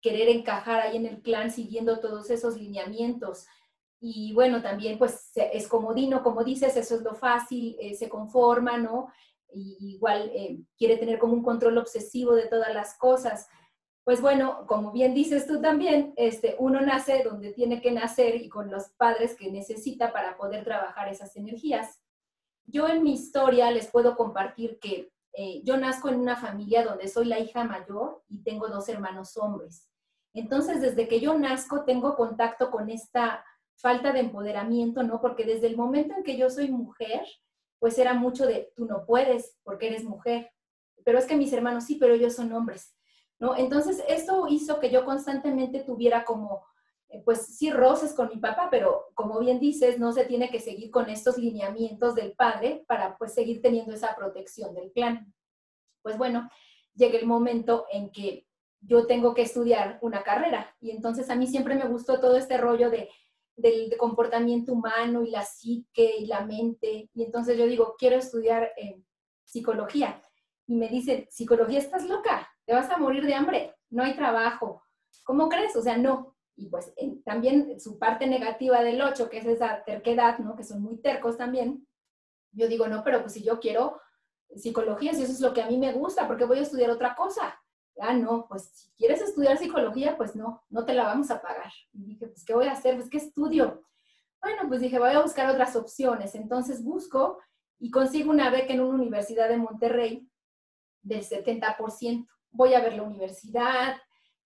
querer 0.00 0.28
encajar 0.28 0.80
ahí 0.80 0.96
en 0.96 1.06
el 1.06 1.22
clan 1.22 1.50
siguiendo 1.50 2.00
todos 2.00 2.30
esos 2.30 2.56
lineamientos. 2.56 3.46
Y 4.00 4.32
bueno, 4.32 4.62
también 4.62 4.98
pues 4.98 5.32
es 5.34 5.66
comodino, 5.66 6.22
como 6.22 6.44
dices, 6.44 6.76
eso 6.76 6.94
es 6.94 7.02
lo 7.02 7.14
fácil, 7.14 7.76
eh, 7.80 7.94
se 7.94 8.08
conforma, 8.08 8.78
¿no? 8.78 9.12
Igual 9.52 10.30
eh, 10.32 10.60
quiere 10.76 10.98
tener 10.98 11.18
como 11.18 11.32
un 11.32 11.42
control 11.42 11.78
obsesivo 11.78 12.34
de 12.34 12.46
todas 12.46 12.72
las 12.72 12.96
cosas. 12.96 13.48
Pues 14.04 14.20
bueno, 14.20 14.66
como 14.66 14.92
bien 14.92 15.14
dices 15.14 15.46
tú 15.46 15.60
también, 15.60 16.14
este, 16.16 16.54
uno 16.58 16.80
nace 16.80 17.22
donde 17.24 17.52
tiene 17.52 17.82
que 17.82 17.90
nacer 17.90 18.36
y 18.36 18.48
con 18.48 18.70
los 18.70 18.90
padres 18.90 19.34
que 19.34 19.50
necesita 19.50 20.12
para 20.12 20.36
poder 20.36 20.64
trabajar 20.64 21.08
esas 21.08 21.36
energías. 21.36 22.00
Yo 22.66 22.86
en 22.86 23.02
mi 23.02 23.14
historia 23.14 23.70
les 23.70 23.88
puedo 23.88 24.16
compartir 24.16 24.78
que 24.78 25.10
eh, 25.40 25.62
yo 25.62 25.76
nazco 25.76 26.08
en 26.08 26.18
una 26.18 26.34
familia 26.34 26.84
donde 26.84 27.06
soy 27.06 27.26
la 27.26 27.38
hija 27.38 27.62
mayor 27.62 28.24
y 28.28 28.42
tengo 28.42 28.66
dos 28.66 28.88
hermanos 28.88 29.36
hombres. 29.36 29.88
Entonces, 30.34 30.80
desde 30.80 31.06
que 31.06 31.20
yo 31.20 31.38
nazco, 31.38 31.84
tengo 31.84 32.16
contacto 32.16 32.72
con 32.72 32.90
esta 32.90 33.44
falta 33.76 34.12
de 34.12 34.18
empoderamiento, 34.18 35.04
¿no? 35.04 35.20
Porque 35.20 35.44
desde 35.44 35.68
el 35.68 35.76
momento 35.76 36.12
en 36.16 36.24
que 36.24 36.36
yo 36.36 36.50
soy 36.50 36.72
mujer, 36.72 37.22
pues 37.78 37.96
era 37.98 38.14
mucho 38.14 38.46
de, 38.46 38.72
tú 38.74 38.86
no 38.86 39.06
puedes 39.06 39.56
porque 39.62 39.86
eres 39.86 40.02
mujer. 40.02 40.50
Pero 41.04 41.20
es 41.20 41.26
que 41.26 41.36
mis 41.36 41.52
hermanos 41.52 41.84
sí, 41.84 41.94
pero 42.00 42.14
ellos 42.14 42.34
son 42.34 42.52
hombres, 42.52 42.96
¿no? 43.38 43.56
Entonces, 43.56 44.02
esto 44.08 44.48
hizo 44.48 44.80
que 44.80 44.90
yo 44.90 45.04
constantemente 45.04 45.84
tuviera 45.84 46.24
como, 46.24 46.66
pues 47.24 47.56
sí, 47.56 47.70
roces 47.70 48.12
con 48.14 48.28
mi 48.28 48.36
papá, 48.36 48.68
pero 48.70 49.06
como 49.14 49.38
bien 49.38 49.58
dices, 49.58 49.98
no 49.98 50.12
se 50.12 50.24
tiene 50.26 50.50
que 50.50 50.60
seguir 50.60 50.90
con 50.90 51.08
estos 51.08 51.38
lineamientos 51.38 52.14
del 52.14 52.32
padre 52.32 52.84
para 52.86 53.16
pues 53.16 53.34
seguir 53.34 53.62
teniendo 53.62 53.94
esa 53.94 54.14
protección 54.14 54.74
del 54.74 54.92
clan. 54.92 55.32
Pues 56.02 56.18
bueno, 56.18 56.48
llega 56.94 57.18
el 57.18 57.26
momento 57.26 57.86
en 57.90 58.10
que 58.10 58.46
yo 58.80 59.06
tengo 59.06 59.34
que 59.34 59.42
estudiar 59.42 59.98
una 60.02 60.22
carrera. 60.22 60.76
Y 60.80 60.90
entonces 60.90 61.30
a 61.30 61.36
mí 61.36 61.46
siempre 61.46 61.74
me 61.74 61.86
gustó 61.86 62.20
todo 62.20 62.36
este 62.36 62.58
rollo 62.58 62.90
de, 62.90 63.08
del 63.56 63.96
comportamiento 63.96 64.72
humano 64.72 65.22
y 65.22 65.30
la 65.30 65.44
psique 65.44 66.16
y 66.18 66.26
la 66.26 66.44
mente. 66.44 67.10
Y 67.12 67.24
entonces 67.24 67.56
yo 67.58 67.66
digo, 67.66 67.96
quiero 67.98 68.16
estudiar 68.16 68.72
eh, 68.76 69.02
psicología. 69.44 70.22
Y 70.66 70.76
me 70.76 70.88
dicen, 70.88 71.26
psicología, 71.30 71.78
estás 71.78 72.06
loca, 72.06 72.48
te 72.66 72.74
vas 72.74 72.90
a 72.90 72.98
morir 72.98 73.24
de 73.24 73.34
hambre, 73.34 73.74
no 73.90 74.04
hay 74.04 74.14
trabajo. 74.14 74.82
¿Cómo 75.24 75.48
crees? 75.48 75.74
O 75.76 75.82
sea, 75.82 75.96
no. 75.96 76.36
Y 76.58 76.66
pues 76.66 76.92
también 77.24 77.80
su 77.80 77.98
parte 77.98 78.26
negativa 78.26 78.82
del 78.82 79.00
8, 79.00 79.30
que 79.30 79.38
es 79.38 79.46
esa 79.46 79.82
terquedad, 79.84 80.38
¿no? 80.38 80.56
Que 80.56 80.64
son 80.64 80.82
muy 80.82 80.98
tercos 80.98 81.38
también. 81.38 81.86
Yo 82.52 82.68
digo, 82.68 82.88
no, 82.88 83.02
pero 83.04 83.20
pues 83.20 83.32
si 83.32 83.42
yo 83.42 83.60
quiero 83.60 84.00
psicología, 84.56 85.14
si 85.14 85.22
eso 85.22 85.32
es 85.32 85.40
lo 85.40 85.52
que 85.52 85.62
a 85.62 85.66
mí 85.66 85.78
me 85.78 85.92
gusta, 85.92 86.26
porque 86.26 86.44
voy 86.44 86.58
a 86.58 86.62
estudiar 86.62 86.90
otra 86.90 87.14
cosa? 87.14 87.58
ah, 88.00 88.14
no, 88.14 88.46
pues 88.48 88.70
si 88.72 88.90
quieres 88.96 89.20
estudiar 89.20 89.58
psicología, 89.58 90.16
pues 90.16 90.36
no, 90.36 90.62
no 90.68 90.84
te 90.84 90.94
la 90.94 91.04
vamos 91.04 91.30
a 91.30 91.40
pagar. 91.40 91.72
Y 91.92 92.04
dije, 92.04 92.28
pues, 92.28 92.44
¿qué 92.44 92.54
voy 92.54 92.66
a 92.66 92.72
hacer? 92.72 92.96
Pues, 92.96 93.10
¿qué 93.10 93.18
estudio? 93.18 93.84
Bueno, 94.40 94.62
pues 94.68 94.80
dije, 94.80 94.98
voy 94.98 95.10
a 95.10 95.22
buscar 95.22 95.50
otras 95.50 95.74
opciones. 95.76 96.34
Entonces 96.34 96.82
busco 96.82 97.38
y 97.78 97.90
consigo 97.90 98.30
una 98.30 98.50
beca 98.50 98.72
en 98.72 98.80
una 98.80 98.94
universidad 98.94 99.48
de 99.48 99.56
Monterrey 99.56 100.28
del 101.02 101.24
70%. 101.24 102.26
Voy 102.50 102.74
a 102.74 102.80
ver 102.80 102.94
la 102.94 103.02
universidad, 103.02 103.96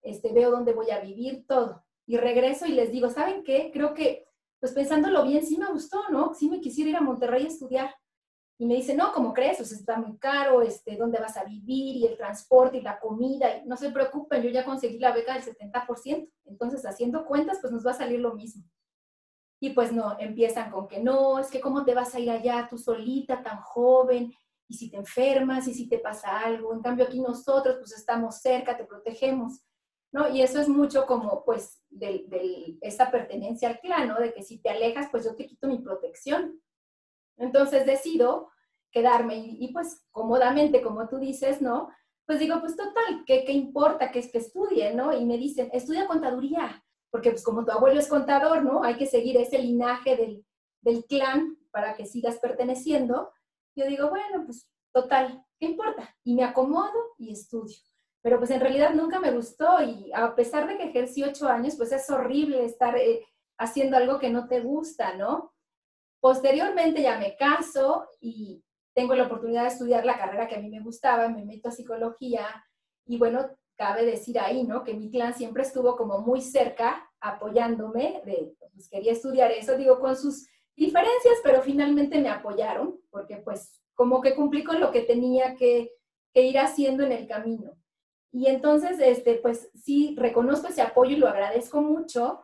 este, 0.01 0.33
veo 0.33 0.51
dónde 0.51 0.72
voy 0.72 0.90
a 0.90 1.01
vivir, 1.01 1.46
todo. 1.46 1.85
Y 2.06 2.16
regreso 2.16 2.66
y 2.66 2.72
les 2.72 2.90
digo, 2.90 3.10
¿saben 3.10 3.42
qué? 3.44 3.70
Creo 3.72 3.94
que, 3.94 4.26
pues 4.60 4.72
pensándolo 4.72 5.24
bien, 5.24 5.44
sí 5.44 5.58
me 5.58 5.70
gustó, 5.70 6.08
¿no? 6.10 6.34
Sí 6.34 6.48
me 6.48 6.60
quisiera 6.60 6.90
ir 6.90 6.96
a 6.96 7.00
Monterrey 7.00 7.44
a 7.44 7.48
estudiar. 7.48 7.94
Y 8.58 8.66
me 8.66 8.76
dice, 8.76 8.94
no, 8.94 9.12
¿cómo 9.12 9.32
crees? 9.32 9.60
O 9.60 9.64
sea, 9.64 9.76
está 9.76 9.96
muy 9.96 10.18
caro, 10.18 10.62
este, 10.62 10.96
¿dónde 10.96 11.18
vas 11.18 11.36
a 11.36 11.44
vivir? 11.44 11.96
Y 11.96 12.06
el 12.06 12.16
transporte 12.16 12.78
y 12.78 12.82
la 12.82 13.00
comida. 13.00 13.56
Y 13.56 13.66
no 13.66 13.76
se 13.76 13.90
preocupen, 13.90 14.42
yo 14.42 14.50
ya 14.50 14.64
conseguí 14.64 14.98
la 14.98 15.12
beca 15.12 15.34
del 15.34 15.42
70%. 15.42 16.30
Entonces, 16.44 16.84
haciendo 16.86 17.24
cuentas, 17.24 17.58
pues 17.60 17.72
nos 17.72 17.84
va 17.84 17.90
a 17.90 17.94
salir 17.94 18.20
lo 18.20 18.34
mismo. 18.34 18.64
Y 19.60 19.70
pues 19.70 19.92
no, 19.92 20.16
empiezan 20.18 20.70
con 20.70 20.88
que 20.88 21.00
no, 21.00 21.38
es 21.38 21.48
que 21.48 21.60
cómo 21.60 21.84
te 21.84 21.94
vas 21.94 22.14
a 22.14 22.20
ir 22.20 22.30
allá 22.30 22.66
tú 22.68 22.78
solita, 22.78 23.42
tan 23.42 23.60
joven, 23.60 24.32
y 24.68 24.74
si 24.74 24.90
te 24.90 24.96
enfermas, 24.96 25.68
y 25.68 25.74
si 25.74 25.88
te 25.88 25.98
pasa 25.98 26.40
algo. 26.40 26.72
En 26.72 26.82
cambio, 26.82 27.04
aquí 27.04 27.20
nosotros, 27.20 27.76
pues 27.78 27.92
estamos 27.92 28.40
cerca, 28.40 28.76
te 28.76 28.84
protegemos. 28.84 29.60
¿No? 30.12 30.29
Y 30.29 30.42
eso 30.42 30.61
es 30.61 30.68
mucho 30.68 31.07
como, 31.07 31.42
pues, 31.44 31.83
de, 31.88 32.25
de 32.29 32.77
esta 32.83 33.11
pertenencia 33.11 33.68
al 33.68 33.81
clan, 33.81 34.09
¿no? 34.09 34.20
De 34.20 34.35
que 34.35 34.42
si 34.42 34.61
te 34.61 34.68
alejas, 34.68 35.09
pues 35.11 35.25
yo 35.25 35.35
te 35.35 35.46
quito 35.46 35.66
mi 35.68 35.79
protección. 35.79 36.61
Entonces 37.38 37.87
decido 37.87 38.51
quedarme 38.92 39.37
y, 39.37 39.72
pues 39.72 40.07
cómodamente, 40.12 40.83
como 40.83 41.09
tú 41.09 41.18
dices, 41.18 41.61
¿no? 41.61 41.88
Pues 42.27 42.38
digo, 42.38 42.61
pues 42.61 42.77
total, 42.77 43.25
¿qué, 43.27 43.44
qué 43.44 43.53
importa 43.53 44.12
que 44.12 44.20
es 44.20 44.31
que 44.31 44.38
estudie, 44.38 44.94
¿no? 44.94 45.12
Y 45.12 45.25
me 45.25 45.38
dicen, 45.38 45.70
estudia 45.72 46.07
contaduría, 46.07 46.85
porque 47.11 47.31
pues 47.31 47.42
como 47.42 47.64
tu 47.64 47.72
abuelo 47.72 47.98
es 47.98 48.07
contador, 48.07 48.62
¿no? 48.62 48.85
Hay 48.85 48.96
que 48.96 49.07
seguir 49.07 49.37
ese 49.38 49.59
linaje 49.59 50.16
del, 50.16 50.46
del 50.83 51.05
clan 51.07 51.59
para 51.70 51.96
que 51.96 52.07
sigas 52.07 52.38
perteneciendo. 52.38 53.33
Yo 53.75 53.87
digo, 53.87 54.11
bueno, 54.11 54.44
pues 54.44 54.68
total, 54.92 55.44
¿qué 55.59 55.66
importa? 55.66 56.14
Y 56.22 56.35
me 56.35 56.44
acomodo 56.44 57.14
y 57.18 57.33
estudio. 57.33 57.77
Pero 58.22 58.38
pues 58.38 58.50
en 58.50 58.61
realidad 58.61 58.94
nunca 58.94 59.18
me 59.18 59.32
gustó 59.32 59.82
y 59.82 60.11
a 60.14 60.35
pesar 60.35 60.68
de 60.68 60.78
que 60.78 60.85
ejercí 60.85 61.24
ocho 61.24 61.48
años, 61.48 61.74
pues 61.76 61.92
es 61.92 62.08
horrible 62.08 62.64
estar 62.64 62.96
eh, 62.96 63.26
haciendo 63.58 63.96
algo 63.96 64.18
que 64.18 64.30
no 64.30 64.46
te 64.48 64.61
gusta, 64.61 65.16
¿no? 65.16 65.52
Posteriormente 66.20 67.02
ya 67.02 67.18
me 67.18 67.37
caso 67.37 68.08
y 68.20 68.62
tengo 68.94 69.14
la 69.14 69.24
oportunidad 69.24 69.62
de 69.62 69.68
estudiar 69.68 70.04
la 70.04 70.18
carrera 70.18 70.46
que 70.46 70.54
a 70.54 70.61
mí 70.61 70.70
me 70.70 70.80
gustaba, 70.80 71.28
me 71.28 71.44
meto 71.44 71.68
a 71.68 71.72
psicología 71.72 72.46
y 73.06 73.18
bueno, 73.18 73.48
cabe 73.76 74.04
decir 74.04 74.38
ahí, 74.38 74.64
¿no? 74.64 74.85
Que 74.85 74.94
mi 74.94 75.11
clan 75.11 75.35
siempre 75.35 75.64
estuvo 75.64 75.96
como 75.96 76.20
muy 76.20 76.40
cerca 76.40 77.11
apoyándome, 77.20 78.22
de, 78.24 78.54
pues 78.72 78.88
quería 78.88 79.12
estudiar 79.12 79.50
eso, 79.50 79.76
digo, 79.76 79.98
con 79.98 80.16
sus 80.16 80.46
diferencias, 80.76 81.35
pero 81.42 81.62
finalmente 81.62 82.20
me 82.20 82.28
apoyaron, 82.28 83.00
porque 83.11 83.38
pues 83.38 83.82
como 83.94 84.20
que 84.20 84.35
cumplí 84.35 84.64
con 84.64 84.80
lo 84.80 84.90
que 84.90 85.02
tenía 85.02 85.56
que, 85.56 85.92
que 86.32 86.42
ir 86.42 86.58
haciendo 86.58 87.02
en 87.02 87.12
el 87.12 87.26
camino. 87.26 87.72
Y 88.32 88.46
entonces, 88.46 88.98
este, 88.98 89.34
pues 89.34 89.70
sí, 89.74 90.16
reconozco 90.18 90.68
ese 90.68 90.80
apoyo 90.80 91.14
y 91.14 91.18
lo 91.18 91.28
agradezco 91.28 91.82
mucho, 91.82 92.40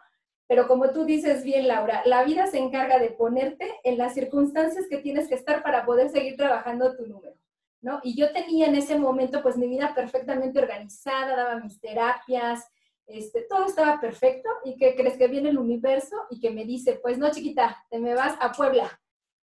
pero 0.47 0.69
como 0.69 0.91
tú 0.91 1.05
dices 1.05 1.45
bien, 1.45 1.67
Laura, 1.67 2.03
la 2.05 2.25
vida 2.25 2.47
se 2.47 2.59
encarga 2.59 2.99
de 2.99 3.11
ponerte 3.11 3.81
en 3.85 3.97
las 3.97 4.15
circunstancias 4.15 4.87
que 4.89 4.99
tienes 4.99 5.29
que 5.29 5.35
estar 5.35 5.63
para 5.63 5.87
poder 5.87 6.11
seguir 6.11 6.37
trabajando 6.37 6.95
tu 6.95 7.07
número, 7.07 7.37
¿no? 7.81 8.01
Y 8.03 8.15
yo 8.19 8.33
tenía 8.33 8.67
en 8.67 8.75
ese 8.75 8.99
momento 8.99 9.43
pues 9.43 9.57
mi 9.57 9.67
vida 9.67 9.95
perfectamente 9.95 10.59
organizada, 10.59 11.37
daba 11.37 11.61
mis 11.61 11.81
terapias, 11.81 12.67
este, 13.07 13.43
todo 13.43 13.65
estaba 13.65 13.99
perfecto 13.99 14.51
y 14.65 14.77
que 14.77 14.95
crees 14.95 15.17
que 15.17 15.29
viene 15.29 15.49
el 15.49 15.59
universo 15.59 16.17
y 16.29 16.41
que 16.41 16.51
me 16.51 16.65
dice, 16.67 16.99
pues 17.03 17.17
no 17.17 17.31
chiquita, 17.31 17.85
te 17.91 17.99
me 17.99 18.15
vas 18.15 18.37
a 18.41 18.53
Puebla. 18.53 19.01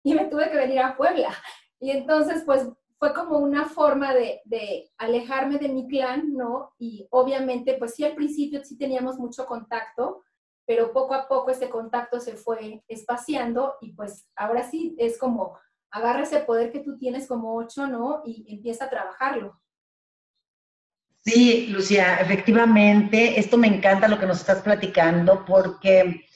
Y 0.03 0.15
me 0.15 0.25
tuve 0.25 0.51
que 0.51 0.57
venir 0.57 0.81
a 0.81 0.97
Puebla. 0.97 1.31
Y 1.79 1.91
entonces 1.91 2.43
pues 2.45 2.67
fue 3.01 3.15
como 3.15 3.39
una 3.39 3.65
forma 3.65 4.13
de, 4.13 4.43
de, 4.45 4.91
alejarme 4.99 5.57
de 5.57 5.71
mi 5.71 5.89
clan, 5.89 6.35
¿no? 6.35 6.75
Y 6.79 7.09
obviamente, 7.11 7.77
pues 7.79 7.95
sí, 7.95 8.05
al 8.05 8.15
principio 8.15 8.63
sí 8.63 8.77
teníamos 8.77 9.17
mucho 9.17 9.47
contacto, 9.47 10.23
pero 10.67 10.93
poco 10.93 11.15
a 11.15 11.27
poco 11.27 11.51
ese 11.51 11.71
contacto 11.71 12.21
se 12.21 12.37
fue 12.37 12.85
espaciando 12.89 13.77
y 13.81 13.95
pues 13.95 14.29
ahora 14.37 14.71
sí 14.71 14.95
es 14.99 15.19
como 15.19 15.59
agarra 15.91 16.25
ese 16.25 16.41
poder 16.41 16.71
que 16.71 16.81
tú 16.81 16.99
tienes 16.99 17.27
como 17.27 17.57
ocho, 17.57 17.87
¿no? 17.87 18.21
Y 18.27 18.45
empieza 18.55 18.85
a 18.85 18.91
trabajarlo. 18.91 19.59
Sí, 21.25 21.69
Lucía, 21.69 22.19
efectivamente, 22.19 23.41
esto 23.41 23.57
me 23.57 23.67
encanta 23.67 24.09
lo 24.09 24.19
que 24.19 24.27
nos 24.27 24.41
estás 24.41 24.61
platicando 24.61 25.47
porque 25.47 26.27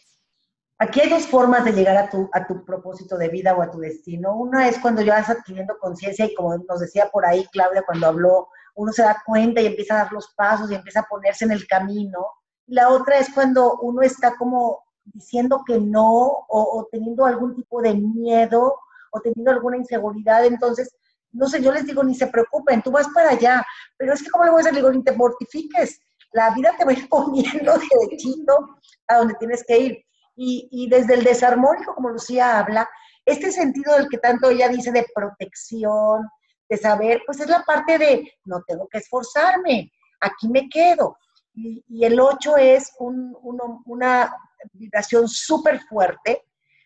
aquí 0.84 1.00
hay 1.00 1.10
dos 1.10 1.26
formas 1.26 1.64
de 1.64 1.72
llegar 1.72 1.96
a 1.96 2.08
tu, 2.08 2.28
a 2.32 2.46
tu 2.46 2.64
propósito 2.64 3.18
de 3.18 3.28
vida 3.28 3.54
o 3.54 3.62
a 3.62 3.70
tu 3.70 3.78
destino. 3.78 4.36
Una 4.36 4.68
es 4.68 4.78
cuando 4.78 5.02
ya 5.02 5.14
vas 5.14 5.30
adquiriendo 5.30 5.78
conciencia 5.78 6.24
y 6.24 6.34
como 6.34 6.56
nos 6.56 6.80
decía 6.80 7.08
por 7.10 7.26
ahí 7.26 7.46
Claudia 7.52 7.82
cuando 7.84 8.06
habló, 8.06 8.48
uno 8.76 8.92
se 8.92 9.02
da 9.02 9.22
cuenta 9.26 9.60
y 9.60 9.66
empieza 9.66 9.94
a 9.94 10.04
dar 10.04 10.12
los 10.12 10.32
pasos 10.34 10.70
y 10.70 10.74
empieza 10.74 11.00
a 11.00 11.08
ponerse 11.08 11.44
en 11.44 11.52
el 11.52 11.66
camino 11.66 12.26
la 12.66 12.88
otra 12.88 13.18
es 13.18 13.28
cuando 13.32 13.78
uno 13.80 14.02
está 14.02 14.36
como 14.36 14.84
diciendo 15.04 15.62
que 15.66 15.78
no 15.78 16.46
o, 16.48 16.88
teniendo 16.90 17.26
algún 17.26 17.54
tipo 17.54 17.82
de 17.82 17.94
miedo 17.94 18.78
o 19.10 19.20
teniendo 19.20 19.50
alguna 19.50 19.76
inseguridad. 19.76 20.44
Entonces, 20.46 20.94
no 21.32 21.46
sé, 21.46 21.62
yo 21.62 21.72
les 21.72 21.84
digo, 21.84 22.02
ni 22.02 22.14
se 22.14 22.26
preocupen, 22.26 22.82
tú 22.82 22.90
vas 22.90 23.08
para 23.14 23.30
allá. 23.30 23.64
Pero 23.98 24.14
es 24.14 24.22
que, 24.22 24.30
¿cómo 24.30 24.44
le 24.44 24.50
voy 24.50 24.60
a 24.60 24.64
decir? 24.64 24.76
digo, 24.76 24.90
ni 24.90 25.02
te 25.02 25.12
mortifiques. 25.12 26.00
La 26.32 26.50
vida 26.54 26.74
te 26.76 26.84
va 26.84 26.92
a 26.92 26.94
ir 26.94 27.08
poniendo 27.10 27.74
derechito 27.78 28.78
a 29.08 29.18
donde 29.18 29.34
tienes 29.34 29.62
que 29.66 29.78
ir. 29.78 30.03
Y, 30.36 30.88
desde 30.90 31.14
el 31.14 31.24
desarmónico, 31.24 31.94
como 31.94 32.10
Lucía 32.10 32.58
habla, 32.58 32.88
este 33.24 33.52
sentido 33.52 33.94
del 33.94 34.08
que 34.08 34.18
tanto 34.18 34.50
ella 34.50 34.68
dice 34.68 34.90
de 34.90 35.06
protección, 35.14 36.28
de 36.68 36.76
saber, 36.76 37.22
pues 37.24 37.40
es 37.40 37.48
la 37.48 37.62
parte 37.62 37.98
de 37.98 38.32
no 38.44 38.62
tengo 38.66 38.88
que 38.88 38.98
esforzarme, 38.98 39.92
aquí 40.20 40.48
me 40.48 40.68
quedo. 40.68 41.16
Y, 41.54 42.04
el 42.04 42.18
8 42.18 42.56
es 42.56 42.92
una 42.98 44.36
vibración 44.72 45.28
súper 45.28 45.80
fuerte, 45.80 46.42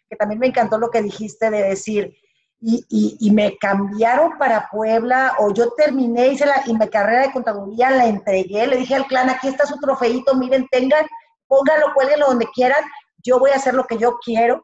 que 0.08 0.16
también 0.16 0.40
me 0.40 0.48
encantó 0.48 0.78
lo 0.78 0.90
que 0.90 1.02
dijiste 1.02 1.50
de 1.50 1.62
decir, 1.62 2.14
y, 2.60 3.30
me 3.32 3.56
cambiaron 3.56 4.36
para 4.36 4.68
Puebla, 4.70 5.36
o 5.38 5.52
yo 5.52 5.72
terminé, 5.76 6.28
hice 6.28 6.46
la, 6.46 6.62
y 6.66 6.74
mi 6.74 6.88
carrera 6.88 7.22
de 7.22 7.32
contaduría 7.32 7.90
la 7.90 8.06
entregué, 8.06 8.66
le 8.66 8.76
dije 8.76 8.94
al 8.94 9.06
clan, 9.06 9.30
aquí 9.30 9.48
está 9.48 9.64
su 9.64 9.78
trofeito, 9.78 10.34
miren, 10.34 10.66
tengan, 10.70 11.06
pónganlo, 11.46 11.94
cuélguenlo 11.94 12.26
donde 12.26 12.46
quieran, 12.52 12.82
yo 13.24 13.38
voy 13.38 13.50
a 13.50 13.56
hacer 13.56 13.74
lo 13.74 13.84
que 13.84 13.98
yo 13.98 14.18
quiero. 14.24 14.62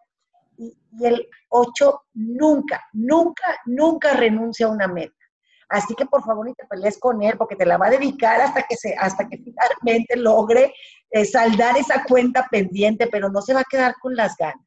Y, 0.56 0.76
y 0.92 1.06
el 1.06 1.28
8 1.48 2.02
nunca, 2.14 2.80
nunca, 2.92 3.60
nunca 3.66 4.12
renuncia 4.14 4.66
a 4.66 4.70
una 4.70 4.86
meta. 4.86 5.14
Así 5.68 5.94
que 5.94 6.06
por 6.06 6.22
favor 6.22 6.46
ni 6.46 6.54
te 6.54 6.66
pelees 6.66 6.98
con 6.98 7.22
él 7.22 7.36
porque 7.36 7.56
te 7.56 7.66
la 7.66 7.78
va 7.78 7.86
a 7.86 7.90
dedicar 7.90 8.40
hasta 8.40 8.62
que, 8.62 8.76
se, 8.76 8.94
hasta 8.98 9.28
que 9.28 9.38
finalmente 9.44 10.16
logre 10.16 10.72
eh, 11.10 11.24
saldar 11.24 11.76
esa 11.76 12.04
cuenta 12.04 12.46
pendiente, 12.50 13.06
pero 13.08 13.28
no 13.28 13.42
se 13.42 13.54
va 13.54 13.60
a 13.60 13.68
quedar 13.68 13.94
con 14.00 14.14
las 14.14 14.36
ganas. 14.36 14.64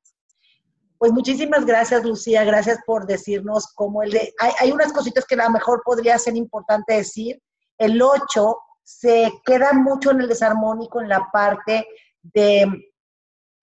Pues 0.98 1.12
muchísimas 1.12 1.66
gracias, 1.66 2.04
Lucía. 2.04 2.44
Gracias 2.44 2.80
por 2.86 3.06
decirnos 3.06 3.72
cómo 3.76 4.02
el 4.02 4.12
de... 4.12 4.34
Hay, 4.40 4.52
hay 4.60 4.72
unas 4.72 4.92
cositas 4.92 5.26
que 5.26 5.36
a 5.36 5.44
lo 5.46 5.52
mejor 5.52 5.82
podría 5.86 6.18
ser 6.18 6.36
importante 6.36 6.96
decir. 6.96 7.40
El 7.78 8.02
8 8.02 8.58
se 8.84 9.32
queda 9.46 9.74
mucho 9.74 10.12
en 10.12 10.22
el 10.22 10.28
desarmónico 10.28 11.00
en 11.00 11.10
la 11.10 11.30
parte 11.32 11.88
de 12.22 12.66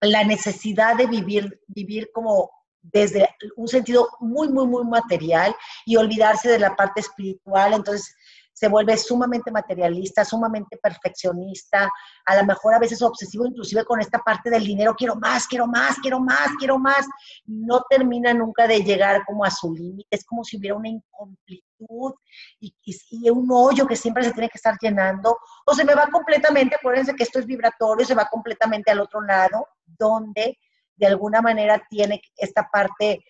la 0.05 0.23
necesidad 0.23 0.95
de 0.95 1.07
vivir, 1.07 1.61
vivir 1.67 2.09
como 2.13 2.51
desde 2.81 3.29
un 3.55 3.67
sentido 3.67 4.09
muy, 4.19 4.47
muy, 4.49 4.67
muy 4.67 4.85
material 4.85 5.55
y 5.85 5.95
olvidarse 5.95 6.49
de 6.49 6.59
la 6.59 6.75
parte 6.75 7.01
espiritual. 7.01 7.73
Entonces 7.73 8.15
se 8.55 8.69
vuelve 8.69 8.97
sumamente 8.97 9.51
materialista, 9.51 10.23
sumamente 10.23 10.77
perfeccionista, 10.77 11.91
a 12.25 12.35
lo 12.37 12.45
mejor 12.45 12.73
a 12.73 12.79
veces 12.79 13.01
obsesivo 13.01 13.45
inclusive 13.45 13.83
con 13.83 13.99
esta 13.99 14.19
parte 14.19 14.49
del 14.49 14.65
dinero, 14.65 14.95
quiero 14.95 15.15
más, 15.17 15.45
quiero 15.45 15.67
más, 15.67 15.97
quiero 15.99 16.21
más, 16.21 16.51
quiero 16.57 16.79
más. 16.79 17.05
No 17.45 17.83
termina 17.89 18.33
nunca 18.33 18.65
de 18.65 18.81
llegar 18.81 19.25
como 19.25 19.43
a 19.43 19.51
su 19.51 19.73
límite, 19.73 20.07
es 20.09 20.23
como 20.23 20.45
si 20.45 20.57
hubiera 20.57 20.77
una 20.77 20.87
incomplitud 20.87 22.13
y, 22.61 22.73
y, 22.85 23.29
un 23.29 23.49
hoyo 23.51 23.85
que 23.85 23.97
siempre 23.97 24.23
se 24.23 24.31
tiene 24.31 24.47
que 24.47 24.57
estar 24.57 24.77
llenando, 24.79 25.37
o 25.65 25.73
se 25.75 25.83
me 25.83 25.93
va 25.93 26.07
completamente, 26.07 26.75
acuérdense 26.75 27.13
que 27.13 27.23
esto 27.23 27.39
es 27.39 27.45
vibratorio, 27.45 28.05
se 28.05 28.15
va 28.15 28.29
completamente 28.31 28.89
al 28.89 29.01
otro 29.01 29.19
lado, 29.19 29.67
donde 29.85 30.57
de 30.95 31.07
alguna 31.07 31.41
manera 31.41 31.85
tiene 31.89 32.21
esta 32.37 32.69
parte 32.71 33.21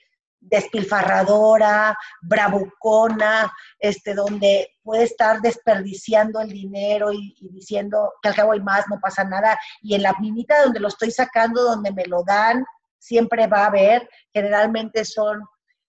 despilfarradora, 0.50 1.98
bravucona, 2.22 3.52
este, 3.80 4.14
donde 4.14 4.76
puede 4.84 5.04
estar 5.04 5.42
desperdiciando 5.42 6.40
el 6.40 6.50
dinero 6.50 7.12
y, 7.12 7.36
diciendo 7.52 8.14
que 8.22 8.30
al 8.30 8.36
cabo 8.36 8.52
hay 8.54 8.62
más, 8.62 8.86
no 8.90 9.00
pasa 9.00 9.24
nada. 9.24 9.58
Y 9.82 9.96
en 9.96 10.04
la 10.04 10.14
minita 10.20 10.64
donde 10.64 10.80
lo 10.80 10.88
estoy 10.88 11.12
sacando, 11.12 11.64
donde 11.64 11.92
me 11.92 12.06
lo 12.06 12.24
dan, 12.24 12.66
siempre 12.98 13.48
va 13.48 13.64
a 13.64 13.68
haber, 13.68 14.10
generalmente 14.34 15.06
son 15.06 15.44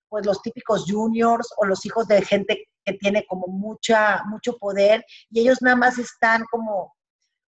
pues 0.09 0.24
los 0.24 0.40
típicos 0.42 0.84
juniors 0.86 1.52
o 1.57 1.66
los 1.66 1.84
hijos 1.84 2.07
de 2.07 2.22
gente 2.22 2.68
que 2.84 2.92
tiene 2.94 3.26
como 3.26 3.48
mucha, 3.48 4.22
mucho 4.26 4.57
poder 4.57 5.04
y 5.30 5.40
ellos 5.40 5.61
nada 5.61 5.76
más 5.76 5.98
están 5.98 6.44
como 6.50 6.94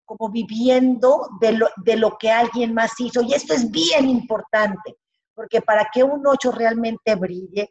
como 0.08 0.30
viviendo 0.30 1.28
de 1.38 1.52
lo, 1.52 1.68
de 1.84 1.96
lo 1.98 2.16
que 2.16 2.30
alguien 2.30 2.72
más 2.72 2.98
hizo. 2.98 3.20
Y 3.20 3.34
esto 3.34 3.52
es 3.52 3.70
bien 3.70 4.08
importante, 4.08 4.96
porque 5.38 5.62
para 5.62 5.88
que 5.92 6.02
un 6.02 6.26
ocho 6.26 6.50
realmente 6.50 7.14
brille, 7.14 7.70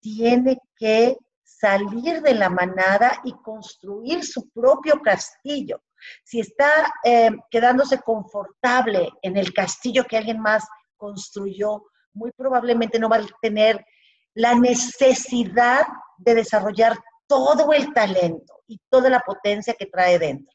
tiene 0.00 0.58
que 0.76 1.16
salir 1.44 2.20
de 2.22 2.34
la 2.34 2.50
manada 2.50 3.20
y 3.22 3.32
construir 3.34 4.24
su 4.24 4.50
propio 4.50 5.00
castillo. 5.00 5.80
Si 6.24 6.40
está 6.40 6.92
eh, 7.04 7.30
quedándose 7.52 8.00
confortable 8.00 9.12
en 9.22 9.36
el 9.36 9.54
castillo 9.54 10.02
que 10.02 10.16
alguien 10.16 10.40
más 10.40 10.66
construyó, 10.96 11.84
muy 12.12 12.32
probablemente 12.32 12.98
no 12.98 13.08
va 13.08 13.18
a 13.18 13.26
tener 13.40 13.86
la 14.34 14.56
necesidad 14.56 15.86
de 16.18 16.34
desarrollar 16.34 16.98
todo 17.28 17.72
el 17.72 17.94
talento 17.94 18.64
y 18.66 18.80
toda 18.90 19.08
la 19.08 19.20
potencia 19.20 19.74
que 19.74 19.86
trae 19.86 20.18
dentro. 20.18 20.52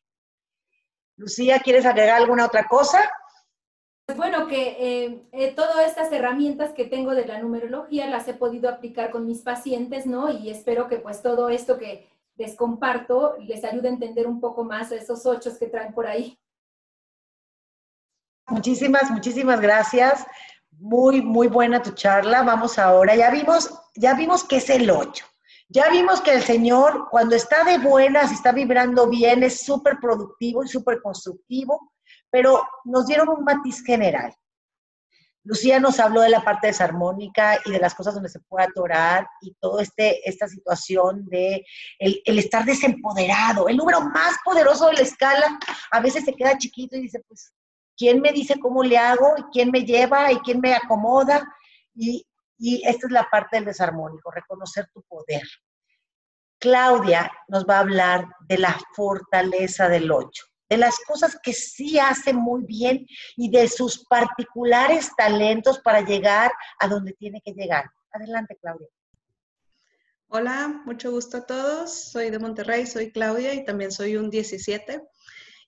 Lucía, 1.15 1.59
¿quieres 1.59 1.85
agregar 1.85 2.17
alguna 2.17 2.45
otra 2.45 2.67
cosa? 2.67 3.09
Pues 4.09 4.17
bueno, 4.17 4.47
que 4.47 4.69
eh, 4.79 5.23
eh, 5.31 5.53
todas 5.53 5.85
estas 5.85 6.11
herramientas 6.11 6.71
que 6.71 6.85
tengo 6.85 7.13
de 7.13 7.27
la 7.27 7.37
numerología 7.37 8.07
las 8.07 8.27
he 8.27 8.33
podido 8.33 8.67
aplicar 8.67 9.11
con 9.11 9.27
mis 9.27 9.43
pacientes, 9.43 10.07
¿no? 10.07 10.31
Y 10.31 10.49
espero 10.49 10.87
que 10.87 10.97
pues 10.97 11.21
todo 11.21 11.47
esto 11.49 11.77
que 11.77 12.09
les 12.35 12.55
comparto 12.55 13.35
les 13.37 13.63
ayude 13.63 13.87
a 13.87 13.91
entender 13.91 14.25
un 14.25 14.41
poco 14.41 14.63
más 14.63 14.91
a 14.91 14.95
esos 14.95 15.27
ocho 15.27 15.51
que 15.59 15.67
traen 15.67 15.93
por 15.93 16.07
ahí. 16.07 16.39
Muchísimas, 18.47 19.11
muchísimas 19.11 19.61
gracias. 19.61 20.25
Muy, 20.71 21.21
muy 21.21 21.47
buena 21.47 21.79
tu 21.79 21.91
charla. 21.91 22.41
Vamos 22.41 22.79
ahora. 22.79 23.15
Ya 23.15 23.29
vimos, 23.29 23.71
ya 23.93 24.15
vimos 24.15 24.43
qué 24.43 24.55
es 24.55 24.71
el 24.71 24.89
ocho. 24.89 25.23
Ya 25.67 25.87
vimos 25.91 26.19
que 26.21 26.33
el 26.33 26.41
Señor, 26.41 27.09
cuando 27.11 27.35
está 27.35 27.63
de 27.63 27.77
buenas, 27.77 28.31
está 28.31 28.53
vibrando 28.53 29.07
bien, 29.07 29.43
es 29.43 29.61
súper 29.61 29.99
productivo 30.01 30.63
y 30.63 30.67
súper 30.67 30.99
constructivo, 30.99 31.91
pero 32.31 32.67
nos 32.85 33.07
dieron 33.07 33.29
un 33.29 33.43
matiz 33.43 33.83
general. 33.83 34.33
Lucía 35.43 35.79
nos 35.79 35.99
habló 35.99 36.21
de 36.21 36.29
la 36.29 36.43
parte 36.43 36.67
desarmónica 36.67 37.59
y 37.65 37.71
de 37.71 37.79
las 37.79 37.95
cosas 37.95 38.13
donde 38.13 38.29
se 38.29 38.41
puede 38.41 38.65
atorar 38.65 39.27
y 39.41 39.53
toda 39.59 39.81
este, 39.81 40.27
esta 40.29 40.47
situación 40.47 41.25
de 41.27 41.65
el, 41.97 42.21
estar 42.39 42.65
desempoderado. 42.65 43.67
El 43.67 43.77
número 43.77 44.01
más 44.01 44.35
poderoso 44.43 44.87
de 44.87 44.93
la 44.93 45.01
escala 45.01 45.57
a 45.91 45.99
veces 46.01 46.25
se 46.25 46.33
queda 46.33 46.57
chiquito 46.57 46.97
y 46.97 47.01
dice, 47.01 47.23
pues, 47.27 47.53
¿quién 47.97 48.21
me 48.21 48.31
dice 48.31 48.59
cómo 48.59 48.83
le 48.83 48.97
hago? 48.97 49.35
¿Y 49.37 49.43
quién 49.51 49.71
me 49.71 49.85
lleva? 49.85 50.31
¿Y 50.31 50.39
quién 50.39 50.59
me 50.59 50.75
acomoda? 50.75 51.47
Y 51.95 52.25
y 52.59 52.85
esta 52.87 53.07
es 53.07 53.11
la 53.11 53.27
parte 53.29 53.55
del 53.55 53.65
desarmónico, 53.65 54.29
reconocer 54.29 54.89
tu 54.93 55.01
poder. 55.03 55.43
Claudia 56.59 57.31
nos 57.47 57.65
va 57.65 57.77
a 57.77 57.79
hablar 57.79 58.27
de 58.41 58.57
la 58.57 58.77
fortaleza 58.93 59.87
del 59.87 60.11
8, 60.11 60.45
de 60.69 60.77
las 60.77 60.97
cosas 61.07 61.37
que 61.41 61.53
sí 61.53 61.97
hace 61.97 62.31
muy 62.33 62.63
bien 62.63 63.05
y 63.35 63.49
de 63.49 63.67
sus 63.67 64.05
particulares 64.05 65.09
talentos 65.17 65.79
para 65.79 66.01
llegar 66.01 66.51
a 66.79 66.87
donde 66.87 67.13
tiene 67.13 67.41
que 67.43 67.53
llegar. 67.53 67.89
Adelante, 68.11 68.57
Claudia. 68.61 68.87
Hola, 70.27 70.81
mucho 70.85 71.11
gusto 71.11 71.37
a 71.37 71.45
todos. 71.47 72.11
Soy 72.11 72.29
de 72.29 72.37
Monterrey, 72.37 72.85
soy 72.85 73.11
Claudia 73.11 73.55
y 73.55 73.65
también 73.65 73.91
soy 73.91 74.15
un 74.15 74.29
17. 74.29 75.01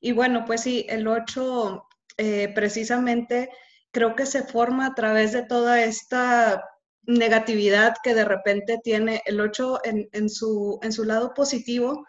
Y 0.01 0.11
bueno, 0.11 0.45
pues 0.45 0.61
sí, 0.61 0.85
el 0.87 1.07
8 1.07 1.87
eh, 2.17 2.51
precisamente 2.53 3.49
creo 3.89 4.15
que 4.15 4.27
se 4.27 4.43
forma 4.43 4.85
a 4.85 4.93
través 4.93 5.31
de 5.31 5.43
toda 5.43 5.81
esta 5.81 6.63
negatividad 7.03 7.95
que 8.03 8.13
de 8.13 8.25
repente 8.25 8.79
tiene 8.83 9.23
el 9.25 9.41
8 9.41 9.79
en, 9.83 10.29
su, 10.29 10.79
en 10.83 10.91
su 10.91 11.03
lado 11.05 11.33
positivo 11.33 12.05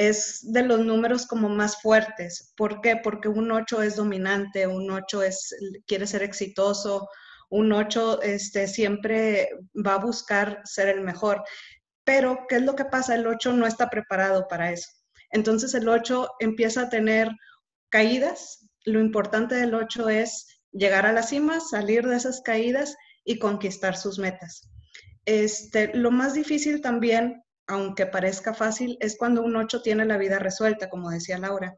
es 0.00 0.40
de 0.50 0.62
los 0.62 0.80
números 0.80 1.26
como 1.26 1.50
más 1.50 1.82
fuertes. 1.82 2.54
¿Por 2.56 2.80
qué? 2.80 2.96
Porque 2.96 3.28
un 3.28 3.52
8 3.52 3.82
es 3.82 3.96
dominante, 3.96 4.66
un 4.66 4.90
8 4.90 5.22
es, 5.22 5.54
quiere 5.86 6.06
ser 6.06 6.22
exitoso, 6.22 7.06
un 7.50 7.70
8 7.70 8.22
este, 8.22 8.66
siempre 8.66 9.50
va 9.74 9.94
a 9.94 10.04
buscar 10.04 10.62
ser 10.64 10.88
el 10.88 11.02
mejor. 11.02 11.44
Pero, 12.02 12.46
¿qué 12.48 12.56
es 12.56 12.62
lo 12.62 12.74
que 12.74 12.86
pasa? 12.86 13.14
El 13.14 13.26
8 13.26 13.52
no 13.52 13.66
está 13.66 13.90
preparado 13.90 14.48
para 14.48 14.72
eso. 14.72 14.88
Entonces 15.32 15.74
el 15.74 15.86
8 15.86 16.30
empieza 16.40 16.82
a 16.82 16.88
tener 16.88 17.28
caídas. 17.90 18.70
Lo 18.86 19.00
importante 19.00 19.54
del 19.54 19.74
8 19.74 20.08
es 20.08 20.62
llegar 20.72 21.04
a 21.04 21.12
la 21.12 21.22
cima, 21.22 21.60
salir 21.60 22.06
de 22.06 22.16
esas 22.16 22.40
caídas 22.40 22.96
y 23.22 23.38
conquistar 23.38 23.98
sus 23.98 24.18
metas. 24.18 24.70
Este, 25.26 25.94
lo 25.94 26.10
más 26.10 26.32
difícil 26.32 26.80
también, 26.80 27.42
aunque 27.70 28.06
parezca 28.06 28.52
fácil, 28.52 28.96
es 29.00 29.16
cuando 29.16 29.42
un 29.42 29.56
8 29.56 29.80
tiene 29.82 30.04
la 30.04 30.18
vida 30.18 30.38
resuelta, 30.38 30.90
como 30.90 31.10
decía 31.10 31.38
Laura. 31.38 31.76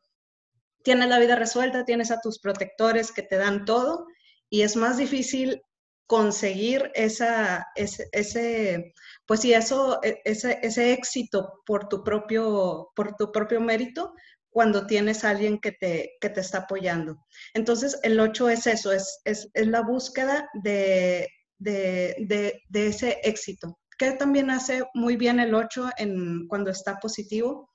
Tienes 0.83 1.09
la 1.09 1.19
vida 1.19 1.37
resuelta, 1.37 1.85
tienes 1.85 2.11
a 2.11 2.21
tus 2.21 2.41
protectores 2.41 3.13
que 3.13 3.23
te 3.23 3.37
dan 3.37 3.65
todo 3.65 4.07
y 4.49 4.63
es 4.63 4.75
más 4.75 4.97
difícil 4.97 5.63
conseguir 6.07 6.91
esa, 6.95 7.67
ese, 7.75 8.93
pues 9.27 9.41
sí, 9.41 9.53
eso, 9.53 10.01
e, 10.03 10.21
ese, 10.25 10.59
ese 10.63 10.93
éxito 10.93 11.63
por 11.67 11.89
tu, 11.89 12.03
propio, 12.03 12.91
por 12.97 13.15
tu 13.17 13.31
propio 13.31 13.61
mérito 13.61 14.15
cuando 14.51 14.87
tienes 14.87 15.25
a 15.25 15.31
alguien 15.31 15.59
que 15.59 15.73
te, 15.73 16.13
te 16.21 16.41
está 16.41 16.59
apoyando. 16.59 17.17
Entonces, 17.55 17.99
el 18.03 18.19
8 18.19 18.49
es 18.51 18.67
eso, 18.67 18.93
es, 18.93 19.21
es, 19.25 19.49
la 19.55 19.83
búsqueda 19.83 20.49
de, 20.63 21.29
de, 21.59 22.63
ese 22.73 23.21
éxito. 23.23 23.79
¿Qué 24.03 24.11
también 24.11 24.51
hace 24.51 24.83
muy 24.95 25.15
bien 25.15 25.39
el 25.39 25.55
8 25.55 25.91
en, 25.97 26.49
cuando 26.49 26.73
está 26.73 26.99
positivo? 26.99 27.71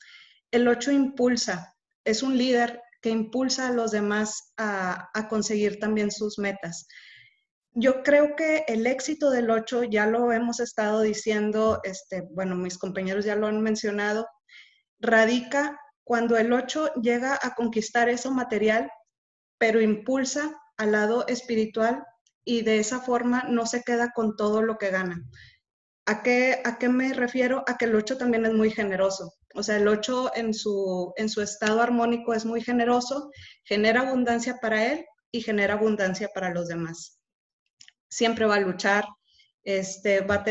El 0.51 0.67
8 0.67 0.91
impulsa, 0.91 1.73
es 2.03 2.21
un 2.21 2.37
líder 2.37 2.81
que 3.01 3.11
impulsa 3.11 3.69
a 3.69 3.71
los 3.71 3.91
demás 3.91 4.51
a, 4.57 5.09
a 5.13 5.29
conseguir 5.29 5.79
también 5.79 6.11
sus 6.11 6.37
metas. 6.37 6.85
yo 7.71 8.03
creo 8.03 8.35
que 8.35 8.65
el 8.67 8.87
éxito 8.87 9.29
del 9.29 9.49
8, 9.49 9.85
ya 9.85 10.05
lo 10.05 10.33
hemos 10.33 10.59
estado 10.59 10.99
diciendo, 10.99 11.79
este, 11.85 12.23
bueno, 12.31 12.55
mis 12.55 12.77
compañeros 12.77 13.23
ya 13.23 13.37
lo 13.37 13.47
han 13.47 13.61
mencionado, 13.61 14.27
radica 14.99 15.79
cuando 16.03 16.35
el 16.35 16.51
8 16.51 16.95
llega 17.01 17.39
a 17.41 17.55
conquistar 17.55 18.09
eso 18.09 18.31
material, 18.31 18.91
pero 19.57 19.79
impulsa 19.79 20.59
al 20.75 20.91
lado 20.91 21.25
espiritual 21.27 22.03
y 22.43 22.63
de 22.63 22.79
esa 22.79 22.99
forma 22.99 23.45
no 23.47 23.65
se 23.65 23.81
queda 23.81 24.11
con 24.13 24.35
todo 24.35 24.61
lo 24.61 24.77
que 24.77 24.89
gana. 24.89 25.23
¿A 26.07 26.23
qué, 26.23 26.61
¿A 26.65 26.79
qué 26.79 26.89
me 26.89 27.13
refiero? 27.13 27.63
A 27.67 27.77
que 27.77 27.85
el 27.85 27.95
8 27.95 28.17
también 28.17 28.45
es 28.45 28.53
muy 28.53 28.71
generoso. 28.71 29.33
O 29.53 29.61
sea, 29.61 29.77
el 29.77 29.87
8 29.87 30.31
en 30.35 30.53
su, 30.53 31.13
estado 31.17 31.81
armónico 31.81 32.33
es 32.33 32.45
muy 32.45 32.61
generoso, 32.61 33.29
genera 33.63 34.01
abundancia 34.01 34.57
para 34.61 34.85
él 34.93 35.05
y 35.31 35.41
genera 35.41 35.75
abundancia 35.75 36.29
para 36.33 36.51
los 36.51 36.67
demás 36.67 37.17
siempre 38.09 38.45
va 38.45 38.55
a 38.55 38.59
luchar, 38.59 39.05
este, 39.63 40.21
va 40.21 40.43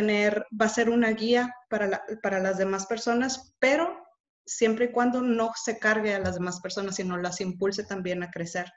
a 0.59 0.69
ser 0.69 0.91
una 0.91 1.11
guía 1.11 1.53
para, 1.69 2.03
para 2.23 2.39
las 2.41 2.59
demás 2.59 2.87
personas, 2.87 3.55
pero 3.59 3.97
siempre 4.45 4.87
y 4.87 4.93
cuando 4.93 5.21
no 5.21 5.53
se 5.55 5.79
cargue 5.79 6.15
a 6.15 6.19
las 6.19 6.35
demás 6.35 6.61
personas, 6.61 6.97
sino 6.97 7.17
las 7.17 7.41
impulse 7.41 7.85
también 7.85 8.23
a 8.23 8.31
crecer. 8.31 8.71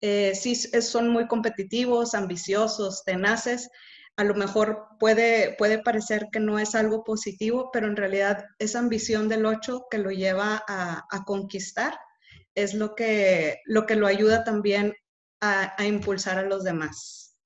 Eh, 0.00 0.34
sí, 0.34 0.54
son 0.54 1.08
muy 1.08 1.26
competitivos, 1.26 2.14
ambiciosos, 2.14 3.04
tenaces. 3.04 3.68
A 4.16 4.24
lo 4.24 4.34
mejor 4.34 4.86
puede, 4.98 5.54
puede 5.56 5.78
parecer 5.78 6.28
que 6.30 6.40
no 6.40 6.58
es 6.58 6.74
algo 6.74 7.04
positivo, 7.04 7.70
pero 7.72 7.86
en 7.86 7.96
realidad 7.96 8.44
esa 8.58 8.78
ambición 8.78 9.28
del 9.28 9.46
8 9.46 9.86
que 9.90 9.98
lo 9.98 10.10
lleva 10.10 10.62
a, 10.68 11.04
a 11.10 11.24
conquistar 11.24 11.98
es 12.54 12.74
lo 12.74 12.94
que, 12.94 13.60
lo 13.64 13.86
que 13.86 13.96
lo 13.96 14.06
ayuda 14.06 14.44
también 14.44 14.94
a, 15.40 15.74
a 15.80 15.86
impulsar 15.86 16.38
a 16.38 16.42
los 16.42 16.64
demás. 16.64 17.36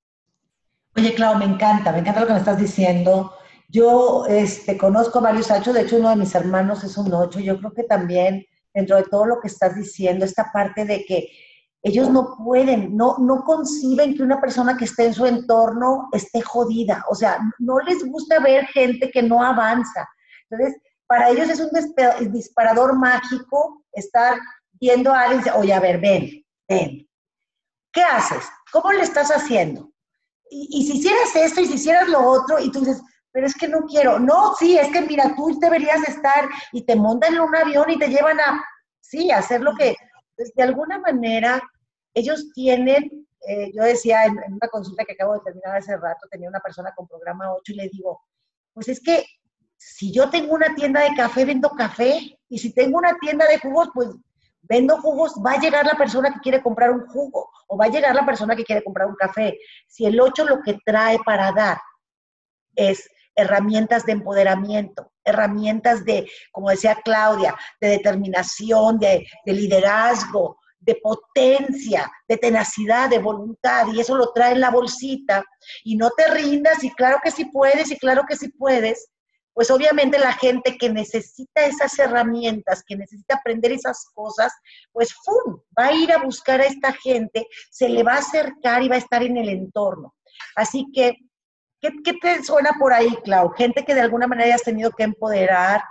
Oye, 0.97 1.13
Clau, 1.13 1.37
me 1.37 1.45
encanta, 1.45 1.91
me 1.91 1.99
encanta 1.99 2.21
lo 2.21 2.27
que 2.27 2.33
me 2.33 2.39
estás 2.39 2.59
diciendo. 2.59 3.33
Yo 3.67 4.25
este, 4.27 4.77
conozco 4.77 5.21
varios 5.21 5.51
ocho, 5.51 5.73
de 5.73 5.81
hecho 5.81 5.97
uno 5.97 6.09
de 6.09 6.15
mis 6.15 6.35
hermanos 6.35 6.83
es 6.83 6.97
un 6.97 7.13
ocho. 7.13 7.39
Yo 7.39 7.57
creo 7.57 7.73
que 7.73 7.83
también 7.83 8.45
dentro 8.73 8.97
de 8.97 9.03
todo 9.03 9.25
lo 9.25 9.39
que 9.39 9.47
estás 9.47 9.75
diciendo, 9.75 10.25
esta 10.25 10.51
parte 10.51 10.85
de 10.85 11.05
que 11.05 11.29
ellos 11.85 12.09
no 12.09 12.35
pueden, 12.35 12.97
no, 12.97 13.15
no 13.19 13.43
conciben 13.43 14.15
que 14.15 14.23
una 14.23 14.41
persona 14.41 14.75
que 14.75 14.85
esté 14.85 15.05
en 15.05 15.13
su 15.13 15.25
entorno 15.25 16.09
esté 16.13 16.41
jodida. 16.41 17.05
O 17.09 17.15
sea, 17.15 17.39
no 17.59 17.79
les 17.79 18.03
gusta 18.03 18.39
ver 18.39 18.65
gente 18.67 19.11
que 19.11 19.21
no 19.21 19.43
avanza. 19.43 20.07
Entonces, 20.49 20.81
para 21.05 21.29
ellos 21.29 21.47
es 21.47 21.59
un 21.59 22.31
disparador 22.31 22.97
mágico 22.97 23.83
estar 23.93 24.35
viendo 24.73 25.13
a 25.13 25.21
alguien 25.21 25.41
y 25.41 25.43
decir, 25.43 25.59
oye, 25.59 25.73
a 25.73 25.79
ver, 25.79 25.99
ven, 26.01 26.43
ven. 26.67 27.07
¿Qué 27.93 28.01
haces? 28.01 28.43
¿Cómo 28.71 28.91
le 28.91 29.03
estás 29.03 29.29
haciendo? 29.29 29.91
y, 30.49 30.85
si 30.85 30.97
hicieras 30.97 31.35
esto 31.35 31.61
y 31.61 31.65
si 31.65 31.73
hicieras 31.73 32.07
lo 32.07 32.19
otro, 32.19 32.59
y 32.59 32.71
tú 32.71 32.79
dices, 32.79 33.01
pero 33.31 33.47
es 33.47 33.55
que 33.55 33.67
no 33.67 33.81
quiero. 33.81 34.19
No, 34.19 34.55
sí, 34.55 34.77
es 34.77 34.91
que 34.91 35.01
mira, 35.01 35.35
tú 35.35 35.57
deberías 35.59 36.07
estar 36.07 36.47
y 36.71 36.85
te 36.85 36.95
montan 36.95 37.33
en 37.33 37.41
un 37.41 37.55
avión 37.55 37.89
y 37.89 37.99
te 37.99 38.07
llevan 38.07 38.39
a, 38.39 38.63
sí, 39.01 39.29
a 39.31 39.39
hacer 39.39 39.61
lo 39.61 39.75
que, 39.75 39.95
pues, 40.35 40.53
de 40.55 40.63
alguna 40.63 40.99
manera, 40.99 41.61
ellos 42.15 42.51
tienen, 42.53 43.27
eh, 43.47 43.71
yo 43.75 43.83
decía 43.83 44.25
en, 44.25 44.37
una 44.53 44.67
consulta 44.71 45.05
que 45.05 45.13
acabo 45.13 45.33
de 45.33 45.41
terminar 45.41 45.75
hace 45.75 45.95
rato, 45.97 46.27
tenía 46.31 46.49
una 46.49 46.61
persona 46.61 46.91
con 46.95 47.07
programa 47.07 47.53
8 47.53 47.73
y 47.73 47.75
le 47.75 47.89
digo, 47.89 48.21
pues 48.73 48.87
es 48.87 48.99
que 49.01 49.23
si 49.77 50.11
yo 50.11 50.29
tengo 50.29 50.53
una 50.53 50.73
tienda 50.73 51.01
de 51.01 51.15
café, 51.15 51.45
vendo 51.45 51.69
café, 51.71 52.39
y 52.49 52.57
si 52.57 52.73
tengo 52.73 52.97
una 52.97 53.17
tienda 53.19 53.45
de 53.45 53.59
jugos, 53.59 53.89
pues 53.93 54.09
vendo 54.61 54.97
jugos, 54.99 55.33
va 55.45 55.53
a 55.53 55.59
llegar 55.59 55.85
la 55.85 55.97
persona 55.97 56.33
que 56.33 56.39
quiere 56.39 56.63
comprar 56.63 56.89
un 56.91 57.05
jugo 57.07 57.49
o 57.67 57.77
va 57.77 57.85
a 57.85 57.89
llegar 57.89 58.15
la 58.15 58.25
persona 58.25 58.55
que 58.55 58.63
quiere 58.63 58.83
comprar 58.83 59.07
un 59.07 59.15
café. 59.15 59.59
Si 59.87 60.05
el 60.05 60.19
8 60.19 60.45
lo 60.45 60.61
que 60.63 60.79
trae 60.85 61.19
para 61.23 61.51
dar 61.51 61.77
es 62.75 63.07
herramientas 63.35 64.05
de 64.05 64.13
empoderamiento, 64.13 65.11
herramientas 65.23 66.05
de, 66.05 66.29
como 66.51 66.69
decía 66.69 66.97
Claudia, 67.03 67.55
de 67.81 67.89
determinación, 67.89 68.97
de, 68.97 69.27
de 69.45 69.53
liderazgo, 69.53 70.57
de 70.85 70.95
potencia, 70.95 72.11
de 72.27 72.37
tenacidad, 72.37 73.09
de 73.09 73.19
voluntad, 73.19 73.87
y 73.93 73.99
eso 73.99 74.15
lo 74.15 74.31
trae 74.31 74.53
en 74.53 74.61
la 74.61 74.69
bolsita, 74.69 75.43
y 75.83 75.95
no 75.97 76.11
te 76.11 76.27
rindas, 76.29 76.83
y 76.83 76.91
claro 76.91 77.19
que 77.23 77.31
sí 77.31 77.45
puedes, 77.45 77.91
y 77.91 77.97
claro 77.97 78.23
que 78.27 78.35
sí 78.35 78.49
puedes, 78.49 79.09
pues 79.55 79.71
obviamente 79.71 80.19
la 80.19 80.33
gente 80.33 80.77
que 80.77 80.89
necesita 80.89 81.65
esas 81.65 81.97
herramientas, 81.97 82.83
que 82.85 82.97
necesita 82.97 83.35
aprender 83.35 83.71
esas 83.71 84.05
cosas, 84.13 84.53
pues 84.91 85.13
¡fum! 85.23 85.59
va 85.77 85.87
a 85.87 85.93
ir 85.93 86.11
a 86.11 86.21
buscar 86.21 86.59
a 86.59 86.65
esta 86.65 86.91
gente, 86.91 87.47
se 87.71 87.87
le 87.87 88.03
va 88.03 88.15
a 88.15 88.19
acercar 88.19 88.83
y 88.83 88.89
va 88.89 88.95
a 88.95 88.99
estar 88.99 89.23
en 89.23 89.37
el 89.37 89.47
entorno. 89.47 90.13
Así 90.57 90.85
que, 90.93 91.15
¿qué, 91.81 92.13
te 92.21 92.43
suena 92.43 92.73
por 92.77 92.91
ahí, 92.91 93.15
Clau? 93.23 93.49
Gente 93.51 93.85
que 93.85 93.95
de 93.95 94.01
alguna 94.01 94.27
manera 94.27 94.47
hayas 94.47 94.63
tenido 94.63 94.91
que 94.91 95.03
empoderar 95.03 95.81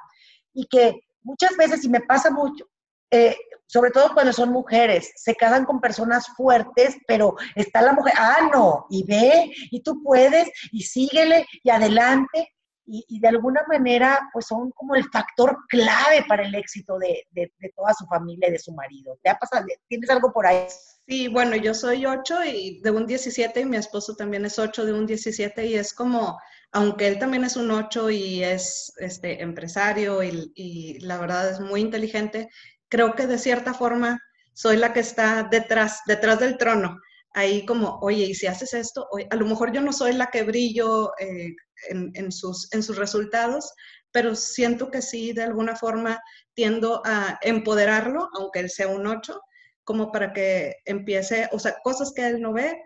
y 0.53 0.67
que 0.67 1.01
muchas 1.23 1.57
veces, 1.57 1.83
y 1.85 1.89
me 1.89 2.01
pasa 2.03 2.31
mucho, 2.31 2.67
eh, 3.11 3.35
sobre 3.67 3.91
todo 3.91 4.13
cuando 4.15 4.33
son 4.33 4.51
mujeres, 4.51 5.13
se 5.17 5.35
casan 5.35 5.65
con 5.65 5.81
personas 5.81 6.29
fuertes, 6.37 6.97
pero 7.07 7.37
está 7.55 7.83
la 7.83 7.93
mujer, 7.93 8.15
ah, 8.17 8.49
no, 8.53 8.87
y 8.91 9.05
ve, 9.05 9.53
y 9.71 9.83
tú 9.83 10.03
puedes, 10.03 10.51
y 10.71 10.83
síguele, 10.83 11.47
y 11.63 11.71
adelante, 11.71 12.55
y, 12.87 13.19
de 13.21 13.29
alguna 13.29 13.63
manera 13.69 14.29
pues 14.33 14.47
son 14.47 14.71
como 14.73 14.95
el 14.95 15.05
factor 15.11 15.57
clave 15.69 16.25
para 16.29 16.45
el 16.45 16.55
éxito 16.55 16.99
de, 16.99 17.27
de, 17.31 17.51
toda 17.75 17.95
su 17.95 18.07
familia 18.07 18.49
y 18.49 18.53
de 18.53 18.59
su 18.59 18.73
marido. 18.73 19.19
¿Te 19.23 19.31
ha 19.31 19.39
pasado? 19.39 19.67
¿Tienes 19.89 20.11
algo 20.11 20.33
por 20.33 20.47
ahí? 20.47 20.67
Sí, 21.07 21.29
bueno, 21.29 21.57
yo 21.57 21.75
soy 21.75 22.07
8 22.07 22.45
y 22.45 22.81
de 22.81 22.91
un 22.91 23.07
17 23.07 23.61
y 23.61 23.65
mi 23.65 23.77
esposo 23.77 24.17
también 24.17 24.45
es 24.45 24.59
8 24.59 24.85
de 24.85 24.93
un 24.93 25.07
17 25.07 25.67
y 25.67 25.75
es 25.75 25.93
como, 25.93 26.39
aunque 26.73 27.09
él 27.09 27.19
también 27.19 27.45
es 27.45 27.57
un 27.57 27.71
8 27.71 28.11
y 28.11 28.43
es 28.43 28.93
este, 28.99 29.43
empresario 29.43 30.23
y, 30.23 30.53
y 30.55 30.99
la 31.01 31.19
verdad 31.19 31.51
es 31.51 31.61
muy 31.61 31.81
inteligente, 31.81 32.49
creo 32.95 33.17
que 33.17 33.27
de 33.27 33.39
cierta 33.39 33.75
forma 33.75 34.21
soy 34.53 34.77
la 34.77 34.93
que 34.93 35.01
está 35.01 35.49
detrás, 35.51 36.03
detrás 36.07 36.39
del 36.39 36.57
trono 36.57 37.01
ahí 37.33 37.67
como, 37.67 37.99
oye, 37.99 38.27
¿y 38.27 38.35
si 38.37 38.47
haces 38.47 38.73
esto? 38.73 39.09
a 39.29 39.35
lo 39.35 39.47
mejor 39.47 39.73
yo 39.73 39.81
no 39.81 39.93
soy 39.93 40.13
la 40.13 40.29
que 40.29 40.45
brillo 40.45 41.11
eh, 41.19 41.57
en, 41.89 42.31
sus, 42.31 42.73
en 42.73 42.85
sus 42.85 42.97
resultados, 42.97 43.75
pero 44.13 44.37
siento 44.37 44.93
que 44.93 45.03
sí, 45.03 45.33
de 45.33 45.43
alguna 45.43 45.75
forma, 45.75 46.21
tiendo 46.55 47.03
a 47.05 47.37
empoderarlo, 47.43 48.29
aunque 48.39 48.61
él 48.61 48.71
sea 48.71 48.87
un 48.87 49.09
8, 49.09 49.41
como 49.83 50.13
para 50.13 50.33
que 50.33 50.77
empiece, 50.85 51.49
o 51.51 51.59
sea, 51.59 51.75
cosas 51.83 52.13
que 52.15 52.25
él 52.25 52.41
no 52.41 52.53
ve, 52.53 52.81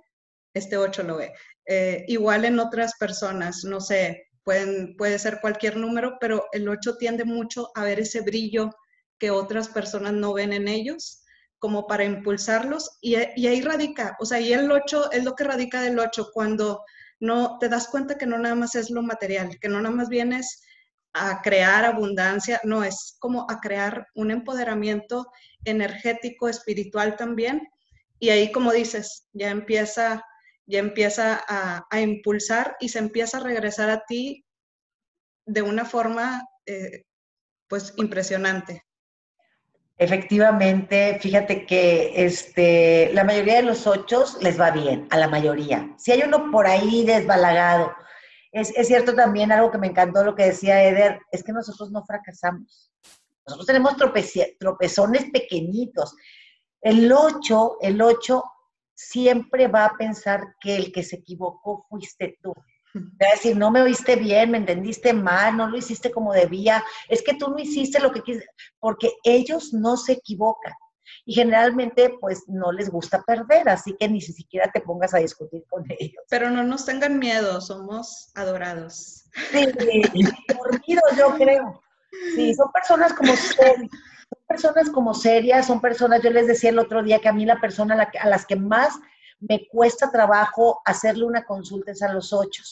este 0.55 0.79
8 0.79 1.03
lo 1.03 1.19
ve. 1.19 1.35
Eh, 1.67 2.07
igual 2.09 2.47
en 2.47 2.59
otras 2.59 2.95
personas, 2.99 3.63
no 3.65 3.83
sé, 3.83 4.29
pueden, 4.43 4.97
puede 4.97 5.19
ser 5.19 5.41
cualquier 5.43 5.77
número, 5.77 6.17
pero 6.19 6.47
el 6.53 6.67
8 6.67 6.97
tiende 6.97 7.27
mucho 7.27 7.71
a 7.75 7.85
ver 7.85 8.01
ese 8.01 8.23
brillo 8.23 8.71
que 9.19 9.31
otras 9.31 9.69
personas 9.69 10.13
no 10.13 10.33
ven 10.33 10.53
en 10.53 10.69
ellos 10.69 11.25
como 11.59 11.87
para 11.87 12.05
impulsarlos 12.05 12.99
y, 13.01 13.17
ahí 13.17 13.61
radica, 13.61 14.17
o 14.21 14.25
sea, 14.25 14.41
y 14.41 14.53
el 14.53 14.71
8 14.71 15.13
es 15.13 15.25
lo 15.25 15.35
que 15.35 15.45
radica 15.45 15.83
del 15.83 15.99
8 15.99 16.31
cuando 16.33 16.85
no 17.21 17.59
te 17.59 17.69
das 17.69 17.89
cuenta 17.89 18.17
que 18.17 18.27
no 18.27 18.39
nada 18.39 18.55
más 18.55 18.77
es 18.77 18.91
lo 18.91 19.03
material, 19.03 19.59
que 19.61 19.69
no 19.69 19.81
nada 19.81 19.95
más 19.95 20.09
vienes 20.09 20.63
a 21.15 21.43
crear 21.43 21.85
abundancia, 21.85 22.61
no, 22.63 22.85
es 22.85 23.17
como 23.19 23.47
a 23.51 23.61
crear 23.61 24.07
un 24.15 24.31
empoderamiento 24.31 25.27
energético, 25.65 26.49
espiritual 26.49 27.17
también. 27.17 27.69
Y 28.21 28.31
ahí, 28.31 28.53
como 28.53 28.73
dices, 28.73 29.27
ya 29.33 29.51
empieza, 29.51 30.25
ya 30.67 30.79
empieza 30.79 31.43
a, 31.49 32.01
impulsar 32.01 32.77
y 32.79 32.91
se 32.91 33.01
empieza 33.01 33.39
a 33.39 33.43
regresar 33.43 33.91
a 33.91 34.05
ti 34.07 34.45
de 35.47 35.63
una 35.63 35.85
forma, 35.85 36.45
eh, 36.67 37.05
pues, 37.69 37.95
impresionante. 37.97 38.85
Efectivamente, 40.01 41.19
fíjate 41.21 41.67
que 41.67 42.13
este, 42.15 43.11
la 43.13 43.25
mayoría 43.25 43.57
de 43.57 43.63
los 43.63 43.85
ocho 43.89 44.25
les 44.41 44.59
va 44.59 44.71
bien, 44.71 45.09
a 45.11 45.19
la 45.19 45.27
mayoría. 45.27 45.93
Si 45.99 46.13
hay 46.13 46.23
uno 46.23 46.53
por 46.53 46.69
ahí 46.69 47.05
desbalagado, 47.05 47.93
es, 48.53 48.71
es, 48.77 48.87
cierto 48.87 49.13
también 49.15 49.51
algo 49.51 49.73
que 49.73 49.79
me 49.79 49.89
encantó 49.89 50.23
lo 50.25 50.37
que 50.37 50.45
decía 50.45 50.85
Eder, 50.85 51.19
es 51.33 51.43
que 51.43 51.53
nosotros 51.53 51.91
no 51.91 52.05
fracasamos. 52.05 52.93
Nosotros 53.45 53.67
tenemos 53.67 53.97
tropezones 54.61 55.31
pequeñitos. 55.33 56.15
El 56.81 57.13
ocho, 57.13 57.77
el 57.81 58.01
ocho 58.01 58.45
siempre 58.95 59.67
va 59.67 59.87
a 59.87 59.97
pensar 59.97 60.55
que 60.61 60.77
el 60.77 60.93
que 60.93 61.03
se 61.03 61.17
equivocó 61.17 61.87
fuiste 61.89 62.39
tú. 62.41 62.55
Va 62.95 63.29
a 63.29 63.35
decir, 63.35 63.57
no 63.57 63.71
me 63.71 63.83
oíste 63.83 64.17
bien, 64.17 64.51
me 64.51 64.59
entendiste 64.59 65.13
mal, 65.13 65.57
no 65.57 65.69
lo 65.69 65.77
hiciste 65.77 66.11
como 66.11 66.33
debía, 66.33 66.83
es 67.09 67.23
que 67.23 67.35
tú 67.35 67.51
no 67.51 67.59
hiciste 67.59 68.01
lo 68.01 68.13
que 68.13 68.23
quisiste, 68.23 68.49
porque 68.79 69.13
ellos 69.25 69.73
no 69.73 69.97
se 69.97 70.13
equivocan. 70.13 70.73
Y 71.25 71.35
generalmente, 71.35 72.15
pues, 72.21 72.45
no 72.49 72.73
les 72.73 72.91
gusta 72.91 73.23
perder, 73.23 73.69
así 73.69 73.95
que 73.99 74.09
ni 74.09 74.21
siquiera 74.21 74.71
te 74.73 74.81
pongas 74.81 75.15
a 75.15 75.19
discutir 75.19 75.65
con 75.69 75.85
ellos. 75.99 76.23
Pero 76.29 76.51
no 76.51 76.63
nos 76.65 76.85
tengan 76.85 77.19
miedo, 77.19 77.61
somos 77.61 78.31
adorados. 78.35 79.25
Sí, 79.51 79.67
dormidos 80.49 81.17
yo 81.17 81.35
creo. 81.37 81.83
Sí, 82.35 82.55
son 82.55 82.71
personas 82.73 83.13
como 83.13 83.37
serias, 83.37 83.91
son 84.31 84.47
personas 84.47 84.91
como 84.91 85.15
serias, 85.15 85.67
son 85.67 85.81
personas, 85.81 86.23
yo 86.23 86.31
les 86.31 86.47
decía 86.47 86.71
el 86.71 86.79
otro 86.79 87.03
día 87.03 87.19
que 87.19 87.29
a 87.29 87.33
mí 87.33 87.45
la 87.45 87.61
persona 87.61 88.11
a 88.19 88.29
las 88.29 88.47
que 88.47 88.57
más 88.57 88.99
me 89.41 89.69
cuesta 89.69 90.11
trabajo 90.11 90.81
hacerle 90.85 91.25
una 91.25 91.45
consulta 91.45 91.93
a 92.01 92.13
los 92.13 92.33
ocho. 92.33 92.63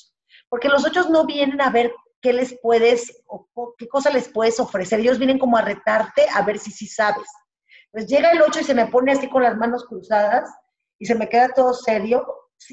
Porque 0.49 0.69
los 0.69 0.85
ocho 0.85 1.09
no 1.11 1.25
vienen 1.25 1.61
a 1.61 1.71
ver 1.71 1.93
qué 2.21 2.33
les 2.33 2.59
puedes 2.61 3.23
o 3.27 3.49
qué 3.79 3.89
cosa 3.89 4.11
les 4.11 4.29
puedes 4.29 4.59
ofrecer. 4.59 5.01
Ellos 5.01 5.19
vienen 5.19 5.39
como 5.39 5.57
a 5.57 5.63
retarte 5.63 6.27
a 6.35 6.43
ver 6.43 6.59
si 6.59 6.71
sí 6.71 6.87
sabes. 6.87 7.29
Pues 7.91 8.07
llega 8.07 8.31
el 8.31 8.43
8 8.43 8.61
y 8.61 8.65
se 8.65 8.75
me 8.75 8.87
pone 8.87 9.13
así 9.13 9.29
con 9.29 9.43
las 9.43 9.57
manos 9.57 9.87
cruzadas 9.87 10.51
y 10.99 11.07
se 11.07 11.15
me 11.15 11.29
queda 11.29 11.49
todo 11.55 11.73
serio, 11.73 12.27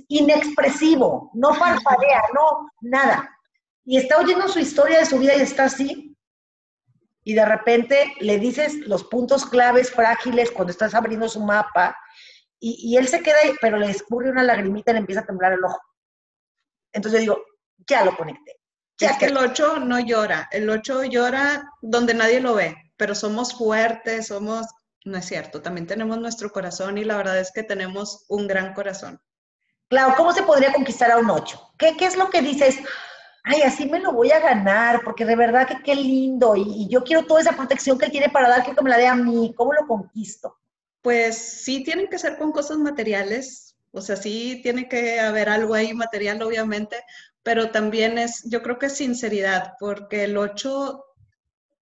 inexpresivo, 0.07 1.31
no 1.33 1.49
parpadea, 1.49 2.23
no, 2.33 2.69
nada. 2.81 3.29
Y 3.85 3.97
está 3.97 4.17
oyendo 4.17 4.47
su 4.47 4.59
historia 4.59 4.99
de 4.99 5.05
su 5.05 5.17
vida 5.19 5.35
y 5.35 5.41
está 5.41 5.65
así. 5.65 6.17
Y 7.23 7.33
de 7.33 7.45
repente 7.45 8.13
le 8.19 8.37
dices 8.37 8.75
los 8.87 9.03
puntos 9.05 9.45
claves 9.45 9.91
frágiles 9.91 10.51
cuando 10.51 10.71
estás 10.71 10.93
abriendo 10.93 11.29
su 11.29 11.39
mapa 11.39 11.97
y, 12.65 12.95
él 12.95 13.09
se 13.09 13.21
queda, 13.21 13.37
pero 13.59 13.77
le 13.77 13.89
escurre 13.89 14.31
una 14.31 14.41
lagrimita 14.41 14.91
y 14.91 14.93
le 14.93 14.99
empieza 15.01 15.21
a 15.21 15.25
temblar 15.25 15.51
el 15.51 15.65
ojo. 15.65 15.81
Entonces 16.93 17.19
yo 17.19 17.33
digo, 17.33 17.45
ya 17.85 18.05
lo 18.05 18.15
conecté. 18.15 18.59
Ya 18.97 19.09
es 19.09 19.17
que 19.17 19.25
el 19.25 19.35
8 19.35 19.79
no 19.79 19.99
llora, 19.99 20.47
el 20.51 20.69
8 20.69 21.03
llora 21.05 21.69
donde 21.81 22.13
nadie 22.13 22.39
lo 22.39 22.53
ve, 22.53 22.77
pero 22.95 23.15
somos 23.15 23.53
fuertes, 23.53 24.27
somos, 24.27 24.67
no 25.03 25.17
es 25.17 25.25
cierto, 25.25 25.61
también 25.61 25.87
tenemos 25.87 26.17
nuestro 26.19 26.51
corazón 26.51 26.97
y 26.97 27.03
la 27.03 27.17
verdad 27.17 27.37
es 27.37 27.51
que 27.51 27.63
tenemos 27.63 28.25
un 28.29 28.47
gran 28.47 28.73
corazón. 28.73 29.19
Claro, 29.89 30.13
¿cómo 30.15 30.31
se 30.31 30.43
podría 30.43 30.71
conquistar 30.71 31.11
a 31.11 31.17
un 31.17 31.29
8? 31.29 31.73
¿Qué, 31.77 31.97
qué 31.97 32.05
es 32.05 32.15
lo 32.15 32.29
que 32.29 32.41
dices? 32.41 32.77
Ay, 33.43 33.61
así 33.63 33.89
me 33.89 33.99
lo 33.99 34.13
voy 34.13 34.31
a 34.31 34.39
ganar, 34.39 35.01
porque 35.03 35.25
de 35.25 35.35
verdad 35.35 35.67
que 35.67 35.83
qué 35.83 35.95
lindo, 35.95 36.55
y, 36.55 36.87
yo 36.87 37.03
quiero 37.03 37.25
toda 37.25 37.41
esa 37.41 37.57
protección 37.57 37.97
que 37.97 38.05
él 38.05 38.11
tiene 38.11 38.29
para 38.29 38.47
dar, 38.47 38.63
que 38.63 38.81
me 38.81 38.89
la 38.89 38.97
dé 38.97 39.07
a 39.07 39.15
mí, 39.15 39.53
¿cómo 39.57 39.73
lo 39.73 39.85
conquisto? 39.85 40.59
Pues 41.03 41.37
sí 41.37 41.83
tienen 41.83 42.07
que 42.07 42.17
ser 42.17 42.37
con 42.37 42.51
cosas 42.51 42.77
materiales, 42.79 43.77
o 43.91 44.01
sea, 44.01 44.15
sí 44.15 44.61
tiene 44.63 44.89
que 44.89 45.19
haber 45.19 45.49
algo 45.49 45.75
ahí 45.75 45.93
material, 45.93 46.41
obviamente, 46.41 46.97
pero 47.43 47.71
también 47.71 48.17
es, 48.17 48.41
yo 48.49 48.63
creo 48.63 48.79
que 48.79 48.87
es 48.87 48.97
sinceridad, 48.97 49.73
porque 49.79 50.23
el 50.23 50.37
8 50.37 51.03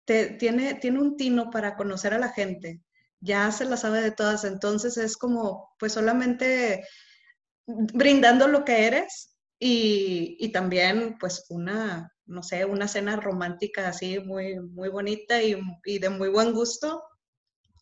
tiene, 0.07 0.75
tiene 0.75 1.01
un 1.01 1.17
tino 1.17 1.51
para 1.51 1.77
conocer 1.77 2.15
a 2.15 2.19
la 2.19 2.31
gente, 2.31 2.81
ya 3.21 3.53
se 3.53 3.67
la 3.67 3.77
sabe 3.77 4.01
de 4.01 4.11
todas, 4.11 4.45
entonces 4.45 4.97
es 4.97 5.17
como, 5.17 5.75
pues 5.79 5.93
solamente 5.93 6.85
brindando 7.67 8.49
lo 8.49 8.65
que 8.65 8.87
eres 8.87 9.37
y, 9.59 10.37
y 10.41 10.51
también, 10.51 11.19
pues 11.21 11.45
una, 11.51 12.11
no 12.27 12.43
sé, 12.43 12.65
una 12.65 12.89
cena 12.89 13.17
romántica 13.17 13.87
así 13.89 14.19
muy, 14.19 14.59
muy 14.61 14.89
bonita 14.89 15.43
y, 15.43 15.57
y 15.85 15.99
de 15.99 16.09
muy 16.09 16.31
buen 16.31 16.53
gusto, 16.55 17.03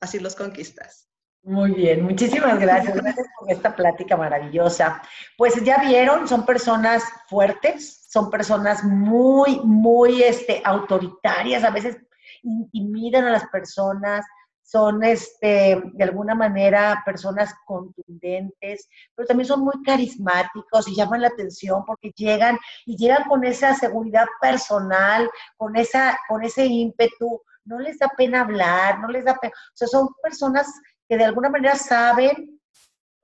así 0.00 0.18
los 0.18 0.34
conquistas. 0.34 1.08
Muy 1.42 1.72
bien, 1.72 2.02
muchísimas 2.02 2.58
gracias. 2.58 2.94
Gracias 2.96 3.26
por 3.38 3.50
esta 3.50 3.74
plática 3.74 4.16
maravillosa. 4.16 5.00
Pues 5.36 5.62
ya 5.64 5.78
vieron, 5.78 6.28
son 6.28 6.44
personas 6.44 7.04
fuertes, 7.28 8.06
son 8.10 8.30
personas 8.30 8.84
muy, 8.84 9.60
muy 9.64 10.22
este, 10.22 10.60
autoritarias, 10.64 11.64
a 11.64 11.70
veces 11.70 11.96
intimidan 12.42 13.24
a 13.24 13.30
las 13.30 13.46
personas, 13.48 14.24
son 14.62 15.02
este, 15.02 15.80
de 15.94 16.04
alguna 16.04 16.34
manera 16.34 17.02
personas 17.06 17.54
contundentes, 17.64 18.86
pero 19.14 19.26
también 19.26 19.46
son 19.46 19.60
muy 19.60 19.82
carismáticos 19.82 20.88
y 20.88 20.94
llaman 20.94 21.22
la 21.22 21.28
atención 21.28 21.84
porque 21.86 22.12
llegan 22.14 22.58
y 22.84 22.96
llegan 22.98 23.24
con 23.26 23.44
esa 23.44 23.74
seguridad 23.74 24.26
personal, 24.42 25.30
con, 25.56 25.74
esa, 25.76 26.18
con 26.28 26.44
ese 26.44 26.66
ímpetu, 26.66 27.40
no 27.64 27.78
les 27.78 27.98
da 27.98 28.08
pena 28.14 28.42
hablar, 28.42 29.00
no 29.00 29.08
les 29.08 29.24
da 29.24 29.36
pena, 29.36 29.54
o 29.56 29.76
sea, 29.76 29.88
son 29.88 30.08
personas 30.22 30.66
que 31.08 31.16
de 31.16 31.24
alguna 31.24 31.48
manera 31.48 31.74
saben 31.76 32.60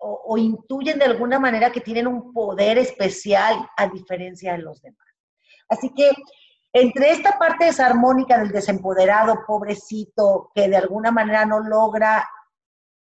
o, 0.07 0.37
intuyen 0.37 0.99
de 0.99 1.07
alguna 1.07 1.39
manera 1.39 1.73
que 1.73 1.81
tienen 1.81 2.07
un 2.07 2.33
poder 2.33 2.77
especial 2.79 3.69
a 3.77 3.89
diferencia 3.89 4.53
de 4.53 4.59
los 4.59 4.83
demás. 4.83 5.07
Así 5.69 5.93
que 5.95 6.11
entre 6.73 7.11
esta 7.11 7.39
parte 7.39 7.67
desarmónica 7.67 8.39
del 8.39 8.51
desempoderado, 8.51 9.45
pobrecito, 9.47 10.51
que 10.55 10.69
de 10.69 10.77
alguna 10.77 11.11
manera 11.11 11.47
no 11.47 11.61
logra 11.61 12.29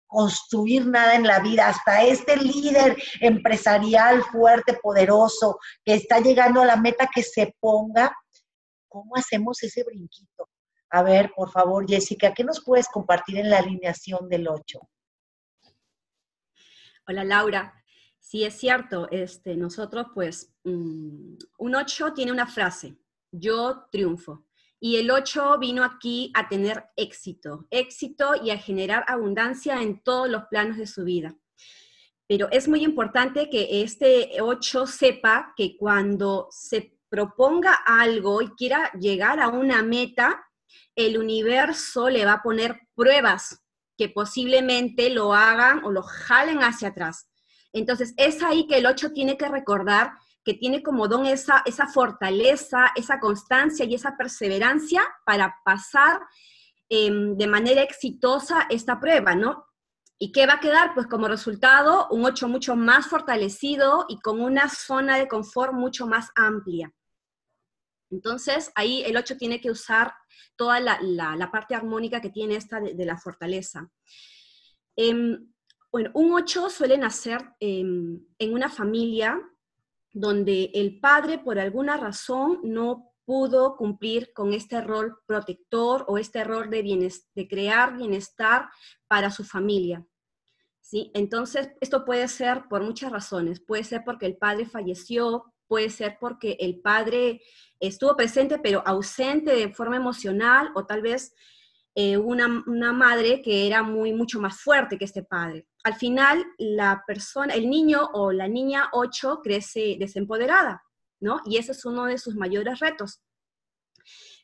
construir 0.06 0.86
nada 0.86 1.16
en 1.16 1.26
la 1.26 1.40
vida, 1.40 1.68
hasta 1.68 2.04
este 2.04 2.36
líder 2.36 2.96
empresarial 3.20 4.22
fuerte, 4.22 4.78
poderoso, 4.80 5.58
que 5.84 5.94
está 5.94 6.20
llegando 6.20 6.62
a 6.62 6.66
la 6.66 6.76
meta 6.76 7.10
que 7.12 7.22
se 7.22 7.54
ponga, 7.60 8.14
¿cómo 8.88 9.16
hacemos 9.16 9.62
ese 9.62 9.82
brinquito? 9.82 10.48
A 10.96 11.02
ver, 11.02 11.30
por 11.36 11.50
favor, 11.50 11.86
Jessica, 11.86 12.32
¿qué 12.32 12.42
nos 12.42 12.64
puedes 12.64 12.88
compartir 12.88 13.36
en 13.36 13.50
la 13.50 13.58
alineación 13.58 14.30
del 14.30 14.48
8? 14.48 14.80
Hola, 17.06 17.22
Laura. 17.22 17.84
Sí, 18.18 18.44
es 18.44 18.54
cierto, 18.54 19.06
este, 19.10 19.56
nosotros 19.58 20.06
pues, 20.14 20.54
mm, 20.64 21.34
un 21.58 21.74
8 21.74 22.14
tiene 22.14 22.32
una 22.32 22.46
frase, 22.46 22.96
yo 23.30 23.84
triunfo. 23.92 24.46
Y 24.80 24.96
el 24.96 25.10
8 25.10 25.58
vino 25.58 25.84
aquí 25.84 26.32
a 26.34 26.48
tener 26.48 26.86
éxito, 26.96 27.66
éxito 27.68 28.34
y 28.42 28.48
a 28.48 28.56
generar 28.56 29.04
abundancia 29.06 29.82
en 29.82 30.02
todos 30.02 30.30
los 30.30 30.44
planos 30.44 30.78
de 30.78 30.86
su 30.86 31.04
vida. 31.04 31.36
Pero 32.26 32.48
es 32.50 32.68
muy 32.68 32.82
importante 32.82 33.50
que 33.50 33.82
este 33.82 34.40
8 34.40 34.86
sepa 34.86 35.52
que 35.58 35.76
cuando 35.76 36.48
se 36.50 36.96
proponga 37.10 37.74
algo 37.84 38.40
y 38.40 38.48
quiera 38.52 38.90
llegar 38.92 39.40
a 39.40 39.48
una 39.48 39.82
meta, 39.82 40.45
el 40.94 41.18
universo 41.18 42.08
le 42.08 42.24
va 42.24 42.34
a 42.34 42.42
poner 42.42 42.80
pruebas 42.94 43.62
que 43.96 44.08
posiblemente 44.08 45.10
lo 45.10 45.34
hagan 45.34 45.84
o 45.84 45.90
lo 45.90 46.02
jalen 46.02 46.58
hacia 46.58 46.88
atrás. 46.88 47.28
Entonces, 47.72 48.14
es 48.16 48.42
ahí 48.42 48.66
que 48.66 48.78
el 48.78 48.86
8 48.86 49.12
tiene 49.12 49.36
que 49.36 49.48
recordar 49.48 50.12
que 50.46 50.54
tiene 50.54 50.80
como 50.80 51.08
don 51.08 51.26
esa, 51.26 51.62
esa 51.66 51.88
fortaleza, 51.88 52.92
esa 52.94 53.18
constancia 53.18 53.84
y 53.84 53.96
esa 53.96 54.16
perseverancia 54.16 55.02
para 55.24 55.56
pasar 55.64 56.20
em, 56.88 57.36
de 57.36 57.46
manera 57.48 57.82
exitosa 57.82 58.66
esta 58.70 59.00
prueba, 59.00 59.34
¿no? 59.34 59.66
¿Y 60.18 60.30
qué 60.30 60.46
va 60.46 60.54
a 60.54 60.60
quedar? 60.60 60.94
Pues 60.94 61.08
como 61.08 61.26
resultado, 61.26 62.06
un 62.10 62.24
8 62.24 62.48
mucho 62.48 62.76
más 62.76 63.08
fortalecido 63.08 64.06
y 64.08 64.20
con 64.20 64.40
una 64.40 64.68
zona 64.68 65.18
de 65.18 65.26
confort 65.26 65.72
mucho 65.72 66.06
más 66.06 66.30
amplia. 66.36 66.92
Entonces, 68.10 68.70
ahí 68.74 69.02
el 69.04 69.16
8 69.16 69.36
tiene 69.36 69.60
que 69.60 69.70
usar 69.70 70.12
toda 70.56 70.80
la, 70.80 71.50
parte 71.50 71.74
armónica 71.74 72.20
que 72.20 72.30
tiene 72.30 72.56
esta 72.56 72.80
de, 72.80 73.04
la 73.04 73.16
fortaleza. 73.16 73.90
Em, 74.96 75.52
bueno, 75.90 76.10
un 76.14 76.32
8 76.32 76.70
suele 76.70 76.98
nacer 76.98 77.40
em, 77.60 78.20
en 78.38 78.54
una 78.54 78.68
familia 78.68 79.40
donde 80.12 80.70
el 80.72 80.98
padre 80.98 81.38
por 81.38 81.58
alguna 81.58 81.96
razón 81.96 82.60
no 82.62 83.12
pudo 83.26 83.76
cumplir 83.76 84.32
con 84.32 84.54
este 84.54 84.80
rol 84.80 85.18
protector 85.26 86.04
o 86.08 86.16
este 86.16 86.44
rol 86.44 86.70
de, 86.70 87.12
de 87.34 87.48
crear 87.48 87.96
bienestar 87.96 88.68
para 89.08 89.30
su 89.30 89.44
familia. 89.44 90.06
¿sí? 90.80 91.10
Entonces, 91.12 91.70
esto 91.80 92.04
puede 92.04 92.28
ser 92.28 92.68
por 92.70 92.82
muchas 92.82 93.10
razones. 93.10 93.60
Puede 93.60 93.84
ser 93.84 94.04
porque 94.04 94.26
el 94.26 94.36
padre 94.36 94.64
falleció, 94.64 95.52
puede 95.66 95.90
ser 95.90 96.16
porque 96.20 96.56
el 96.60 96.80
padre 96.80 97.40
estuvo 97.80 98.16
presente 98.16 98.58
pero 98.58 98.82
ausente 98.86 99.54
de 99.54 99.72
forma 99.72 99.96
emocional 99.96 100.70
o 100.74 100.86
tal 100.86 101.02
vez 101.02 101.34
eh, 101.98 102.18
una, 102.18 102.48
madre 102.92 103.40
que 103.40 103.66
era 103.66 103.82
muy, 103.82 104.12
mucho 104.12 104.38
más 104.38 104.60
fuerte 104.60 104.98
que 104.98 105.06
este 105.06 105.22
padre. 105.22 105.66
Al 105.82 105.94
final, 105.94 106.44
la 106.58 107.02
persona, 107.06 107.54
el 107.54 107.70
niño 107.70 108.10
o 108.12 108.32
la 108.32 108.48
niña 108.48 108.90
8 108.92 109.40
crece 109.42 109.96
desempoderada, 109.98 110.82
¿no? 111.20 111.40
Y 111.46 111.56
ese 111.56 111.72
es 111.72 111.86
uno 111.86 112.04
de 112.04 112.18
sus 112.18 112.34
mayores 112.34 112.80
retos. 112.80 113.22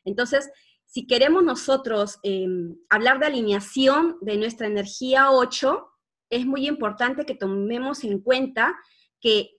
Entonces, 0.03 0.49
si 0.85 1.05
queremos 1.05 1.43
nosotros 1.43 2.19
em, 2.23 2.75
hablar 2.89 3.19
de 3.19 3.27
alineación 3.27 4.17
de 4.21 4.37
nuestra 4.37 4.65
energía 4.65 5.29
8, 5.29 5.91
es 6.31 6.47
muy 6.47 6.67
importante 6.67 7.23
que 7.23 7.35
tomemos 7.35 8.03
en 8.03 8.19
cuenta 8.19 8.75
que 9.21 9.51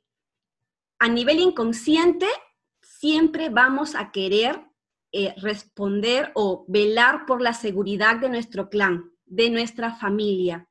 a 1.04 1.08
nivel 1.08 1.38
inconsciente 1.38 2.26
siempre 2.80 3.50
vamos 3.50 3.94
a 3.94 4.10
querer 4.10 4.64
eh, 5.12 5.34
responder 5.36 6.32
o 6.34 6.64
velar 6.66 7.26
por 7.26 7.42
la 7.42 7.52
seguridad 7.52 8.16
de 8.16 8.30
nuestro 8.30 8.70
clan, 8.70 9.12
de 9.26 9.50
nuestra 9.50 9.94
familia. 9.96 10.66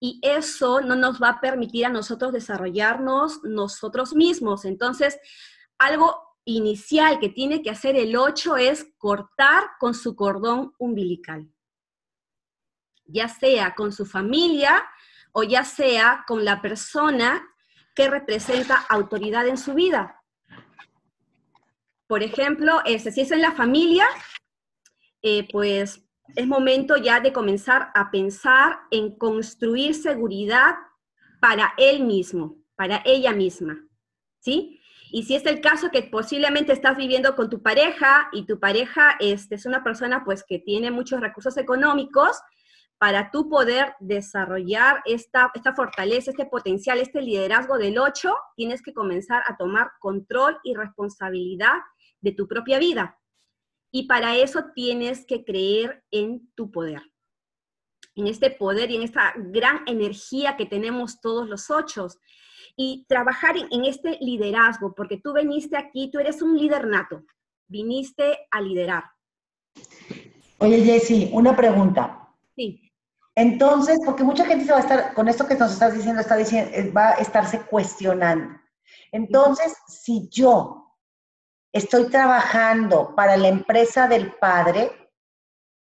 Y 0.00 0.18
eso 0.22 0.80
no 0.80 0.96
nos 0.96 1.20
va 1.20 1.28
a 1.28 1.40
permitir 1.42 1.84
a 1.84 1.90
nosotros 1.90 2.32
desarrollarnos 2.32 3.44
nosotros 3.44 4.14
mismos. 4.14 4.64
Entonces, 4.64 5.18
algo 5.76 6.38
inicial 6.46 7.18
que 7.18 7.28
tiene 7.28 7.60
que 7.60 7.68
hacer 7.68 7.96
el 7.96 8.16
8 8.16 8.56
es 8.56 8.86
cortar 8.96 9.64
con 9.78 9.92
su 9.92 10.16
cordón 10.16 10.72
umbilical, 10.78 11.52
ya 13.04 13.28
sea 13.28 13.74
con 13.74 13.92
su 13.92 14.06
familia 14.06 14.82
o 15.32 15.42
ya 15.42 15.64
sea 15.64 16.24
con 16.26 16.46
la 16.46 16.62
persona 16.62 17.46
que 17.94 18.08
representa 18.08 18.86
autoridad 18.88 19.46
en 19.46 19.58
su 19.58 19.74
vida. 19.74 20.22
Por 22.06 22.22
ejemplo, 22.22 22.80
este, 22.86 23.12
si 23.12 23.20
es 23.20 23.30
en 23.30 23.40
la 23.40 23.52
familia, 23.52 24.06
eh, 25.22 25.46
pues 25.52 26.04
es 26.36 26.46
momento 26.46 26.96
ya 26.96 27.20
de 27.20 27.32
comenzar 27.32 27.90
a 27.94 28.10
pensar 28.10 28.80
en 28.90 29.16
construir 29.16 29.94
seguridad 29.94 30.74
para 31.40 31.72
él 31.76 32.04
mismo, 32.04 32.56
para 32.76 33.02
ella 33.04 33.32
misma, 33.32 33.86
¿sí? 34.40 34.80
Y 35.12 35.24
si 35.24 35.34
es 35.34 35.44
el 35.46 35.60
caso 35.60 35.90
que 35.90 36.02
posiblemente 36.04 36.72
estás 36.72 36.96
viviendo 36.96 37.34
con 37.34 37.50
tu 37.50 37.62
pareja 37.62 38.28
y 38.32 38.46
tu 38.46 38.60
pareja 38.60 39.16
este, 39.18 39.56
es 39.56 39.66
una 39.66 39.82
persona 39.82 40.24
pues 40.24 40.44
que 40.44 40.60
tiene 40.60 40.90
muchos 40.90 41.20
recursos 41.20 41.56
económicos, 41.56 42.40
para 43.00 43.30
tú 43.30 43.48
poder 43.48 43.94
desarrollar 43.98 45.00
esta, 45.06 45.50
esta 45.54 45.74
fortaleza, 45.74 46.32
este 46.32 46.44
potencial, 46.44 46.98
este 46.98 47.22
liderazgo 47.22 47.78
del 47.78 47.98
8, 47.98 48.30
tienes 48.56 48.82
que 48.82 48.92
comenzar 48.92 49.42
a 49.46 49.56
tomar 49.56 49.92
control 50.00 50.58
y 50.64 50.74
responsabilidad 50.74 51.78
de 52.20 52.32
tu 52.32 52.46
propia 52.46 52.78
vida. 52.78 53.18
Y 53.90 54.06
para 54.06 54.36
eso 54.36 54.66
tienes 54.74 55.24
que 55.24 55.46
creer 55.46 56.04
en 56.10 56.52
tu 56.54 56.70
poder, 56.70 57.00
en 58.16 58.26
este 58.26 58.50
poder 58.50 58.90
y 58.90 58.96
en 58.96 59.02
esta 59.02 59.32
gran 59.34 59.80
energía 59.86 60.58
que 60.58 60.66
tenemos 60.66 61.22
todos 61.22 61.48
los 61.48 61.70
ocho. 61.70 62.08
Y 62.76 63.06
trabajar 63.08 63.56
en, 63.56 63.84
este 63.86 64.18
liderazgo, 64.20 64.94
porque 64.94 65.16
tú 65.16 65.32
viniste 65.32 65.78
aquí, 65.78 66.10
tú 66.10 66.18
eres 66.18 66.42
un 66.42 66.54
líder 66.54 66.86
nato, 66.86 67.24
viniste 67.66 68.40
a 68.50 68.60
liderar. 68.60 69.04
Oye, 70.58 70.84
Jessy, 70.84 71.30
una 71.32 71.56
pregunta. 71.56 72.28
Sí. 72.54 72.89
Entonces, 73.34 73.98
porque 74.04 74.24
mucha 74.24 74.44
gente 74.44 74.64
se 74.64 74.72
va 74.72 74.78
a 74.78 74.82
estar, 74.82 75.14
con 75.14 75.28
esto 75.28 75.46
que 75.46 75.54
nos 75.54 75.72
estás 75.72 75.94
diciendo, 75.94 76.20
está 76.20 76.36
diciendo, 76.36 76.70
eh, 76.74 76.90
va 76.90 77.10
a 77.10 77.14
estarse 77.14 77.60
cuestionando. 77.62 78.58
Entonces, 79.12 79.74
si 79.88 80.28
yo 80.30 80.96
estoy 81.72 82.10
trabajando 82.10 83.14
para 83.14 83.36
la 83.36 83.48
empresa 83.48 84.08
del 84.08 84.32
padre, 84.34 84.90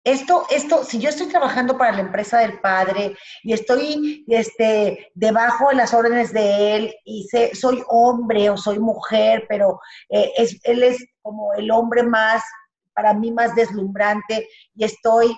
esto, 0.04 0.46
esto, 0.52 0.84
si 0.84 1.00
yo 1.00 1.10
estoy 1.10 1.28
trabajando 1.28 1.80
para 1.80 1.93
la 1.93 2.02
empresa 2.02 2.39
del 2.39 2.60
padre 2.60 3.18
y 3.41 3.54
estoy 3.54 4.24
este, 4.28 5.12
debajo 5.16 5.70
de 5.70 5.76
las 5.76 5.96
órdenes 5.96 6.32
de 6.32 6.76
él 6.76 6.96
y 7.06 7.24
sé, 7.24 7.56
soy 7.56 7.84
hombre 7.88 8.52
o 8.52 8.58
soy 8.58 8.78
mujer, 8.78 9.46
pero 9.50 9.80
eh, 10.10 10.32
es, 10.38 10.60
él 10.64 10.84
es 10.84 11.04
como 11.24 11.54
el 11.56 11.72
hombre 11.72 12.04
más, 12.04 12.43
para 12.93 13.16
mí 13.16 13.32
más 13.32 13.56
deslumbrante 13.56 14.48
y 14.76 14.84
estoy 14.84 15.36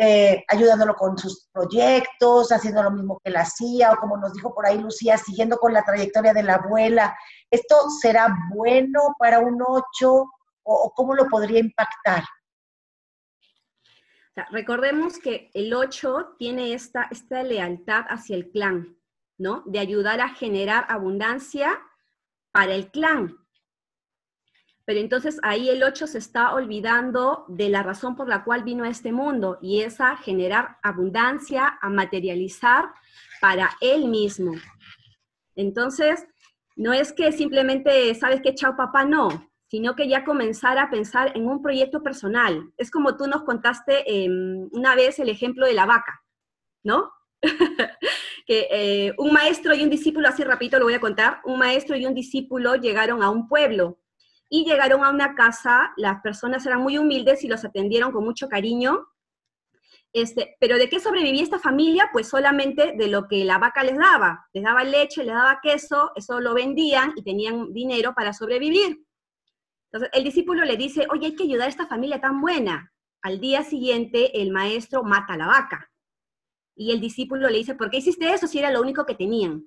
eh, 0.00 0.44
ayudándolo 0.46 0.94
con 0.94 1.18
sus 1.18 1.48
proyectos, 1.52 2.52
haciendo 2.52 2.84
lo 2.84 2.92
mismo 2.92 3.18
que 3.18 3.30
él 3.30 3.36
hacía, 3.36 3.90
o 3.90 3.96
como 3.96 4.16
nos 4.16 4.32
dijo 4.32 4.54
por 4.54 4.64
ahí 4.64 4.78
Lucía, 4.78 5.18
siguiendo 5.18 5.58
con 5.58 5.72
la 5.72 5.82
trayectoria 5.82 6.32
de 6.32 6.44
la 6.44 6.54
abuela. 6.54 7.18
¿Esto 7.50 7.90
será 8.00 8.28
bueno 8.54 9.16
para 9.18 9.40
un 9.40 9.60
ocho 9.60 10.30
o, 10.62 10.92
cómo 10.94 11.14
lo 11.14 11.26
podría 11.26 11.60
impactar? 11.60 12.22
recordemos 14.50 15.18
que 15.18 15.50
el 15.52 15.74
8 15.74 16.36
tiene 16.38 16.72
esta, 16.72 17.08
esta 17.10 17.42
lealtad 17.42 18.04
hacia 18.08 18.36
el 18.36 18.52
clan, 18.52 18.96
¿no? 19.36 19.64
De 19.66 19.80
ayudar 19.80 20.20
a 20.20 20.28
generar 20.28 20.86
abundancia 20.88 21.76
para 22.52 22.74
el 22.74 22.92
clan, 22.92 23.36
pero 24.88 25.00
entonces 25.00 25.38
ahí 25.42 25.68
el 25.68 25.82
8 25.82 26.06
se 26.06 26.16
está 26.16 26.54
olvidando 26.54 27.44
de 27.46 27.68
la 27.68 27.82
razón 27.82 28.16
por 28.16 28.26
la 28.26 28.42
cual 28.42 28.62
vino 28.62 28.84
a 28.84 28.88
este 28.88 29.12
mundo 29.12 29.58
y 29.60 29.82
es 29.82 30.00
a 30.00 30.16
generar 30.16 30.78
abundancia, 30.82 31.78
a 31.82 31.90
materializar 31.90 32.86
para 33.38 33.68
él 33.82 34.06
mismo. 34.06 34.54
Entonces, 35.54 36.26
no 36.74 36.94
es 36.94 37.12
que 37.12 37.32
simplemente, 37.32 38.14
¿sabes 38.14 38.40
qué? 38.42 38.54
Chao 38.54 38.78
papá, 38.78 39.04
no, 39.04 39.28
sino 39.66 39.94
que 39.94 40.08
ya 40.08 40.24
comenzar 40.24 40.78
a 40.78 40.88
pensar 40.88 41.32
en 41.36 41.46
un 41.46 41.60
proyecto 41.60 42.02
personal. 42.02 42.72
Es 42.78 42.90
como 42.90 43.14
tú 43.18 43.26
nos 43.26 43.42
contaste 43.42 44.10
em, 44.10 44.70
una 44.72 44.94
vez 44.94 45.18
el 45.18 45.28
ejemplo 45.28 45.66
de 45.66 45.74
la 45.74 45.84
vaca, 45.84 46.22
¿no? 46.82 47.12
que 48.46 48.68
eh, 48.70 49.14
un 49.18 49.34
maestro 49.34 49.74
y 49.74 49.84
un 49.84 49.90
discípulo, 49.90 50.28
así 50.28 50.44
rapidito 50.44 50.78
lo 50.78 50.86
voy 50.86 50.94
a 50.94 51.00
contar, 51.00 51.42
un 51.44 51.58
maestro 51.58 51.94
y 51.94 52.06
un 52.06 52.14
discípulo 52.14 52.76
llegaron 52.76 53.22
a 53.22 53.28
un 53.28 53.48
pueblo 53.48 53.98
y 54.48 54.64
llegaron 54.64 55.04
a 55.04 55.10
una 55.10 55.34
casa, 55.34 55.92
las 55.96 56.20
personas 56.22 56.64
eran 56.66 56.80
muy 56.80 56.98
humildes 56.98 57.44
y 57.44 57.48
los 57.48 57.64
atendieron 57.64 58.12
con 58.12 58.24
mucho 58.24 58.48
cariño. 58.48 59.06
Este, 60.12 60.56
pero 60.58 60.78
¿de 60.78 60.88
qué 60.88 61.00
sobrevivía 61.00 61.42
esta 61.42 61.58
familia? 61.58 62.08
Pues 62.12 62.28
solamente 62.28 62.94
de 62.96 63.08
lo 63.08 63.28
que 63.28 63.44
la 63.44 63.58
vaca 63.58 63.84
les 63.84 63.98
daba. 63.98 64.46
Les 64.54 64.64
daba 64.64 64.84
leche, 64.84 65.22
les 65.22 65.34
daba 65.34 65.60
queso, 65.62 66.12
eso 66.16 66.40
lo 66.40 66.54
vendían 66.54 67.12
y 67.16 67.22
tenían 67.22 67.72
dinero 67.74 68.14
para 68.14 68.32
sobrevivir. 68.32 69.04
Entonces 69.90 70.10
el 70.12 70.24
discípulo 70.24 70.64
le 70.64 70.76
dice, 70.76 71.06
oye, 71.10 71.26
hay 71.26 71.36
que 71.36 71.44
ayudar 71.44 71.66
a 71.66 71.70
esta 71.70 71.86
familia 71.86 72.20
tan 72.20 72.40
buena. 72.40 72.92
Al 73.22 73.40
día 73.40 73.64
siguiente 73.64 74.40
el 74.40 74.50
maestro 74.50 75.02
mata 75.02 75.34
a 75.34 75.38
la 75.38 75.46
vaca. 75.46 75.90
Y 76.74 76.92
el 76.92 77.00
discípulo 77.00 77.48
le 77.48 77.58
dice, 77.58 77.74
¿por 77.74 77.90
qué 77.90 77.98
hiciste 77.98 78.32
eso 78.32 78.46
si 78.46 78.58
era 78.58 78.70
lo 78.70 78.80
único 78.80 79.04
que 79.04 79.14
tenían? 79.14 79.64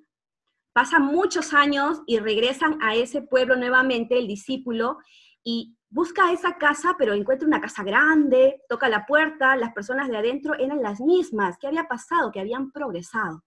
Pasan 0.72 1.04
muchos 1.04 1.52
años 1.52 2.02
y 2.06 2.18
regresan 2.18 2.78
a 2.82 2.94
ese 2.94 3.22
pueblo 3.22 3.56
nuevamente 3.56 4.18
el 4.18 4.26
discípulo 4.26 4.98
y 5.44 5.76
busca 5.90 6.32
esa 6.32 6.56
casa, 6.56 6.96
pero 6.98 7.12
encuentra 7.12 7.46
una 7.46 7.60
casa 7.60 7.82
grande, 7.82 8.62
toca 8.68 8.88
la 8.88 9.04
puerta, 9.04 9.56
las 9.56 9.72
personas 9.74 10.08
de 10.08 10.16
adentro 10.16 10.54
eran 10.54 10.82
las 10.82 11.00
mismas. 11.00 11.58
¿Qué 11.58 11.66
había 11.66 11.84
pasado? 11.84 12.32
Que 12.32 12.40
habían 12.40 12.72
progresado. 12.72 13.44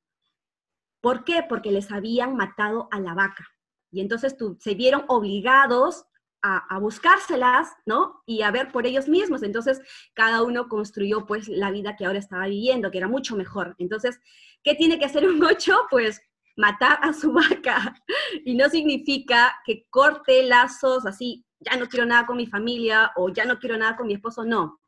¿Por 1.02 1.24
qué? 1.24 1.44
Porque 1.48 1.72
les 1.72 1.92
habían 1.92 2.36
matado 2.36 2.88
a 2.92 3.00
la 3.00 3.14
vaca. 3.14 3.48
Y 3.92 4.02
entonces 4.02 4.36
se 4.60 4.76
vieron 4.76 5.06
obligados 5.08 6.06
a, 6.48 6.78
buscárselas, 6.78 7.70
¿no? 7.88 8.22
Y 8.28 8.44
a 8.44 8.52
ver 8.52 8.72
por 8.72 8.86
ellos 8.86 9.08
mismos. 9.08 9.42
Entonces, 9.42 9.82
cada 10.14 10.44
uno 10.44 10.68
construyó 10.70 11.26
pues 11.26 11.48
la 11.48 11.72
vida 11.72 11.96
que 11.96 12.06
ahora 12.06 12.20
estaba 12.20 12.46
viviendo, 12.46 12.92
que 12.92 13.00
era 13.00 13.08
mucho 13.08 13.36
mejor. 13.36 13.76
Entonces, 13.80 14.20
¿qué 14.64 14.76
tiene 14.76 15.00
que 15.00 15.06
hacer 15.06 15.28
un 15.28 15.44
ocho? 15.44 15.76
Pues 15.90 16.22
matar 16.56 16.99
a 17.01 17.14
su 17.14 17.32
vaca. 17.34 17.95
Y 18.43 18.56
no 18.56 18.70
significa 18.70 19.56
que 19.66 19.86
corte 19.89 20.43
lazos 20.43 21.06
así, 21.06 21.45
ya 21.60 21.78
no 21.78 21.88
quiero 21.88 22.06
nada 22.06 22.26
con 22.26 22.38
mi 22.38 22.47
familia 22.47 23.12
o 23.16 23.30
ya 23.30 23.45
no 23.45 23.60
quiero 23.60 23.78
nada 23.78 23.95
con 23.95 24.08
mi 24.08 24.14
esposo, 24.14 24.45
no. 24.45 24.80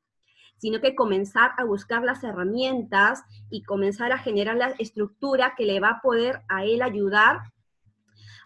Sino 0.58 0.82
que 0.82 0.96
comenzar 0.96 1.52
a 1.58 1.64
buscar 1.64 2.04
las 2.04 2.24
herramientas 2.24 3.24
y 3.50 3.64
comenzar 3.64 4.12
a 4.12 4.18
generar 4.18 4.56
la 4.56 4.70
estructura 4.80 5.54
que 5.56 5.66
le 5.66 5.80
va 5.80 5.90
a 5.90 6.02
poder 6.02 6.42
a 6.50 6.66
él 6.66 6.82
ayudar 6.82 7.42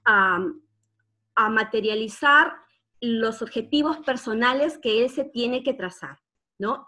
a, 0.04 0.40
a 1.36 1.50
materializar 1.50 2.54
los 3.00 3.42
objetivos 3.42 3.98
personales 4.00 4.78
que 4.78 5.04
él 5.04 5.10
se 5.10 5.24
tiene 5.24 5.64
que 5.64 5.74
trazar. 5.74 6.20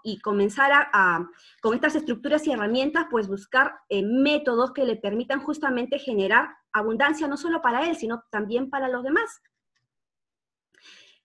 Y 0.04 0.20
comenzar 0.20 0.72
a, 0.72 1.28
con 1.62 1.74
estas 1.74 1.96
estructuras 1.96 2.46
y 2.48 2.52
herramientas, 2.52 3.06
pues 3.10 3.28
buscar 3.28 3.74
eh, 3.90 4.04
métodos 4.04 4.72
que 4.72 4.86
le 4.86 4.96
permitan 4.96 5.42
justamente 5.42 6.00
generar 6.00 6.50
abundancia 6.72 7.28
no 7.28 7.38
solo 7.38 7.62
para 7.62 7.88
él, 7.88 7.96
sino 7.96 8.24
también 8.32 8.70
para 8.70 8.88
los 8.90 9.04
demás. 9.04 9.42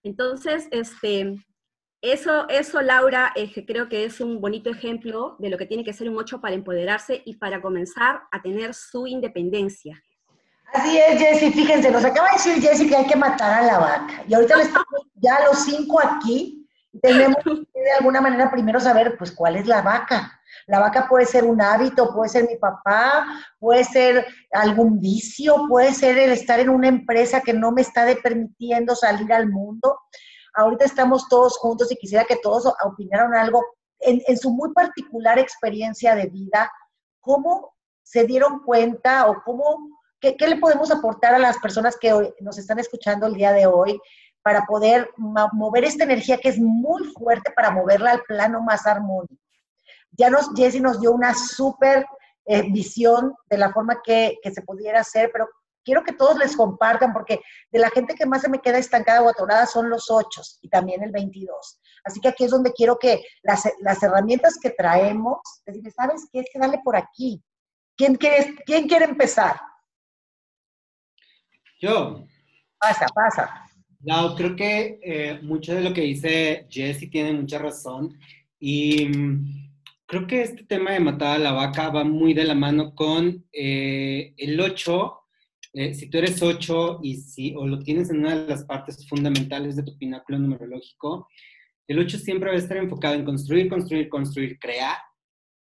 Entonces, 0.03 0.68
este, 0.70 1.44
eso, 2.01 2.49
eso 2.49 2.80
Laura, 2.80 3.32
eh, 3.34 3.64
creo 3.66 3.88
que 3.88 4.05
es 4.05 4.20
un 4.20 4.40
bonito 4.40 4.70
ejemplo 4.70 5.36
de 5.38 5.51
lo 5.51 5.59
que 5.59 5.66
tiene 5.66 5.84
que 5.84 5.92
ser 5.92 6.09
un 6.09 6.16
8 6.16 6.40
para 6.40 6.55
empoderarse 6.55 7.22
y 7.24 7.36
para 7.36 7.61
comenzar 7.61 8.22
a 8.30 8.40
tener 8.40 8.74
su 8.74 9.07
independencia. 9.07 10.01
Así 10.72 10.99
es, 10.99 11.18
Jessy. 11.18 11.51
Fíjense, 11.51 11.90
nos 11.90 12.05
acaba 12.05 12.28
de 12.28 12.34
decir 12.34 12.62
Jessy 12.62 12.88
que 12.88 12.96
hay 12.96 13.07
que 13.07 13.16
matar 13.16 13.62
a 13.62 13.66
la 13.66 13.78
vaca. 13.78 14.24
Y 14.28 14.34
ahorita 14.34 14.61
estamos 14.61 14.86
ya 15.14 15.44
los 15.44 15.64
cinco 15.64 16.01
aquí 16.01 16.67
tenemos 17.01 17.36
que 17.44 17.80
de 17.80 17.92
alguna 17.99 18.20
manera 18.20 18.51
primero 18.51 18.80
saber, 18.80 19.16
pues, 19.18 19.32
cuál 19.32 19.57
es 19.57 19.66
la 19.66 19.82
vaca. 19.82 20.40
La 20.66 20.80
vaca 20.80 21.09
puede 21.09 21.26
ser 21.26 21.44
un 21.44 21.61
hábito, 21.61 22.12
puede 22.12 22.28
ser 22.28 22.46
mi 22.46 22.57
papá, 22.57 23.26
puede 23.59 23.84
ser 23.84 24.26
algún 24.53 25.01
vicio, 25.01 25.66
puede 25.68 25.94
ser 25.94 26.18
el 26.18 26.30
estar 26.30 26.61
en 26.61 26.68
una 26.68 26.88
empresa 26.88 27.40
que 27.40 27.53
no 27.53 27.72
me 27.72 27.82
está 27.82 28.07
permitiendo 28.22 28.94
salir 28.94 29.32
al 29.32 29.49
mundo. 29.49 29.99
Ahorita 30.55 30.84
estamos 30.84 31.28
todos 31.28 31.57
juntos 31.59 31.90
y 31.92 31.96
quisiera 31.96 32.24
que 32.24 32.36
todos 32.36 32.72
opinaran 32.84 33.34
algo 33.34 33.64
en, 34.01 34.20
en 34.26 34.36
su 34.36 34.51
muy 34.51 34.72
particular 34.72 35.38
experiencia 35.38 36.14
de 36.14 36.26
vida, 36.26 36.70
cómo 37.20 37.74
se 38.03 38.24
dieron 38.24 38.61
cuenta 38.61 39.28
o 39.28 39.42
cómo, 39.44 39.90
qué, 40.20 40.36
qué 40.36 40.49
le 40.49 40.57
podemos 40.57 40.90
aportar 40.90 41.34
a 41.34 41.38
las 41.38 41.59
personas 41.59 41.96
que 41.96 42.12
nos 42.40 42.59
están 42.59 42.78
escuchando 42.78 43.26
el 43.26 43.34
día 43.34 43.53
de 43.53 43.66
hoy 43.66 44.01
para 44.43 44.64
poder 44.66 45.11
mover 45.16 45.84
esta 45.84 46.05
energía 46.05 46.39
que 46.39 46.49
es 46.49 46.59
muy 46.59 47.05
fuerte 47.12 47.51
para 47.55 47.70
moverla 47.70 48.12
al 48.12 48.22
plano 48.22 48.62
más 48.62 48.86
armónico. 48.86 49.43
Ya 50.12 50.30
nos, 50.30 50.51
Jessie 50.57 50.80
nos 50.80 51.01
dio 51.01 51.12
una 51.12 51.34
súper 51.34 52.07
eh, 52.47 52.62
visión 52.70 53.34
de 53.51 53.59
la 53.59 53.72
forma 53.72 54.01
que, 54.03 54.39
que, 54.43 54.51
se 54.51 54.62
pudiera 54.62 55.01
hacer, 55.01 55.30
pero 55.32 55.49
quiero 55.84 56.03
que 56.03 56.12
todos 56.12 56.39
les 56.39 56.57
compartan, 56.57 57.12
porque 57.12 57.41
de 57.70 57.78
la 57.78 57.91
gente 57.91 58.14
que 58.14 58.26
más 58.26 58.43
se 58.43 58.49
me 58.49 58.61
queda 58.61 58.78
estancada 58.78 59.22
o 59.22 59.28
atorada 59.28 59.66
son 59.66 59.91
los 59.91 60.11
ocho 60.11 60.43
y 60.62 60.68
también 60.68 61.03
el 61.03 61.12
22. 61.12 61.80
Así 62.05 62.20
que 62.20 62.28
aquí 62.28 62.45
es 62.45 62.51
donde 62.51 62.72
quiero 62.72 62.99
que 62.99 63.22
las, 63.43 63.68
las 63.80 64.03
herramientas 64.03 64.59
que 64.61 64.70
traemos, 64.70 65.39
decirles, 65.66 65.95
¿sabes 65.95 66.26
qué? 66.32 66.41
Es 66.41 66.47
que 66.53 66.59
dale 66.59 66.80
por 66.82 66.97
aquí. 66.97 67.43
¿Quién 67.97 68.14
quiere, 68.14 68.55
¿Quién 68.64 68.89
quiere 68.89 69.05
empezar? 69.05 69.61
Yo. 71.80 72.24
Pasa, 72.78 73.07
pasa. 73.14 73.64
Creo 74.01 74.55
que 74.55 75.01
eh, 75.03 75.40
mucho 75.42 75.74
de 75.74 75.82
lo 75.82 75.92
que 75.92 76.03
dice 76.03 76.66
Jesse 76.70 77.11
tiene 77.11 77.32
mucha 77.32 77.59
razón 77.59 78.16
y 78.61 79.07
mm, 79.07 79.70
creo 80.07 80.26
que 80.26 80.42
este 80.42 80.64
tema 80.64 80.92
de 80.92 81.01
matar 81.01 81.36
a 81.36 81.38
la 81.38 81.53
vaca 81.53 81.90
va 81.90 82.05
muy 82.05 82.32
de 82.32 82.44
la 82.44 82.55
mano 82.55 82.94
con 82.94 83.44
eh, 83.53 84.34
el 84.36 84.61
8. 84.61 85.14
Eh, 85.74 85.94
si 85.94 86.09
tú 86.09 86.18
eres 86.18 86.42
8 86.42 87.01
y 87.03 87.16
si, 87.16 87.55
o 87.57 87.66
lo 87.66 87.80
tienes 87.80 88.11
en 88.11 88.20
una 88.20 88.36
de 88.36 88.46
las 88.49 88.64
partes 88.64 89.07
fundamentales 89.09 89.76
de 89.76 89.82
tu 89.82 89.99
pináculo 89.99 90.38
numerológico, 90.38 91.28
el 91.88 91.99
8 91.99 92.18
siempre 92.18 92.51
va 92.51 92.57
a 92.57 92.59
estar 92.59 92.76
enfocado 92.76 93.14
en 93.14 93.24
construir, 93.24 93.68
construir, 93.68 94.09
construir, 94.09 94.59
crear. 94.59 94.96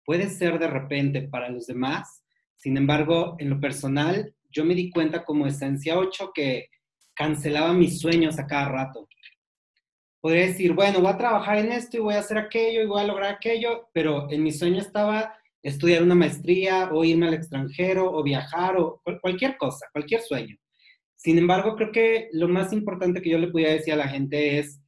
Puede 0.05 0.31
ser 0.31 0.59
de 0.59 0.69
repente 0.69 1.23
para 1.23 1.49
los 1.51 1.67
demás, 1.67 2.23
sin 2.57 2.77
embargo, 2.77 3.37
en 3.39 3.51
lo 3.51 3.59
personal, 3.59 4.35
yo 4.51 4.65
me 4.65 4.75
di 4.75 4.91
cuenta 4.91 5.25
como 5.25 5.47
esencia 5.47 5.99
8 5.99 6.33
que 6.35 6.69
cancelaba 7.15 7.73
mis 7.73 8.01
sueños 8.01 8.39
a 8.39 8.47
cada 8.47 8.69
rato 8.69 9.09
podría 10.21 10.47
decir, 10.47 10.75
bueno, 10.75 11.01
voy 11.01 11.11
a 11.11 11.17
trabajar 11.17 11.59
en 11.59 11.73
esto 11.73 11.97
y 11.97 12.01
voy 12.01 12.15
a 12.15 12.21
hacer 12.21 12.39
aquello 12.39 12.83
y 12.83 12.87
voy 12.87 13.01
a 13.01 13.07
lograr 13.07 13.35
aquello, 13.35 13.89
pero 13.93 14.31
en 14.31 14.43
mi 14.43 14.53
sueño 14.53 14.81
estaba 14.81 15.35
estudiar 15.63 16.03
una 16.03 16.15
maestría 16.15 16.91
o 16.93 17.05
irme 17.05 17.29
al 17.29 17.35
extranjero 17.35 18.11
o 18.11 18.23
viajar 18.23 18.77
o 18.77 19.03
cualquier 19.21 19.57
cosa, 19.57 19.87
cualquier 19.93 20.23
sueño. 20.23 20.57
Sin 21.17 21.37
embargo, 21.39 21.77
creo 21.77 21.93
que 21.93 22.29
lo 22.33 22.49
más 22.49 22.73
importante 22.73 23.21
que 23.21 23.31
yo 23.31 23.39
le 23.39 23.49
podía 23.49 23.73
decir 23.73 23.93
a 23.93 23.97
la 23.97 24.09
gente 24.09 24.59
es, 24.59 24.81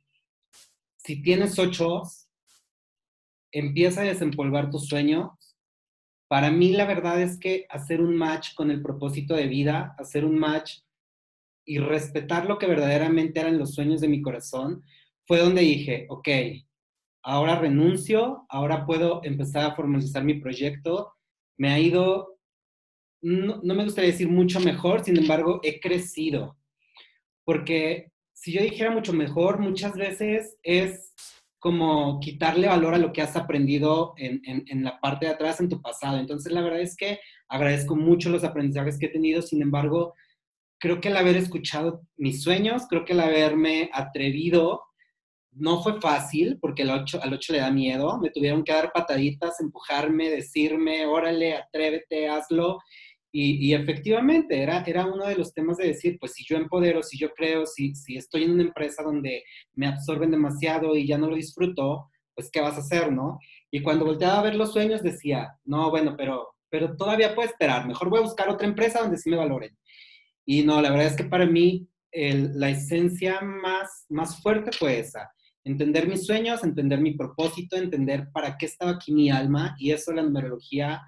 si 0.96 1.20
tienes 1.20 1.58
ocho, 1.58 2.02
empieza 3.50 4.00
a 4.00 4.04
desempolvar 4.04 4.70
tus 4.70 4.86
sueños. 4.86 5.30
Para 6.28 6.50
mí 6.50 6.72
la 6.72 6.86
verdad 6.86 7.20
es 7.20 7.38
que 7.38 7.66
hacer 7.68 8.00
un 8.00 8.16
match 8.16 8.54
con 8.54 8.70
el 8.70 8.80
propósito 8.80 9.34
de 9.34 9.46
vida, 9.46 9.94
hacer 9.98 10.24
un 10.24 10.38
match 10.38 10.78
y 11.64 11.78
respetar 11.78 12.46
lo 12.46 12.58
que 12.58 12.66
verdaderamente 12.66 13.40
eran 13.40 13.58
los 13.58 13.74
sueños 13.74 14.00
de 14.00 14.08
mi 14.08 14.22
corazón, 14.22 14.82
fue 15.26 15.38
donde 15.38 15.62
dije, 15.62 16.06
ok, 16.08 16.28
ahora 17.22 17.58
renuncio, 17.58 18.46
ahora 18.48 18.84
puedo 18.84 19.20
empezar 19.24 19.64
a 19.64 19.74
formalizar 19.74 20.24
mi 20.24 20.34
proyecto. 20.34 21.14
Me 21.56 21.70
ha 21.70 21.78
ido, 21.78 22.38
no, 23.22 23.60
me 23.62 23.84
gustaría 23.84 24.10
decir 24.10 24.28
mucho 24.28 24.60
mejor, 24.60 25.04
sin 25.04 25.16
embargo, 25.16 25.60
he 25.62 25.80
crecido. 25.80 26.58
Porque 27.44 28.10
si 28.32 28.52
yo 28.52 28.62
dijera 28.62 28.90
mucho 28.90 29.12
mejor, 29.12 29.60
muchas 29.60 29.94
veces 29.94 30.56
es 30.62 31.12
como 31.58 32.18
quitarle 32.18 32.66
valor 32.66 32.94
a 32.94 32.98
lo 32.98 33.12
que 33.12 33.22
has 33.22 33.36
aprendido 33.36 34.14
en, 34.16 34.42
en, 34.44 34.82
la 34.82 34.98
parte 35.00 35.26
de 35.26 35.32
atrás 35.32 35.60
en 35.60 35.68
tu 35.68 35.80
pasado. 35.80 36.18
Entonces, 36.18 36.52
la 36.52 36.60
verdad 36.60 36.80
es 36.80 36.96
que 36.96 37.20
agradezco 37.48 37.94
mucho 37.94 38.30
los 38.30 38.42
aprendizajes 38.42 38.98
que 38.98 39.06
he 39.06 39.10
tenido, 39.10 39.42
sin 39.42 39.62
embargo, 39.62 40.14
creo 40.82 41.00
que 41.00 41.10
el 41.10 41.16
haber 41.16 41.36
escuchado 41.36 42.02
mis 42.16 42.42
sueños, 42.42 42.88
creo 42.88 43.04
que 43.04 43.12
el 43.12 43.20
haberme 43.20 43.88
atrevido 43.92 44.82
no 45.52 45.80
fue 45.80 46.00
fácil 46.00 46.58
porque 46.60 46.82
al 46.82 46.90
8, 46.90 47.20
al 47.22 47.38
le 47.50 47.58
da 47.58 47.70
miedo, 47.70 48.18
me 48.18 48.30
tuvieron 48.30 48.64
que 48.64 48.72
dar 48.72 48.90
pataditas, 48.92 49.60
empujarme, 49.60 50.28
decirme, 50.28 51.06
órale, 51.06 51.54
atrévete, 51.54 52.28
hazlo. 52.28 52.80
Y, 53.34 53.72
efectivamente, 53.72 54.60
era, 54.60 54.82
era 54.84 55.06
uno 55.06 55.24
de 55.24 55.36
los 55.36 55.54
temas 55.54 55.78
de 55.78 55.86
decir, 55.86 56.18
pues 56.18 56.32
si 56.32 56.44
yo 56.44 56.56
empodero, 56.56 57.02
si 57.02 57.16
yo 57.16 57.30
creo, 57.32 57.64
si, 57.64 57.94
si 57.94 58.16
estoy 58.16 58.42
en 58.42 58.50
una 58.50 58.64
empresa 58.64 59.04
donde 59.04 59.44
me 59.74 59.86
absorben 59.86 60.32
demasiado 60.32 60.96
y 60.96 61.06
ya 61.06 61.16
no 61.16 61.28
lo 61.30 61.36
disfruto, 61.36 62.10
pues 62.34 62.50
¿qué 62.50 62.60
vas 62.60 62.76
a 62.76 62.80
hacer, 62.80 63.12
no? 63.12 63.38
Y 63.70 63.82
cuando 63.82 64.04
volteaba 64.04 64.40
a 64.40 64.42
ver 64.42 64.56
los 64.56 64.72
sueños 64.72 65.02
decía, 65.02 65.56
no, 65.64 65.90
bueno, 65.90 66.14
pero, 66.18 66.56
pero 66.68 66.96
todavía 66.96 67.34
puedo 67.34 67.48
esperar, 67.48 67.86
mejor 67.86 68.10
voy 68.10 68.18
a 68.18 68.24
buscar 68.24 68.50
otra 68.50 68.66
empresa 68.66 69.00
donde 69.00 69.16
sí 69.16 69.30
me 69.30 69.36
valoren. 69.36 69.74
Y 70.44 70.64
no, 70.64 70.80
la 70.80 70.90
verdad 70.90 71.06
es 71.06 71.16
que 71.16 71.24
para 71.24 71.46
mí 71.46 71.88
la 72.12 72.70
esencia 72.70 73.40
más, 73.40 74.06
más 74.08 74.42
fuerte 74.42 74.70
fue 74.72 74.98
esa 74.98 75.32
entender 75.64 76.08
mis 76.08 76.26
sueños, 76.26 76.64
entender 76.64 77.00
mi 77.00 77.12
propósito, 77.12 77.76
entender 77.76 78.28
para 78.32 78.56
qué 78.56 78.66
estaba 78.66 78.92
aquí 78.92 79.12
mi 79.12 79.30
alma 79.30 79.76
y 79.78 79.92
eso 79.92 80.12
la 80.12 80.22
numerología 80.22 81.02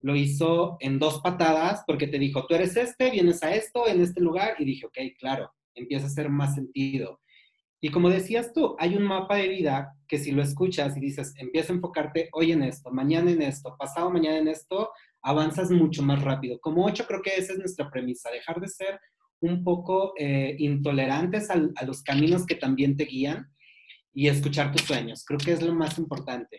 lo 0.00 0.14
hizo 0.14 0.76
en 0.80 0.98
dos 0.98 1.20
patadas 1.22 1.82
porque 1.86 2.06
te 2.06 2.18
dijo, 2.18 2.46
tú 2.46 2.54
eres 2.54 2.76
este, 2.76 3.10
vienes 3.10 3.42
a 3.42 3.54
esto, 3.54 3.88
en 3.88 4.02
este 4.02 4.20
lugar 4.20 4.54
y 4.58 4.64
dije, 4.66 4.86
ok, 4.86 4.98
claro, 5.18 5.50
empieza 5.74 6.04
a 6.04 6.08
hacer 6.08 6.28
más 6.28 6.54
sentido. 6.54 7.20
Y 7.80 7.90
como 7.90 8.10
decías 8.10 8.52
tú, 8.52 8.76
hay 8.78 8.96
un 8.96 9.04
mapa 9.04 9.36
de 9.36 9.48
vida 9.48 9.94
que 10.06 10.18
si 10.18 10.32
lo 10.32 10.42
escuchas 10.42 10.96
y 10.96 11.00
dices, 11.00 11.34
empieza 11.38 11.72
a 11.72 11.76
enfocarte 11.76 12.28
hoy 12.32 12.52
en 12.52 12.62
esto, 12.62 12.90
mañana 12.90 13.30
en 13.30 13.42
esto, 13.42 13.76
pasado 13.78 14.10
mañana 14.10 14.38
en 14.38 14.48
esto, 14.48 14.90
avanzas 15.24 15.70
mucho 15.70 16.02
más 16.02 16.22
rápido. 16.22 16.60
Como 16.60 16.84
ocho, 16.84 17.06
creo 17.06 17.22
que 17.22 17.34
esa 17.34 17.54
es 17.54 17.58
nuestra 17.58 17.90
premisa, 17.90 18.30
dejar 18.30 18.60
de 18.60 18.68
ser 18.68 19.00
un 19.40 19.64
poco 19.64 20.12
eh, 20.16 20.54
intolerantes 20.58 21.50
a 21.50 21.84
los 21.84 22.02
caminos 22.02 22.46
que 22.46 22.54
también 22.54 22.96
te 22.96 23.04
guían 23.04 23.50
y 24.12 24.28
escuchar 24.28 24.70
tus 24.70 24.86
sueños. 24.86 25.24
Creo 25.24 25.38
que 25.38 25.52
es 25.52 25.62
lo 25.62 25.74
más 25.74 25.98
importante. 25.98 26.58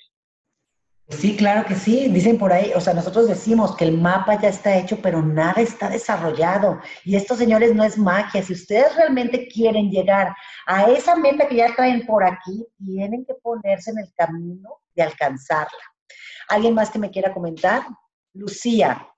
Sí, 1.07 1.37
claro 1.37 1.67
que 1.67 1.75
sí. 1.75 2.09
Dicen 2.09 2.37
por 2.37 2.51
ahí, 2.51 2.71
o 2.75 2.81
sea, 2.81 2.93
nosotros 2.93 3.27
decimos 3.27 3.75
que 3.75 3.85
el 3.85 3.97
mapa 3.97 4.41
ya 4.41 4.49
está 4.49 4.75
hecho, 4.75 4.99
pero 5.01 5.21
nada 5.21 5.61
está 5.61 5.87
desarrollado. 5.89 6.79
Y 7.03 7.15
esto, 7.15 7.35
señores, 7.35 7.75
no 7.75 7.83
es 7.83 7.97
magia. 7.97 8.41
Si 8.41 8.53
ustedes 8.53 8.95
realmente 8.95 9.47
quieren 9.47 9.91
llegar 9.91 10.35
a 10.65 10.85
esa 10.89 11.15
meta 11.15 11.47
que 11.47 11.57
ya 11.57 11.75
traen 11.75 12.05
por 12.07 12.23
aquí, 12.23 12.65
tienen 12.77 13.23
que 13.25 13.35
ponerse 13.35 13.91
en 13.91 13.99
el 13.99 14.11
camino 14.15 14.81
de 14.95 15.03
alcanzarla. 15.03 15.83
¿Alguien 16.49 16.73
más 16.73 16.89
que 16.89 16.99
me 16.99 17.11
quiera 17.11 17.33
comentar? 17.33 17.83
Lucía. 18.35 19.09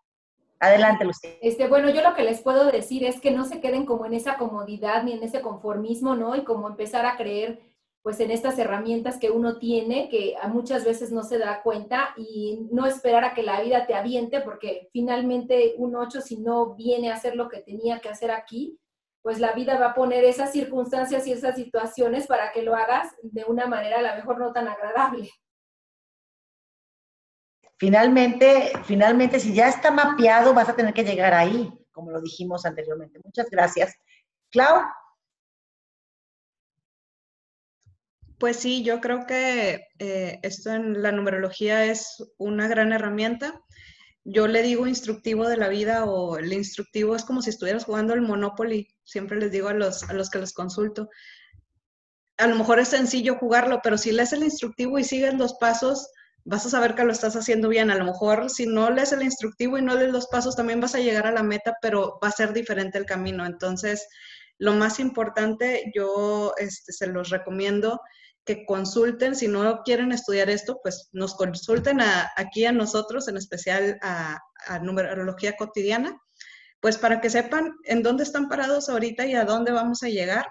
Adelante, 0.59 1.05
Lucía. 1.05 1.31
Este, 1.41 1.67
bueno, 1.67 1.89
yo 1.89 2.01
lo 2.01 2.15
que 2.15 2.23
les 2.23 2.41
puedo 2.41 2.71
decir 2.71 3.03
es 3.03 3.19
que 3.19 3.31
no 3.31 3.45
se 3.45 3.59
queden 3.59 3.85
como 3.85 4.05
en 4.05 4.13
esa 4.13 4.37
comodidad 4.37 5.03
ni 5.03 5.13
en 5.13 5.23
ese 5.23 5.41
conformismo, 5.41 6.15
¿no? 6.15 6.35
Y 6.35 6.43
como 6.43 6.67
empezar 6.67 7.05
a 7.05 7.17
creer 7.17 7.59
pues 8.07 8.21
en 8.21 8.31
estas 8.31 8.57
herramientas 8.57 9.17
que 9.17 9.31
uno 9.31 9.57
tiene, 9.57 10.07
que 10.07 10.35
muchas 10.47 10.85
veces 10.85 11.11
no 11.11 11.23
se 11.23 11.37
da 11.37 11.61
cuenta 11.61 12.13
y 12.15 12.65
no 12.71 12.85
esperar 12.85 13.25
a 13.25 13.33
que 13.33 13.43
la 13.43 13.59
vida 13.59 13.85
te 13.85 13.95
aviente, 13.95 14.39
porque 14.39 14.87
finalmente 14.93 15.73
un 15.77 15.93
8 15.93 16.21
si 16.21 16.37
no 16.37 16.73
viene 16.75 17.11
a 17.11 17.15
hacer 17.15 17.35
lo 17.35 17.49
que 17.49 17.59
tenía 17.59 17.99
que 17.99 18.07
hacer 18.07 18.31
aquí, 18.31 18.79
pues 19.21 19.41
la 19.41 19.51
vida 19.51 19.77
va 19.77 19.87
a 19.87 19.93
poner 19.93 20.23
esas 20.23 20.53
circunstancias 20.53 21.27
y 21.27 21.33
esas 21.33 21.57
situaciones 21.57 22.27
para 22.27 22.53
que 22.53 22.61
lo 22.61 22.75
hagas 22.75 23.13
de 23.23 23.43
una 23.43 23.65
manera 23.65 23.99
a 23.99 24.01
lo 24.01 24.15
mejor 24.15 24.39
no 24.39 24.53
tan 24.53 24.69
agradable. 24.69 25.29
Finalmente, 27.77 28.71
finalmente, 28.85 29.39
si 29.39 29.53
ya 29.53 29.69
está 29.69 29.91
mapeado, 29.91 30.53
vas 30.53 30.69
a 30.69 30.75
tener 30.75 30.93
que 30.93 31.03
llegar 31.03 31.33
ahí, 31.33 31.71
como 31.91 32.11
lo 32.11 32.21
dijimos 32.21 32.65
anteriormente. 32.65 33.19
Muchas 33.23 33.49
gracias. 33.49 33.95
Clau, 34.49 34.81
Pues 38.37 38.57
sí, 38.57 38.83
yo 38.83 39.01
creo 39.01 39.25
que 39.25 39.87
eh, 39.97 40.39
esto 40.43 40.71
en 40.71 41.01
la 41.01 41.11
numerología 41.11 41.85
es 41.85 42.23
una 42.37 42.67
gran 42.67 42.91
herramienta. 42.93 43.63
Yo 44.23 44.47
le 44.47 44.61
digo 44.61 44.85
instructivo 44.85 45.47
de 45.47 45.57
la 45.57 45.69
vida 45.69 46.05
o 46.05 46.37
el 46.37 46.53
instructivo 46.53 47.15
es 47.15 47.23
como 47.23 47.41
si 47.41 47.49
estuvieras 47.49 47.85
jugando 47.85 48.13
el 48.13 48.21
Monopoly. 48.21 48.87
Siempre 49.03 49.37
les 49.39 49.51
digo 49.51 49.69
a 49.69 49.73
los, 49.73 50.03
a 50.03 50.13
los 50.13 50.29
que 50.29 50.37
los 50.37 50.53
consulto. 50.53 51.09
A 52.37 52.45
lo 52.45 52.55
mejor 52.55 52.79
es 52.79 52.89
sencillo 52.89 53.37
jugarlo, 53.39 53.79
pero 53.81 53.97
si 53.97 54.11
lees 54.11 54.33
el 54.33 54.43
instructivo 54.43 54.99
y 54.99 55.03
sigues 55.03 55.33
los 55.33 55.55
pasos, 55.55 56.07
vas 56.47 56.65
a 56.65 56.69
saber 56.69 56.95
que 56.95 57.03
lo 57.03 57.11
estás 57.11 57.35
haciendo 57.35 57.67
bien. 57.67 57.91
A 57.91 57.95
lo 57.95 58.05
mejor 58.05 58.49
si 58.49 58.65
no 58.65 58.89
lees 58.89 59.11
el 59.11 59.21
instructivo 59.21 59.77
y 59.77 59.81
no 59.81 59.95
lees 59.95 60.11
los 60.11 60.27
pasos, 60.27 60.55
también 60.55 60.79
vas 60.79 60.95
a 60.95 60.99
llegar 60.99 61.27
a 61.27 61.31
la 61.31 61.43
meta, 61.43 61.75
pero 61.81 62.19
va 62.23 62.29
a 62.29 62.31
ser 62.31 62.53
diferente 62.53 62.97
el 62.97 63.05
camino. 63.05 63.45
Entonces, 63.45 64.07
lo 64.57 64.73
más 64.73 64.99
importante, 64.99 65.91
yo 65.93 66.53
este, 66.57 66.93
se 66.93 67.07
los 67.07 67.29
recomiendo 67.29 67.99
que 68.45 68.65
consulten, 68.65 69.35
si 69.35 69.49
no 69.49 69.81
quieren 69.83 70.13
estudiar 70.13 70.49
esto, 70.49 70.79
pues 70.81 71.09
nos 71.11 71.35
consulten 71.35 71.99
aquí 72.37 72.65
a 72.65 72.71
nosotros, 72.71 73.27
en 73.27 73.35
especial 73.35 73.99
a, 74.01 74.39
numerología 74.81 75.57
cotidiana, 75.57 76.17
pues 76.79 76.97
para 76.97 77.19
que 77.19 77.29
sepan 77.29 77.75
en 77.83 78.03
dónde 78.03 78.23
están 78.23 78.47
parados 78.47 78.87
ahorita 78.87 79.25
y 79.25 79.35
a 79.35 79.43
dónde 79.43 79.73
vamos 79.73 80.01
a 80.01 80.07
llegar 80.07 80.47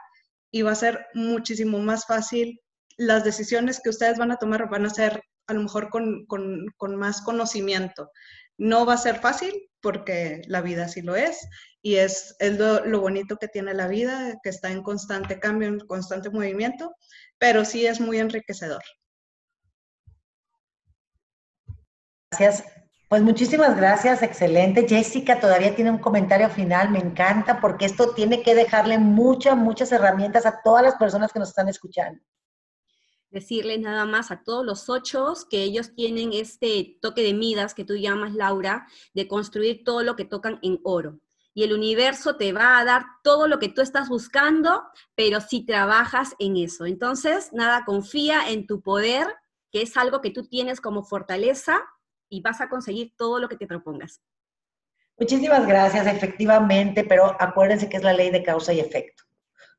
y 0.51 0.61
va 0.61 0.73
a 0.73 0.75
ser 0.75 1.07
muchísimo 1.15 1.79
más 1.79 2.05
fácil. 2.05 2.61
Las 2.99 3.25
decisiones 3.25 3.81
que 3.83 3.91
ustedes 3.91 4.19
van 4.19 4.31
a 4.31 4.37
tomar 4.37 4.69
van 4.69 4.85
a 4.85 4.91
ser 4.91 5.23
a 5.47 5.55
lo 5.55 5.63
mejor 5.63 5.91
con, 5.91 6.27
con 6.27 6.97
más 6.97 7.23
conocimiento. 7.23 8.11
No 8.59 8.87
va 8.87 8.95
a 8.95 8.99
ser 8.99 9.21
fácil 9.21 9.53
porque 9.81 10.43
la 10.47 10.63
vida 10.63 10.89
sí 10.89 11.03
lo 11.03 11.15
es 11.15 11.49
y 11.87 11.99
es, 11.99 12.37
lo, 12.41 13.01
bonito 13.01 13.37
que 13.37 13.47
tiene 13.47 13.73
la 13.73 13.87
vida, 13.87 14.35
que 14.43 14.49
está 14.49 14.73
en 14.73 14.83
constante 14.83 15.39
cambio, 15.39 15.69
en 15.69 15.79
constante 15.79 16.31
movimiento, 16.31 16.93
pero 17.39 17.65
sí 17.65 17.87
es 17.87 18.01
muy 18.01 18.19
enriquecedor. 18.19 18.83
Gracias. 22.33 22.65
Pues 23.09 23.23
muchísimas 23.23 23.77
gracias, 23.77 24.25
excelente. 24.25 24.89
Jessica 24.89 25.39
todavía 25.39 25.77
tiene 25.77 25.93
un 25.93 25.99
comentario 25.99 26.51
final, 26.51 26.91
me 26.91 26.99
encanta 26.99 27.61
porque 27.61 27.85
esto 27.85 28.13
tiene 28.15 28.43
que 28.43 28.57
dejarle 28.57 28.99
muchas, 28.99 29.57
muchas 29.57 29.93
herramientas 29.93 30.45
a 30.45 30.61
todas 30.65 30.83
las 30.83 30.97
personas 30.97 31.33
que 31.33 31.39
nos 31.39 31.51
están 31.51 31.69
escuchando. 31.69 32.21
Decirles 33.37 33.81
nada 33.81 34.07
más 34.07 34.31
a 34.31 34.43
todos 34.43 34.65
los 34.65 34.89
ocho 34.89 35.35
que 35.51 35.63
ellos 35.63 35.95
tienen 35.95 36.33
este 36.33 36.97
toque 37.03 37.23
de 37.23 37.35
Midas 37.35 37.75
que 37.75 37.85
tú 37.85 37.95
llamas, 37.95 38.33
Laura, 38.33 38.87
de 39.13 39.29
construir 39.29 39.85
todo 39.85 40.03
lo 40.03 40.17
que 40.17 40.25
tocan 40.25 40.59
en 40.63 40.81
oro 40.85 41.21
y 41.53 41.65
el 41.65 41.75
universo 41.75 42.37
te 42.37 42.55
va 42.55 42.79
a 42.79 42.85
dar 42.87 43.05
todo 43.23 43.47
lo 43.47 43.59
que 43.59 43.69
tú 43.69 43.83
estás 43.83 44.09
buscando, 44.09 44.85
pero 45.15 45.43
si 45.43 45.67
trabajas 45.67 46.35
en 46.39 46.57
eso. 46.57 46.87
Entonces, 46.87 47.51
nada, 47.53 47.85
confía 47.85 48.49
en 48.49 48.67
tu 48.67 48.81
poder 48.81 49.27
que 49.71 49.83
es 49.83 49.99
algo 49.99 50.23
que 50.23 50.31
tú 50.31 50.47
tienes 50.47 50.81
como 50.81 51.03
fortaleza 51.03 51.79
y 52.31 52.41
vas 52.41 52.63
a 52.63 52.71
conseguir 52.71 53.13
todo 53.19 53.39
lo 53.39 53.51
que 53.51 53.59
te 53.59 53.67
propongas. 53.67 54.23
Muchísimas 55.19 55.67
gracias, 55.67 56.07
efectivamente, 56.07 57.05
pero 57.05 57.37
acuérdense 57.39 57.91
que 57.91 57.99
es 57.99 58.03
la 58.03 58.15
ley 58.15 58.31
de 58.31 58.43
causa 58.43 58.73
y 58.73 58.81
efecto. 58.81 59.25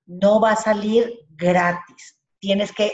No 0.05 0.39
va 0.39 0.51
a 0.51 0.55
salir 0.55 1.25
gratis. 1.29 2.19
Tienes 2.37 2.71
que 2.71 2.91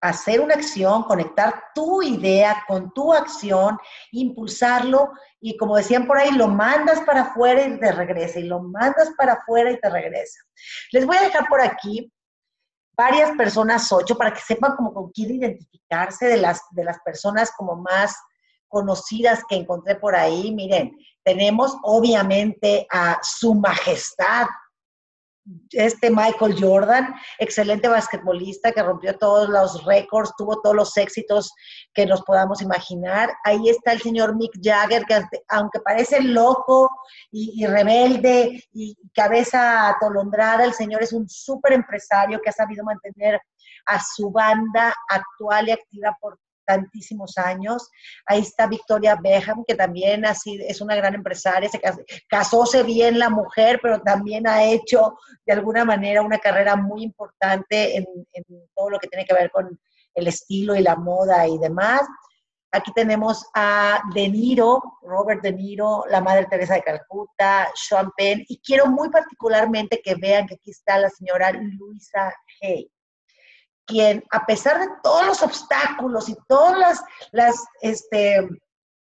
hacer 0.00 0.40
una 0.40 0.54
acción, 0.54 1.04
conectar 1.04 1.64
tu 1.74 2.02
idea 2.02 2.64
con 2.68 2.92
tu 2.92 3.12
acción, 3.12 3.78
impulsarlo 4.12 5.10
y 5.40 5.56
como 5.56 5.76
decían 5.76 6.06
por 6.06 6.18
ahí, 6.18 6.32
lo 6.32 6.48
mandas 6.48 7.00
para 7.00 7.22
afuera 7.22 7.66
y 7.66 7.78
te 7.78 7.92
regresa, 7.92 8.40
y 8.40 8.44
lo 8.44 8.60
mandas 8.60 9.10
para 9.16 9.34
afuera 9.34 9.70
y 9.70 9.80
te 9.80 9.88
regresa. 9.88 10.40
Les 10.92 11.06
voy 11.06 11.16
a 11.16 11.22
dejar 11.22 11.46
por 11.48 11.60
aquí 11.60 12.12
varias 12.96 13.30
personas, 13.36 13.90
ocho, 13.92 14.16
para 14.16 14.32
que 14.32 14.40
sepan 14.40 14.74
como 14.76 14.92
con 14.92 15.10
quién 15.12 15.34
identificarse 15.34 16.26
de 16.26 16.38
las, 16.38 16.62
de 16.70 16.84
las 16.84 16.98
personas 17.00 17.52
como 17.52 17.76
más 17.76 18.16
conocidas 18.68 19.42
que 19.48 19.56
encontré 19.56 19.96
por 19.96 20.16
ahí. 20.16 20.52
Miren, 20.52 20.96
tenemos 21.22 21.76
obviamente 21.82 22.86
a 22.90 23.18
Su 23.22 23.54
Majestad 23.54 24.46
este 25.70 26.10
Michael 26.10 26.56
Jordan, 26.58 27.14
excelente 27.38 27.88
basquetbolista 27.88 28.72
que 28.72 28.82
rompió 28.82 29.16
todos 29.16 29.48
los 29.48 29.84
récords, 29.84 30.32
tuvo 30.36 30.60
todos 30.60 30.74
los 30.74 30.96
éxitos 30.96 31.52
que 31.94 32.06
nos 32.06 32.22
podamos 32.22 32.62
imaginar. 32.62 33.30
Ahí 33.44 33.68
está 33.68 33.92
el 33.92 34.00
señor 34.00 34.36
Mick 34.36 34.52
Jagger, 34.62 35.04
que 35.04 35.22
aunque 35.48 35.80
parece 35.80 36.20
loco 36.22 36.90
y, 37.30 37.66
rebelde 37.66 38.62
y 38.72 38.96
cabeza 39.14 39.88
atolondrada, 39.88 40.64
el 40.64 40.74
señor 40.74 41.02
es 41.02 41.12
un 41.12 41.28
súper 41.28 41.72
empresario 41.74 42.40
que 42.42 42.50
ha 42.50 42.52
sabido 42.52 42.84
mantener 42.84 43.40
a 43.86 44.00
su 44.02 44.30
banda 44.30 44.94
actual 45.08 45.68
y 45.68 45.72
activa 45.72 46.16
por 46.20 46.38
tantísimos 46.66 47.38
años. 47.38 47.90
Ahí 48.26 48.40
está 48.40 48.66
Victoria 48.66 49.16
Beckham, 49.16 49.64
que 49.66 49.74
también 49.74 50.26
así 50.26 50.58
es 50.66 50.80
una 50.80 50.96
gran 50.96 51.14
empresaria, 51.14 51.68
se 51.68 51.80
casóse 52.28 52.82
bien 52.82 53.18
la 53.18 53.30
mujer, 53.30 53.78
pero 53.82 54.02
también 54.02 54.46
ha 54.46 54.64
hecho 54.64 55.16
de 55.46 55.52
alguna 55.52 55.84
manera 55.84 56.22
una 56.22 56.38
carrera 56.38 56.76
muy 56.76 57.02
importante 57.02 57.96
en, 57.96 58.06
en 58.32 58.44
todo 58.74 58.90
lo 58.90 58.98
que 58.98 59.08
tiene 59.08 59.24
que 59.24 59.34
ver 59.34 59.50
con 59.50 59.78
el 60.14 60.26
estilo 60.26 60.74
y 60.74 60.82
la 60.82 60.96
moda 60.96 61.46
y 61.46 61.58
demás. 61.58 62.02
Aquí 62.72 62.92
tenemos 62.92 63.46
a 63.54 64.02
De 64.12 64.28
Niro, 64.28 64.82
Robert 65.02 65.40
De 65.42 65.52
Niro, 65.52 66.04
la 66.10 66.20
Madre 66.20 66.46
Teresa 66.46 66.74
de 66.74 66.82
Calcuta, 66.82 67.70
Sean 67.74 68.10
Penn, 68.16 68.44
y 68.48 68.60
quiero 68.60 68.86
muy 68.86 69.08
particularmente 69.08 70.02
que 70.02 70.14
vean 70.16 70.46
que 70.46 70.56
aquí 70.56 70.72
está 70.72 70.98
la 70.98 71.08
señora 71.08 71.52
Luisa 71.52 72.34
Hay 72.60 72.90
quien, 73.86 74.24
a 74.30 74.44
pesar 74.44 74.80
de 74.80 74.88
todos 75.02 75.26
los 75.26 75.42
obstáculos 75.42 76.28
y 76.28 76.36
todas 76.48 77.02
las, 77.32 77.56
este, 77.80 78.46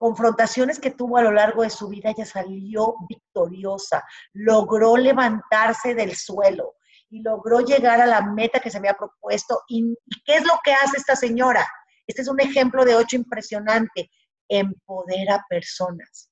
confrontaciones 0.05 0.79
que 0.79 0.91
tuvo 0.91 1.17
a 1.17 1.23
lo 1.23 1.33
largo 1.33 1.63
de 1.63 1.71
su 1.71 1.89
vida, 1.89 2.11
ella 2.11 2.27
salió 2.27 2.95
victoriosa, 3.09 4.05
logró 4.35 4.99
levantarse 4.99 5.95
del 5.95 6.15
suelo 6.15 6.75
y 7.09 7.23
logró 7.23 7.61
llegar 7.61 8.03
a 8.03 8.07
la 8.07 8.21
meta 8.21 8.61
que 8.61 8.71
se 8.71 8.77
había 8.77 8.95
propuesto. 8.95 9.63
¿Y 9.69 9.95
qué 10.27 10.37
es 10.37 10.45
lo 10.45 10.59
que 10.63 10.75
hace 10.75 10.99
esta 10.99 11.17
señora? 11.17 11.67
Este 12.07 12.23
es 12.23 12.29
un 12.29 12.39
ejemplo 12.39 12.85
de 12.85 12.97
ocho 12.97 13.17
impresionante. 13.17 14.11
Empodera 14.47 15.43
personas. 15.49 16.31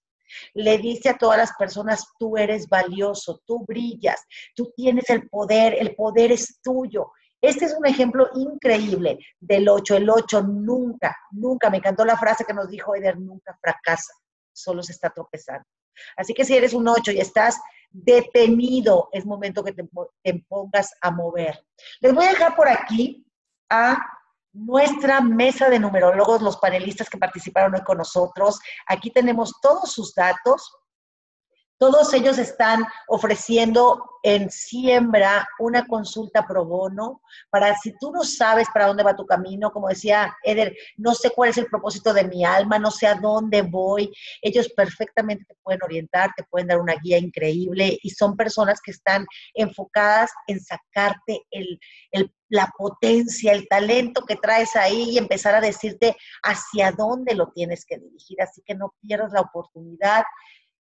Le 0.55 0.76
dice 0.76 1.09
a 1.09 1.16
todas 1.16 1.38
las 1.38 1.53
personas, 1.55 2.07
tú 2.18 2.36
eres 2.36 2.68
valioso, 2.68 3.40
tú 3.46 3.64
brillas, 3.66 4.20
tú 4.55 4.70
tienes 4.76 5.09
el 5.09 5.28
poder, 5.30 5.76
el 5.78 5.94
poder 5.94 6.32
es 6.32 6.61
tuyo. 6.62 7.11
Este 7.43 7.64
es 7.64 7.74
un 7.74 7.84
ejemplo 7.84 8.30
increíble 8.34 9.18
del 9.40 9.68
8. 9.68 9.97
El 9.97 10.09
8 10.09 10.43
nunca, 10.43 11.16
nunca, 11.32 11.70
me 11.70 11.78
encantó 11.78 12.05
la 12.05 12.16
frase 12.16 12.45
que 12.45 12.55
nos 12.55 12.68
dijo 12.68 12.95
Eder, 12.95 13.18
nunca 13.18 13.59
fracasa, 13.61 14.14
solo 14.53 14.82
se 14.82 14.93
está 14.93 15.11
tropezando. 15.11 15.64
Así 16.16 16.34
que 16.34 16.45
si 16.45 16.57
eres 16.57 16.72
un 16.72 16.86
8 16.86 17.11
y 17.11 17.20
estás 17.20 17.61
detenido, 17.90 19.09
es 19.12 19.26
momento 19.26 19.64
que 19.64 19.72
te, 19.72 19.84
pongas 20.49 20.95
a 21.01 21.11
mover. 21.11 21.66
Les 22.01 22.14
voy 22.14 22.24
a 22.24 22.30
dejar 22.30 22.55
por 22.55 22.68
aquí 22.68 23.26
a 23.68 23.99
nuestra 24.53 25.20
mesa 25.20 25.68
de 25.68 25.80
numerólogos, 25.80 26.43
los 26.43 26.59
panelistas 26.59 27.11
que 27.11 27.18
participaron 27.18 27.74
hoy 27.74 27.82
con 27.82 27.99
nosotros. 27.99 28.61
Aquí 28.86 29.11
tenemos 29.11 29.55
todos 29.61 29.93
sus 29.93 30.14
datos 30.14 30.70
todos 31.83 32.14
ellos 32.14 32.39
están 32.39 32.85
ofreciendo 33.09 34.05
en 34.22 34.53
siembra 34.53 35.49
una 35.59 35.85
consulta 35.85 36.47
pro 36.47 36.64
bono 36.64 37.20
para 37.51 37.76
si 37.76 37.93
tú 37.99 38.12
no 38.12 38.22
sabes 38.22 38.68
para 38.72 38.87
dónde 38.87 39.03
va 39.03 39.16
tu 39.16 39.26
camino, 39.26 39.72
como 39.72 39.89
decía 39.89 40.33
Eder, 40.45 40.76
no 40.97 41.12
sé 41.12 41.30
cuál 41.30 41.51
es 41.51 41.59
el 41.59 41.66
propósito 41.66 42.14
de 42.14 42.28
mi 42.28 42.45
alma, 42.45 42.78
no 42.78 42.93
sé 42.93 43.09
a 43.09 43.16
dónde 43.16 43.62
voy, 43.62 44.12
ellos 44.43 44.68
perfectamente 44.76 45.45
te 45.45 45.57
pueden 45.61 45.83
orientar, 45.83 46.30
te 46.37 46.45
pueden 46.45 46.68
dar 46.68 46.78
una 46.78 46.95
guía 47.03 47.18
increíble 47.18 47.99
y 48.01 48.11
son 48.11 48.37
personas 48.37 48.80
que 48.80 48.93
están 48.93 49.26
enfocadas 49.53 50.30
en 50.47 50.61
sacarte 50.61 51.43
la 52.49 52.70
potencia, 52.78 53.53
el 53.53 53.66
talento 53.66 54.22
que 54.24 54.37
traes 54.37 54.76
ahí 54.76 55.11
y 55.11 55.18
empezar 55.18 55.57
a 55.57 55.61
decirte 55.61 56.14
hacia 56.45 56.93
dónde 56.93 57.35
lo 57.35 57.51
tienes 57.51 57.85
que 57.85 57.99
dirigir. 57.99 58.41
Así 58.41 58.62
que 58.64 58.76
no 58.76 58.95
pierdas 59.01 59.33
la 59.33 59.41
oportunidad 59.41 60.22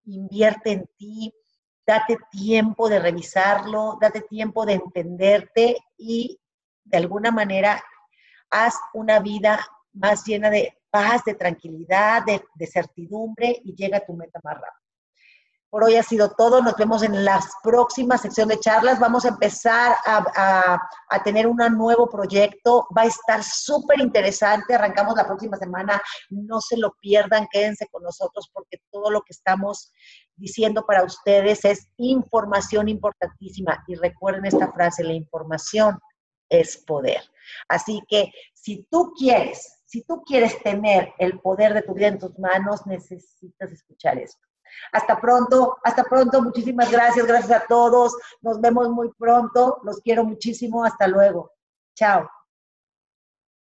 invierte 0.06 0.72
en 0.72 0.90
ti, 0.98 1.34
date 1.86 2.18
tiempo 2.32 2.90
de 2.90 3.00
revisarlo, 3.00 3.98
date 4.00 4.22
tiempo 4.22 4.66
de 4.66 4.74
entenderte 4.74 5.78
y 5.98 6.40
de 6.84 6.98
alguna 6.98 7.32
manera 7.32 7.84
haz 8.50 8.76
una 8.94 9.20
vida 9.20 9.60
más 9.94 10.26
llena 10.26 10.50
de 10.50 10.78
paz, 10.90 11.24
de 11.26 11.36
tranquilidad, 11.36 12.24
de, 12.26 12.68
certidumbre 12.68 13.62
y 13.64 13.76
llega 13.76 13.98
a 13.98 14.06
tu 14.06 14.14
meta 14.14 14.40
más 14.44 14.56
rápido. 14.56 14.85
Por 15.70 15.84
hoy 15.84 15.96
ha 15.96 16.04
sido 16.04 16.32
todo. 16.32 16.62
Nos 16.62 16.76
vemos 16.76 17.04
en 17.04 17.26
la 17.26 17.40
próxima 17.62 18.18
sección 18.18 18.48
de 18.48 18.60
charlas. 18.60 19.00
Vamos 19.00 19.26
a 19.26 19.30
empezar 19.30 19.96
a, 20.06 20.80
tener 21.24 21.48
un 21.48 21.58
nuevo 21.78 22.10
proyecto. 22.10 22.88
Va 22.96 23.04
a 23.04 23.08
estar 23.08 23.44
súper 23.44 24.00
interesante. 24.00 24.74
Arrancamos 24.74 25.16
la 25.16 25.26
próxima 25.26 25.58
semana. 25.58 26.02
No 26.30 26.62
se 26.62 26.78
lo 26.78 26.96
pierdan. 27.02 27.48
Quédense 27.52 27.88
con 27.92 28.04
nosotros 28.04 28.50
porque 28.54 28.78
todo 28.92 29.12
lo 29.12 29.22
que 29.22 29.34
estamos 29.34 29.92
diciendo 30.36 30.86
para 30.86 31.04
ustedes 31.04 31.66
es 31.66 31.88
información 31.98 32.88
importantísima. 32.88 33.84
Y 33.88 33.96
recuerden 33.96 34.46
esta 34.46 34.72
frase, 34.72 35.04
la 35.04 35.14
información 35.14 36.00
es 36.50 36.78
poder. 36.78 37.22
Así 37.68 38.02
que 38.08 38.32
si 38.54 38.88
tú 38.90 39.14
quieres, 39.18 39.84
si 39.86 40.04
tú 40.04 40.24
quieres 40.24 40.62
tener 40.64 41.14
el 41.20 41.40
poder 41.40 41.74
de 41.74 41.82
tu 41.82 41.94
vida 41.94 42.08
en 42.08 42.20
tus 42.20 42.38
manos, 42.40 42.86
necesitas 42.86 43.72
escuchar 43.72 44.18
esto. 44.18 44.46
Hasta 44.92 45.20
pronto, 45.20 45.78
hasta 45.84 46.04
pronto, 46.04 46.42
muchísimas 46.42 46.92
gracias, 46.92 47.26
gracias 47.26 47.64
a 47.64 47.66
todos, 47.68 48.16
nos 48.42 48.60
vemos 48.62 48.90
muy 48.90 49.12
pronto, 49.18 49.80
los 49.84 50.00
quiero 50.02 50.24
muchísimo, 50.24 50.84
hasta 50.84 51.08
luego. 51.08 51.52
Chao. 51.96 52.30